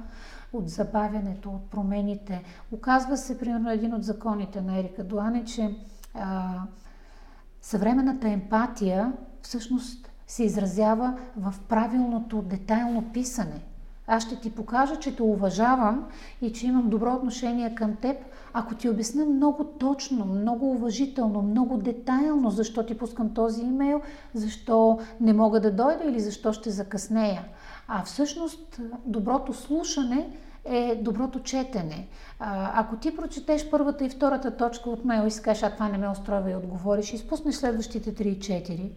от 0.54 0.70
забавянето, 0.70 1.50
от 1.50 1.70
промените. 1.70 2.44
Оказва 2.72 3.18
се, 3.18 3.40
примерно, 3.40 3.70
един 3.70 3.94
от 3.94 4.04
законите 4.04 4.62
на 4.62 4.80
Ерика 4.80 5.04
Дуане, 5.04 5.46
че 5.46 5.78
а, 6.14 6.60
съвременната 7.62 8.30
емпатия 8.30 9.14
всъщност 9.42 10.12
се 10.28 10.44
изразява 10.44 11.18
в 11.38 11.56
правилното 11.70 12.42
детайлно 12.42 13.14
писане. 13.14 13.62
Аз 14.08 14.24
ще 14.24 14.36
ти 14.36 14.52
покажа, 14.52 14.96
че 14.96 15.16
те 15.16 15.24
уважавам 15.24 16.08
и 16.42 16.54
че 16.54 16.68
имам 16.68 16.90
добро 16.90 17.14
отношение 17.14 17.76
към 17.76 17.96
теб, 17.96 18.18
ако 18.54 18.76
ти 18.76 18.90
обясня 18.90 19.26
много 19.26 19.64
точно, 19.64 20.26
много 20.26 20.72
уважително, 20.72 21.42
много 21.42 21.78
детайлно 21.78 22.50
защо 22.50 22.86
ти 22.86 22.98
пускам 22.98 23.34
този 23.34 23.62
имейл, 23.62 24.02
защо 24.34 25.00
не 25.22 25.34
мога 25.34 25.60
да 25.60 25.72
дойда 25.72 26.04
или 26.04 26.20
защо 26.20 26.54
ще 26.54 26.70
закъснея. 26.70 27.46
А 27.88 28.04
всъщност 28.04 28.82
доброто 29.06 29.54
слушане 29.54 30.30
е 30.66 30.96
доброто 30.96 31.40
четене. 31.40 32.08
Ако 32.74 32.96
ти 32.96 33.16
прочетеш 33.16 33.70
първата 33.70 34.06
и 34.06 34.10
втората 34.10 34.58
точка 34.58 34.90
от 34.90 35.06
мейл 35.06 35.28
и 35.28 35.32
си 35.32 35.42
а 35.46 35.70
това 35.70 35.90
не 35.90 35.98
ме 35.98 36.10
устроива 36.10 36.52
и 36.52 36.56
отговориш, 36.56 37.14
изпуснеш 37.14 37.56
следващите 37.56 38.14
3 38.16 38.22
и 38.22 38.40
4, 38.40 38.92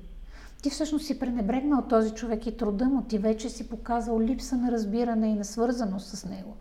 ти 0.67 0.71
всъщност 0.71 1.07
си 1.07 1.19
пренебрегнал 1.19 1.83
този 1.83 2.11
човек 2.11 2.47
и 2.47 2.57
труда 2.57 2.85
му, 2.85 3.03
ти 3.03 3.19
вече 3.19 3.49
си 3.49 3.69
показал 3.69 4.21
липса 4.21 4.57
на 4.57 4.73
разбиране 4.73 5.29
и 5.29 5.35
на 5.35 5.45
свързаност 5.45 6.09
с 6.09 6.25
него. 6.25 6.57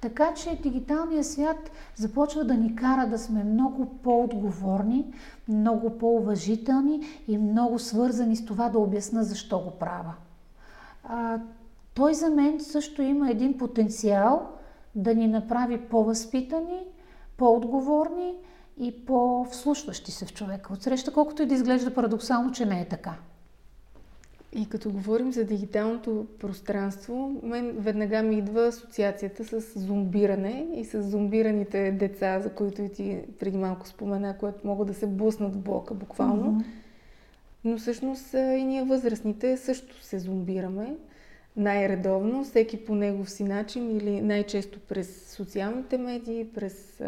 Така 0.00 0.34
че 0.34 0.58
дигиталният 0.62 1.26
свят 1.26 1.70
започва 1.96 2.44
да 2.44 2.54
ни 2.54 2.76
кара 2.76 3.06
да 3.06 3.18
сме 3.18 3.44
много 3.44 3.86
по-отговорни, 3.86 5.14
много 5.48 5.98
по-уважителни 5.98 7.00
и 7.28 7.38
много 7.38 7.78
свързани 7.78 8.36
с 8.36 8.44
това 8.44 8.68
да 8.68 8.78
обясна 8.78 9.24
защо 9.24 9.58
го 9.58 9.70
правя. 9.70 10.14
А, 11.04 11.38
той 11.94 12.14
за 12.14 12.30
мен 12.30 12.60
също 12.60 13.02
има 13.02 13.30
един 13.30 13.58
потенциал 13.58 14.48
да 14.94 15.14
ни 15.14 15.28
направи 15.28 15.80
по-възпитани, 15.80 16.84
по-отговорни 17.36 18.34
и 18.76 19.04
по-вслушващи 19.04 20.10
се 20.10 20.26
в 20.26 20.32
човека. 20.32 20.72
Отсреща, 20.72 21.12
колкото 21.12 21.42
и 21.42 21.46
да 21.46 21.54
изглежда 21.54 21.94
парадоксално, 21.94 22.52
че 22.52 22.66
не 22.66 22.80
е 22.80 22.88
така. 22.88 23.14
И 24.52 24.68
като 24.68 24.90
говорим 24.90 25.32
за 25.32 25.44
дигиталното 25.44 26.26
пространство, 26.38 27.40
мен 27.42 27.76
веднага 27.78 28.22
ми 28.22 28.38
идва 28.38 28.66
асоциацията 28.66 29.44
с 29.44 29.80
зомбиране 29.80 30.66
и 30.74 30.84
с 30.84 31.02
зомбираните 31.02 31.92
деца, 31.92 32.40
за 32.40 32.50
които 32.50 32.82
и 32.82 32.92
ти 32.92 33.20
преди 33.38 33.56
малко 33.56 33.88
спомена, 33.88 34.38
които 34.38 34.58
могат 34.64 34.88
да 34.88 34.94
се 34.94 35.06
буснат 35.06 35.54
в 35.54 35.58
блока 35.58 35.94
буквално. 35.94 36.60
Mm-hmm. 36.60 36.64
Но 37.64 37.78
всъщност 37.78 38.32
и 38.34 38.64
ние 38.64 38.84
възрастните 38.84 39.56
също 39.56 40.02
се 40.02 40.18
зомбираме 40.18 40.96
най-редовно, 41.56 42.44
всеки 42.44 42.84
по 42.84 42.94
негов 42.94 43.30
си 43.30 43.44
начин 43.44 43.96
или 43.96 44.20
най-често 44.20 44.80
през 44.80 45.32
социалните 45.32 45.98
медии, 45.98 46.46
през 46.54 47.02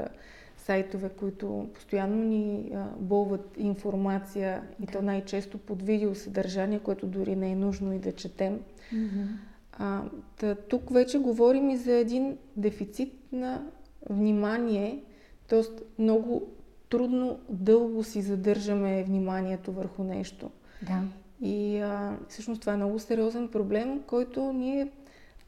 сайтове, 0.64 1.08
които 1.08 1.68
постоянно 1.74 2.24
ни 2.24 2.72
а, 2.74 2.86
бълват 2.98 3.54
информация 3.58 4.62
и 4.82 4.86
то 4.86 5.02
най-често 5.02 5.58
под 5.58 5.82
видеосъдържание, 5.82 6.78
което 6.78 7.06
дори 7.06 7.36
не 7.36 7.50
е 7.50 7.56
нужно 7.56 7.92
и 7.92 7.98
да 7.98 8.12
четем. 8.12 8.60
Mm-hmm. 8.94 9.26
А, 9.72 10.02
та, 10.36 10.54
тук 10.54 10.92
вече 10.92 11.18
говорим 11.18 11.70
и 11.70 11.76
за 11.76 11.92
един 11.92 12.38
дефицит 12.56 13.12
на 13.32 13.66
внимание, 14.10 15.02
т.е. 15.48 15.62
много 16.02 16.48
трудно 16.88 17.38
дълго 17.48 18.04
си 18.04 18.22
задържаме 18.22 19.04
вниманието 19.04 19.72
върху 19.72 20.04
нещо. 20.04 20.50
Да. 20.82 21.02
И 21.40 21.78
а, 21.78 22.16
всъщност 22.28 22.60
това 22.60 22.72
е 22.72 22.76
много 22.76 22.98
сериозен 22.98 23.48
проблем, 23.48 24.00
който 24.06 24.52
ние 24.52 24.88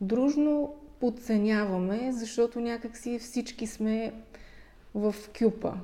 дружно 0.01 0.75
подценяваме, 1.01 2.13
защото 2.13 2.61
някакси 2.61 3.19
всички 3.19 3.67
сме 3.67 4.13
в 4.95 5.15
кюпа. 5.39 5.75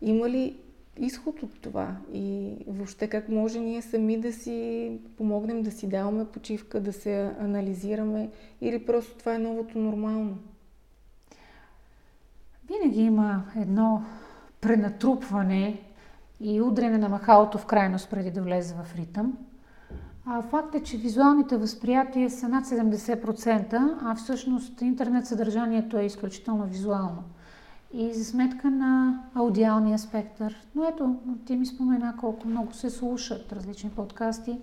Има 0.00 0.30
ли 0.30 0.56
изход 0.96 1.42
от 1.42 1.60
това 1.60 1.96
и 2.12 2.54
въобще 2.66 3.08
как 3.08 3.28
може 3.28 3.60
ние 3.60 3.82
сами 3.82 4.20
да 4.20 4.32
си 4.32 4.90
помогнем 5.16 5.62
да 5.62 5.70
си 5.70 5.88
даваме 5.88 6.24
почивка, 6.24 6.80
да 6.80 6.92
се 6.92 7.30
анализираме 7.40 8.30
или 8.60 8.86
просто 8.86 9.18
това 9.18 9.34
е 9.34 9.38
новото 9.38 9.78
нормално? 9.78 10.38
Винаги 12.68 13.02
има 13.02 13.44
едно 13.56 14.02
пренатрупване 14.60 15.80
и 16.40 16.60
удрене 16.60 16.98
на 16.98 17.08
махалото 17.08 17.58
в 17.58 17.66
крайност 17.66 18.10
преди 18.10 18.30
да 18.30 18.42
влезе 18.42 18.74
в 18.74 18.96
ритъм. 18.96 19.38
А 20.26 20.42
факт 20.42 20.74
е, 20.74 20.82
че 20.82 20.96
визуалните 20.96 21.56
възприятия 21.56 22.30
са 22.30 22.48
над 22.48 22.64
70%, 22.64 23.98
а 24.02 24.14
всъщност 24.14 24.80
интернет 24.80 25.26
съдържанието 25.26 25.98
е 25.98 26.04
изключително 26.04 26.64
визуално 26.64 27.24
и 27.92 28.12
за 28.12 28.24
сметка 28.24 28.70
на 28.70 29.22
аудиалния 29.34 29.98
спектър. 29.98 30.66
Но 30.74 30.84
ето, 30.84 31.16
ти 31.46 31.56
ми 31.56 31.66
спомена 31.66 32.14
колко 32.20 32.48
много 32.48 32.72
се 32.72 32.90
слушат 32.90 33.52
различни 33.52 33.90
подкасти, 33.90 34.60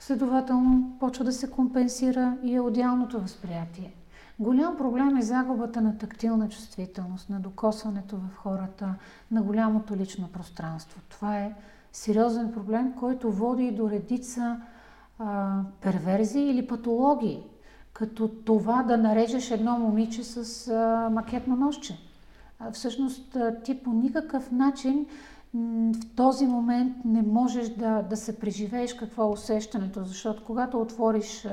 следователно 0.00 0.96
почва 1.00 1.24
да 1.24 1.32
се 1.32 1.50
компенсира 1.50 2.36
и 2.42 2.56
аудиалното 2.56 3.20
възприятие. 3.20 3.94
Голям 4.38 4.76
проблем 4.76 5.16
е 5.16 5.22
загубата 5.22 5.80
на 5.80 5.98
тактилна 5.98 6.48
чувствителност, 6.48 7.30
на 7.30 7.40
докосването 7.40 8.16
в 8.16 8.36
хората, 8.36 8.94
на 9.30 9.42
голямото 9.42 9.96
лично 9.96 10.28
пространство. 10.28 11.00
Това 11.08 11.38
е 11.38 11.54
сериозен 11.92 12.52
проблем, 12.52 12.92
който 12.92 13.32
води 13.32 13.70
до 13.70 13.90
редица 13.90 14.60
а, 15.18 15.60
перверзии 15.80 16.50
или 16.50 16.66
патологии, 16.66 17.42
като 17.92 18.28
това 18.28 18.82
да 18.82 18.96
нарежеш 18.96 19.50
едно 19.50 19.78
момиче 19.78 20.24
с 20.24 20.68
а, 20.68 21.10
макетно 21.10 21.56
нощче 21.56 22.05
всъщност 22.72 23.36
ти 23.64 23.82
по 23.82 23.92
никакъв 23.92 24.52
начин 24.52 25.06
в 25.54 26.14
този 26.16 26.46
момент 26.46 26.96
не 27.04 27.22
можеш 27.22 27.68
да, 27.68 28.02
да 28.02 28.16
се 28.16 28.38
преживееш 28.38 28.94
какво 28.94 29.22
е 29.22 29.32
усещането, 29.32 30.04
защото 30.04 30.44
когато 30.44 30.80
отвориш 30.80 31.46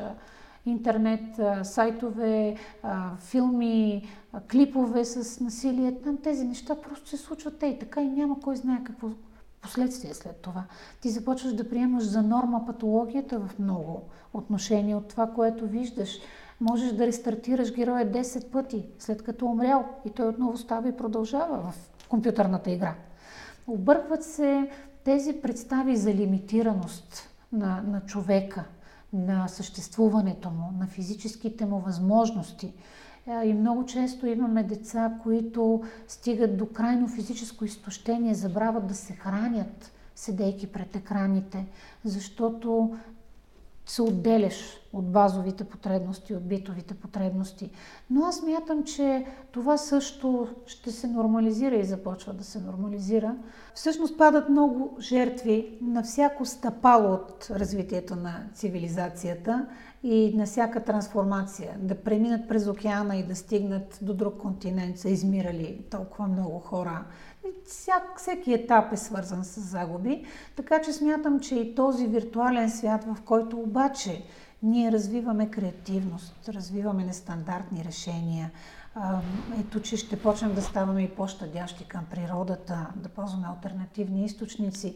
интернет, 0.65 1.39
сайтове, 1.63 2.55
филми, 3.19 4.07
клипове 4.51 5.05
с 5.05 5.39
насилие, 5.39 6.01
там 6.01 6.17
тези 6.17 6.45
неща 6.45 6.75
просто 6.75 7.09
се 7.09 7.17
случват 7.17 7.59
те 7.59 7.65
и 7.65 7.79
така 7.79 8.01
и 8.01 8.07
няма 8.07 8.39
кой 8.39 8.55
знае 8.55 8.83
какво 8.83 9.07
последствие 9.61 10.13
след 10.13 10.35
това. 10.35 10.63
Ти 11.01 11.09
започваш 11.09 11.53
да 11.53 11.69
приемаш 11.69 12.03
за 12.03 12.21
норма 12.21 12.65
патологията 12.65 13.39
в 13.39 13.59
много 13.59 14.01
отношения 14.33 14.97
от 14.97 15.07
това, 15.07 15.27
което 15.27 15.67
виждаш 15.67 16.19
можеш 16.63 16.91
да 16.91 17.07
рестартираш 17.07 17.73
героя 17.73 18.11
10 18.11 18.49
пъти, 18.49 18.85
след 18.99 19.23
като 19.23 19.45
умрял 19.45 19.85
и 20.05 20.09
той 20.09 20.27
отново 20.27 20.57
става 20.57 20.89
и 20.89 20.97
продължава 20.97 21.57
в 21.57 21.73
компютърната 22.09 22.71
игра. 22.71 22.95
Объркват 23.67 24.23
се 24.23 24.69
тези 25.03 25.33
представи 25.33 25.97
за 25.97 26.13
лимитираност 26.13 27.29
на, 27.51 27.81
на 27.81 28.01
човека, 28.01 28.63
на 29.13 29.47
съществуването 29.47 30.49
му, 30.49 30.71
на 30.79 30.87
физическите 30.87 31.65
му 31.65 31.79
възможности. 31.79 32.73
Е, 33.27 33.47
и 33.47 33.53
много 33.53 33.85
често 33.85 34.27
имаме 34.27 34.63
деца, 34.63 35.13
които 35.23 35.83
стигат 36.07 36.57
до 36.57 36.65
крайно 36.65 37.07
физическо 37.07 37.65
изтощение, 37.65 38.33
забравят 38.33 38.87
да 38.87 38.95
се 38.95 39.13
хранят, 39.13 39.91
седейки 40.15 40.67
пред 40.67 40.95
екраните, 40.95 41.65
защото 42.03 42.95
се 43.85 44.01
отделяш 44.01 44.79
от 44.93 45.11
базовите 45.11 45.63
потребности, 45.63 46.35
от 46.35 46.47
битовите 46.47 46.93
потребности. 46.93 47.69
Но 48.09 48.25
аз 48.25 48.41
мятам, 48.41 48.83
че 48.83 49.25
това 49.51 49.77
също 49.77 50.47
ще 50.65 50.91
се 50.91 51.07
нормализира 51.07 51.75
и 51.75 51.83
започва 51.83 52.33
да 52.33 52.43
се 52.43 52.59
нормализира. 52.59 53.35
Всъщност 53.73 54.17
падат 54.17 54.49
много 54.49 54.97
жертви 54.99 55.77
на 55.81 56.03
всяко 56.03 56.45
стъпало 56.45 57.13
от 57.13 57.47
развитието 57.51 58.15
на 58.15 58.43
цивилизацията 58.53 59.65
и 60.03 60.33
на 60.35 60.45
всяка 60.45 60.83
трансформация, 60.83 61.75
да 61.79 61.95
преминат 61.95 62.47
през 62.47 62.67
океана 62.67 63.15
и 63.15 63.23
да 63.23 63.35
стигнат 63.35 63.99
до 64.01 64.13
друг 64.13 64.37
континент, 64.37 64.99
са 64.99 65.09
измирали 65.09 65.85
толкова 65.91 66.27
много 66.27 66.59
хора. 66.59 67.05
Всяк, 67.65 68.03
всеки 68.17 68.53
етап 68.53 68.93
е 68.93 68.97
свързан 68.97 69.43
с 69.43 69.59
загуби, 69.59 70.25
така 70.55 70.81
че 70.81 70.93
смятам, 70.93 71.39
че 71.39 71.55
и 71.55 71.75
този 71.75 72.07
виртуален 72.07 72.69
свят, 72.69 73.03
в 73.03 73.17
който 73.25 73.59
обаче 73.59 74.23
ние 74.63 74.91
развиваме 74.91 75.51
креативност, 75.51 76.49
развиваме 76.49 77.05
нестандартни 77.05 77.85
решения, 77.85 78.51
ето, 79.59 79.81
че 79.81 79.97
ще 79.97 80.19
почнем 80.19 80.53
да 80.53 80.61
ставаме 80.61 81.03
и 81.03 81.09
по-щадящи 81.09 81.85
към 81.85 82.05
природата, 82.11 82.87
да 82.95 83.09
ползваме 83.09 83.47
альтернативни 83.47 84.25
източници. 84.25 84.95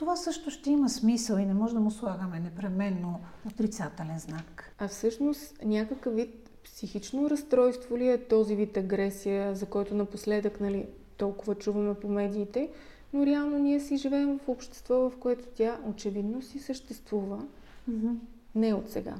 Това 0.00 0.16
също 0.16 0.50
ще 0.50 0.70
има 0.70 0.88
смисъл 0.88 1.36
и 1.36 1.44
не 1.44 1.54
може 1.54 1.74
да 1.74 1.80
му 1.80 1.90
слагаме 1.90 2.40
непременно 2.40 3.20
отрицателен 3.46 4.18
знак. 4.18 4.74
А 4.78 4.88
всъщност 4.88 5.64
някакъв 5.64 6.14
вид 6.14 6.50
психично 6.64 7.30
разстройство 7.30 7.98
ли 7.98 8.08
е 8.08 8.24
този 8.24 8.56
вид 8.56 8.76
агресия, 8.76 9.54
за 9.54 9.66
който 9.66 9.94
напоследък 9.94 10.60
нали, 10.60 10.86
толкова 11.16 11.54
чуваме 11.54 11.94
по 11.94 12.08
медиите, 12.08 12.70
но 13.12 13.26
реално 13.26 13.58
ние 13.58 13.80
си 13.80 13.96
живеем 13.96 14.38
в 14.38 14.48
общество, 14.48 15.10
в 15.10 15.12
което 15.20 15.44
тя 15.54 15.78
очевидно 15.90 16.42
си 16.42 16.58
съществува. 16.58 17.42
Mm-hmm. 17.90 18.14
Не 18.54 18.74
от 18.74 18.90
сега. 18.90 19.14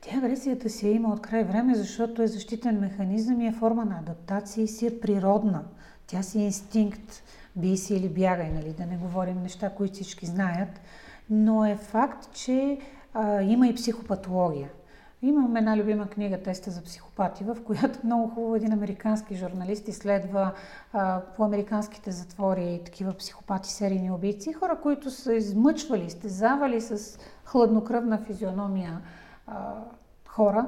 Тя 0.00 0.18
агресията 0.18 0.70
си 0.70 0.88
е 0.88 0.92
има 0.92 1.12
от 1.12 1.22
край 1.22 1.44
време, 1.44 1.74
защото 1.74 2.22
е 2.22 2.26
защитен 2.26 2.80
механизъм 2.80 3.40
и 3.40 3.46
е 3.46 3.52
форма 3.52 3.84
на 3.84 3.98
адаптация 3.98 4.64
и 4.64 4.68
си 4.68 4.86
е 4.86 5.00
природна. 5.00 5.64
Тя 6.06 6.22
си 6.22 6.38
е 6.38 6.44
инстинкт, 6.44 7.22
би 7.56 7.76
си 7.76 7.94
или 7.94 8.08
бягай, 8.08 8.50
нали, 8.50 8.72
да 8.72 8.86
не 8.86 8.96
говорим 8.96 9.42
неща, 9.42 9.70
които 9.70 9.94
всички 9.94 10.26
знаят. 10.26 10.80
Но 11.30 11.64
е 11.64 11.76
факт, 11.76 12.32
че 12.32 12.78
а, 13.14 13.42
има 13.42 13.68
и 13.68 13.74
психопатология. 13.74 14.70
Имам 15.22 15.56
една 15.56 15.76
любима 15.76 16.06
книга 16.06 16.42
Теста 16.42 16.70
за 16.70 16.82
психопати, 16.82 17.44
в 17.44 17.56
която 17.64 17.98
много 18.04 18.28
хубаво 18.28 18.56
един 18.56 18.72
американски 18.72 19.34
журналист 19.34 19.88
изследва 19.88 20.52
а, 20.92 21.20
по 21.36 21.44
американските 21.44 22.10
затвори 22.10 22.80
такива 22.84 23.12
психопати, 23.12 23.70
серийни 23.70 24.10
убийци, 24.10 24.52
хора, 24.52 24.78
които 24.82 25.10
са 25.10 25.34
измъчвали, 25.34 26.10
стезавали 26.10 26.80
с 26.80 27.18
хладнокръвна 27.44 28.18
физиономия 28.18 29.00
а, 29.46 29.74
хора, 30.28 30.66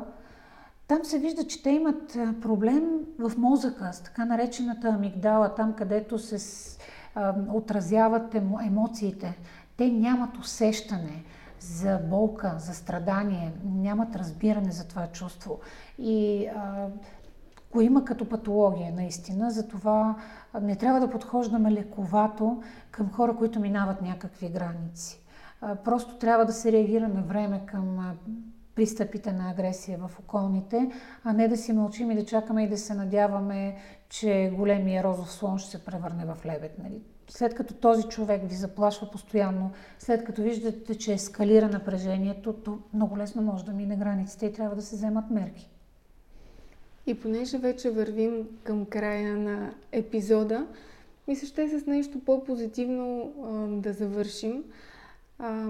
там 0.89 1.05
се 1.05 1.18
вижда, 1.18 1.47
че 1.47 1.62
те 1.62 1.70
имат 1.70 2.12
проблем 2.41 3.01
в 3.18 3.32
мозъка, 3.39 3.93
с 3.93 4.01
така 4.01 4.24
наречената 4.24 4.89
амигдала, 4.89 5.55
там 5.55 5.72
където 5.72 6.18
се 6.18 6.39
отразяват 7.53 8.34
емо, 8.34 8.61
емоциите. 8.61 9.39
Те 9.76 9.91
нямат 9.91 10.39
усещане 10.39 11.24
за 11.61 11.99
болка, 12.11 12.55
за 12.59 12.74
страдание, 12.74 13.53
нямат 13.64 14.16
разбиране 14.16 14.72
за 14.72 14.89
това 14.89 15.07
чувство. 15.07 15.59
И 15.99 16.47
а, 16.47 16.89
го 17.72 17.80
има 17.80 18.05
като 18.05 18.28
патология, 18.28 18.93
наистина. 18.93 19.51
Затова 19.51 20.16
не 20.61 20.76
трябва 20.76 21.01
да 21.01 21.11
подхождаме 21.11 21.72
лековато 21.72 22.62
към 22.91 23.11
хора, 23.11 23.36
които 23.36 23.61
минават 23.61 24.03
някакви 24.03 24.49
граници. 24.49 25.20
А, 25.61 25.74
просто 25.74 26.18
трябва 26.18 26.45
да 26.45 26.53
се 26.53 26.72
реагира 26.72 27.09
на 27.09 27.22
време 27.22 27.66
към 27.66 28.16
пристъпите 28.78 29.32
на 29.32 29.50
агресия 29.50 29.98
в 29.98 30.18
околните, 30.18 30.90
а 31.24 31.32
не 31.32 31.48
да 31.48 31.56
си 31.56 31.72
мълчим 31.72 32.10
и 32.10 32.14
да 32.14 32.24
чакаме 32.24 32.62
и 32.64 32.68
да 32.68 32.78
се 32.78 32.94
надяваме, 32.94 33.76
че 34.08 34.52
големия 34.56 35.04
розов 35.04 35.32
слон 35.32 35.58
ще 35.58 35.70
се 35.70 35.84
превърне 35.84 36.24
в 36.24 36.46
лебед. 36.46 36.78
Нали? 36.78 37.00
След 37.28 37.54
като 37.54 37.74
този 37.74 38.02
човек 38.02 38.42
ви 38.44 38.54
заплашва 38.54 39.10
постоянно, 39.10 39.70
след 39.98 40.24
като 40.24 40.42
виждате, 40.42 40.94
че 40.94 41.12
ескалира 41.12 41.68
напрежението, 41.68 42.52
то 42.52 42.78
много 42.94 43.18
лесно 43.18 43.42
може 43.42 43.64
да 43.64 43.72
мине 43.72 43.96
границите 43.96 44.46
и 44.46 44.52
трябва 44.52 44.76
да 44.76 44.82
се 44.82 44.96
вземат 44.96 45.30
мерки. 45.30 45.70
И 47.06 47.20
понеже 47.20 47.58
вече 47.58 47.90
вървим 47.90 48.48
към 48.64 48.86
края 48.86 49.36
на 49.36 49.74
епизода, 49.92 50.66
мисля, 51.28 51.46
ще 51.46 51.62
е 51.62 51.68
с 51.68 51.86
нещо 51.86 52.18
по-позитивно 52.18 53.32
а, 53.42 53.80
да 53.80 53.92
завършим. 53.92 54.64
А, 55.38 55.66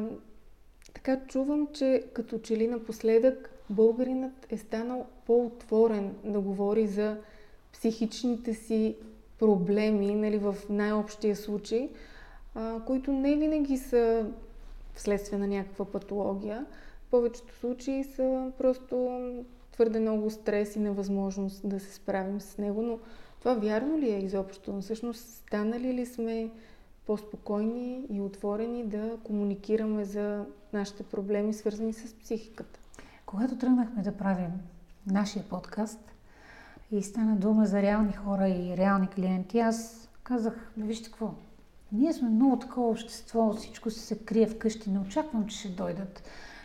така 1.05 1.27
чувам, 1.27 1.69
че 1.73 2.05
като 2.13 2.39
че 2.39 2.57
ли 2.57 2.67
напоследък 2.67 3.51
българинът 3.71 4.47
е 4.51 4.57
станал 4.57 5.07
по-отворен 5.27 6.15
да 6.25 6.41
говори 6.41 6.87
за 6.87 7.17
психичните 7.73 8.55
си 8.55 8.97
проблеми, 9.39 10.15
нали, 10.15 10.39
в 10.39 10.57
най-общия 10.69 11.37
случай, 11.37 11.91
а, 12.55 12.81
които 12.87 13.13
не 13.13 13.37
винаги 13.37 13.79
са 13.79 14.27
вследствие 14.95 15.39
на 15.39 15.47
някаква 15.47 15.85
патология. 15.85 16.67
В 17.07 17.11
повечето 17.11 17.55
случаи 17.55 18.05
са 18.05 18.53
просто 18.59 19.21
твърде 19.73 20.01
много 20.01 20.31
стрес 20.31 20.77
и 20.77 20.79
невъзможност 20.79 21.69
да 21.69 21.81
се 21.81 21.95
справим 21.95 22.41
с 22.41 22.59
него, 22.59 22.83
но 22.83 22.99
това 23.39 23.55
вярно 23.55 23.99
ли 23.99 24.11
е 24.11 24.19
изобщо? 24.19 24.81
Всъщност, 24.81 25.21
станали 25.21 25.95
ли 25.95 26.07
сме 26.07 26.51
по-спокойни 27.09 28.07
и 28.11 28.21
отворени 28.21 28.85
да 28.85 29.17
комуникираме 29.25 30.05
за 30.05 30.45
нашите 30.73 31.03
проблеми, 31.03 31.55
свързани 31.55 31.93
с 31.93 32.15
психиката. 32.15 32.81
Когато 33.27 33.59
тръгнахме 33.59 34.03
да 34.03 34.17
правим 34.17 34.53
нашия 35.07 35.45
подкаст 35.45 36.01
и 36.91 37.03
стана 37.03 37.37
дума 37.37 37.67
за 37.67 37.83
реални 37.83 38.13
хора 38.13 38.49
и 38.49 38.77
реални 38.77 39.09
клиенти, 39.09 39.59
аз 39.59 40.09
казах, 40.23 40.73
вижте 40.77 41.11
какво, 41.11 41.35
ние 41.93 42.13
сме 42.13 42.29
много 42.29 42.59
такова 42.59 42.89
общество, 42.89 43.53
всичко 43.53 43.91
се 43.91 44.19
крие 44.19 44.47
вкъщи, 44.47 44.91
не 44.91 44.99
очаквам, 44.99 45.47
че 45.47 45.59
ще 45.59 45.69
дойдат. 45.69 46.23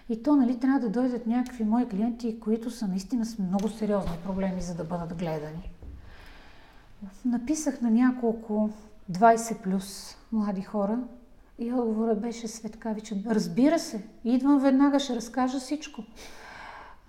И 0.09 0.23
то, 0.23 0.35
нали, 0.35 0.59
трябва 0.59 0.79
да 0.79 0.89
дойдат 0.89 1.27
някакви 1.27 1.63
мои 1.63 1.89
клиенти, 1.89 2.39
които 2.39 2.71
са 2.71 2.87
наистина 2.87 3.25
с 3.25 3.39
много 3.39 3.69
сериозни 3.69 4.17
проблеми, 4.23 4.61
за 4.61 4.75
да 4.75 4.83
бъдат 4.83 5.13
гледани. 5.17 5.71
Написах 7.25 7.81
на 7.81 7.91
няколко 7.91 8.69
20 9.11 9.61
плюс 9.61 10.17
млади 10.31 10.61
хора 10.61 10.99
и 11.59 11.73
отговорът 11.73 12.21
беше 12.21 12.47
светкавичен. 12.47 13.23
Разбира 13.29 13.79
се, 13.79 14.03
идвам 14.23 14.59
веднага, 14.59 14.99
ще 14.99 15.15
разкажа 15.15 15.59
всичко. 15.59 16.03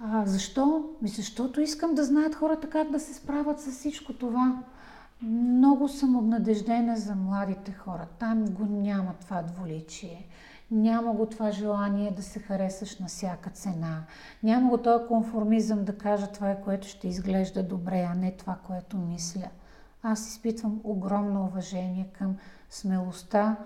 А, 0.01 0.27
защо? 0.27 0.85
Ми 1.03 1.09
защото 1.09 1.61
искам 1.61 1.95
да 1.95 2.05
знаят 2.05 2.35
хората 2.35 2.71
как 2.71 2.91
да 2.91 3.01
се 3.01 3.15
справят 3.15 3.61
с 3.61 3.71
всичко 3.71 4.13
това. 4.13 4.63
Много 5.23 5.89
съм 5.89 6.17
обнадеждена 6.17 6.97
за 6.97 7.15
младите 7.15 7.73
хора. 7.73 8.07
Там 8.19 8.45
го 8.45 8.65
няма 8.65 9.15
това 9.21 9.43
дволичие. 9.43 10.27
Няма 10.71 11.13
го 11.13 11.27
това 11.27 11.51
желание 11.51 12.11
да 12.11 12.23
се 12.23 12.39
харесаш 12.39 12.99
на 12.99 13.07
всяка 13.07 13.51
цена. 13.51 14.03
Няма 14.43 14.71
го 14.71 14.79
този 14.79 15.07
конформизъм 15.07 15.85
да 15.85 15.99
кажа 15.99 16.27
това 16.27 16.51
е 16.51 16.61
което 16.61 16.89
ще 16.89 17.09
изглежда 17.09 17.63
добре, 17.63 18.09
а 18.11 18.15
не 18.15 18.33
това, 18.33 18.57
което 18.67 18.97
мисля. 18.97 19.49
Аз 20.07 20.29
изпитвам 20.29 20.81
огромно 20.85 21.45
уважение 21.45 22.09
към 22.13 22.37
смелостта 22.71 23.57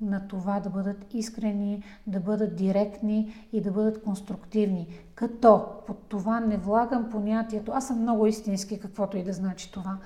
на 0.00 0.28
това 0.28 0.60
да 0.60 0.70
бъдат 0.70 1.14
искрени, 1.14 1.82
да 2.06 2.20
бъдат 2.20 2.56
директни 2.56 3.48
и 3.52 3.60
да 3.60 3.70
бъдат 3.70 4.02
конструктивни. 4.02 4.86
Като 5.14 5.64
под 5.86 6.08
това 6.08 6.40
не 6.40 6.56
влагам 6.56 7.10
понятието, 7.10 7.72
аз 7.74 7.86
съм 7.86 8.02
много 8.02 8.26
истински, 8.26 8.80
каквото 8.80 9.16
и 9.16 9.24
да 9.24 9.32
значи 9.32 9.72
това. 9.72 9.98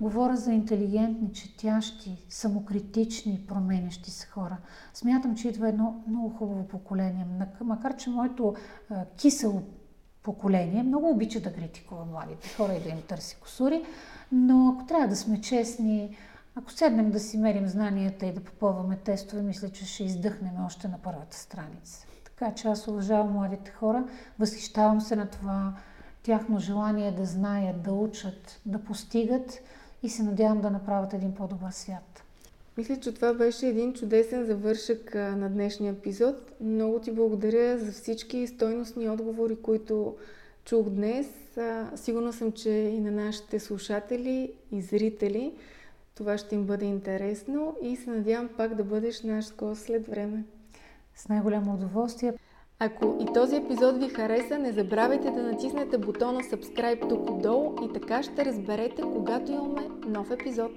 Говоря 0.00 0.36
за 0.36 0.52
интелигентни, 0.52 1.32
четящи, 1.32 2.26
самокритични, 2.28 3.44
променящи 3.48 4.10
се 4.10 4.26
хора. 4.26 4.56
Смятам, 4.94 5.36
че 5.36 5.48
идва 5.48 5.68
едно 5.68 6.02
много 6.08 6.28
хубаво 6.28 6.68
поколение. 6.68 7.26
Макар, 7.60 7.96
че 7.96 8.10
моето 8.10 8.54
кисело 9.16 9.62
поколение 10.22 10.82
много 10.82 11.10
обича 11.10 11.40
да 11.40 11.52
критикува 11.52 12.04
младите 12.04 12.48
хора 12.48 12.74
и 12.74 12.82
да 12.82 12.88
им 12.88 13.02
търси 13.08 13.36
косури, 13.40 13.84
но 14.32 14.74
ако 14.74 14.86
трябва 14.86 15.08
да 15.08 15.16
сме 15.16 15.40
честни, 15.40 16.16
ако 16.54 16.72
седнем 16.72 17.10
да 17.10 17.20
си 17.20 17.38
мерим 17.38 17.68
знанията 17.68 18.26
и 18.26 18.32
да 18.32 18.40
попълваме 18.40 18.96
тестове, 18.96 19.42
мисля, 19.42 19.68
че 19.68 19.86
ще 19.86 20.04
издъхнем 20.04 20.64
още 20.66 20.88
на 20.88 20.98
първата 21.02 21.36
страница. 21.36 22.06
Така 22.24 22.54
че 22.54 22.68
аз 22.68 22.88
уважавам 22.88 23.32
младите 23.32 23.70
хора, 23.70 24.04
възхищавам 24.38 25.00
се 25.00 25.16
на 25.16 25.26
това 25.26 25.74
тяхно 26.22 26.58
желание 26.58 27.12
да 27.12 27.24
знаят, 27.24 27.82
да 27.82 27.92
учат, 27.92 28.60
да 28.66 28.78
постигат 28.78 29.58
и 30.02 30.08
се 30.08 30.22
надявам 30.22 30.60
да 30.60 30.70
направят 30.70 31.14
един 31.14 31.34
по-добър 31.34 31.70
свят. 31.70 32.22
Мисля, 32.76 32.96
че 33.00 33.14
това 33.14 33.34
беше 33.34 33.66
един 33.66 33.92
чудесен 33.92 34.44
завършък 34.44 35.14
на 35.14 35.48
днешния 35.48 35.92
епизод. 35.92 36.36
Много 36.60 36.98
ти 36.98 37.12
благодаря 37.12 37.78
за 37.78 37.92
всички 37.92 38.46
стойностни 38.46 39.08
отговори, 39.08 39.56
които 39.62 40.16
чух 40.64 40.88
днес. 40.88 41.26
Сигурна 41.94 42.32
съм, 42.32 42.52
че 42.52 42.70
и 42.70 43.00
на 43.00 43.10
нашите 43.10 43.60
слушатели 43.60 44.52
и 44.72 44.82
зрители 44.82 45.52
това 46.14 46.38
ще 46.38 46.54
им 46.54 46.64
бъде 46.64 46.84
интересно 46.84 47.76
и 47.82 47.96
се 47.96 48.10
надявам 48.10 48.48
пак 48.56 48.74
да 48.74 48.84
бъдеш 48.84 49.22
наш 49.22 49.56
гост 49.56 49.82
след 49.82 50.06
време. 50.06 50.44
С 51.14 51.28
най-голямо 51.28 51.74
удоволствие. 51.74 52.34
Ако 52.78 53.16
и 53.20 53.32
този 53.34 53.56
епизод 53.56 53.98
ви 53.98 54.08
хареса, 54.08 54.58
не 54.58 54.72
забравяйте 54.72 55.30
да 55.30 55.42
натиснете 55.42 55.98
бутона 55.98 56.40
Subscribe 56.40 57.08
тук 57.08 57.30
отдолу 57.30 57.76
и 57.84 57.92
така 57.92 58.22
ще 58.22 58.44
разберете, 58.44 59.02
когато 59.02 59.52
имаме 59.52 59.88
нов 60.06 60.30
епизод. 60.30 60.72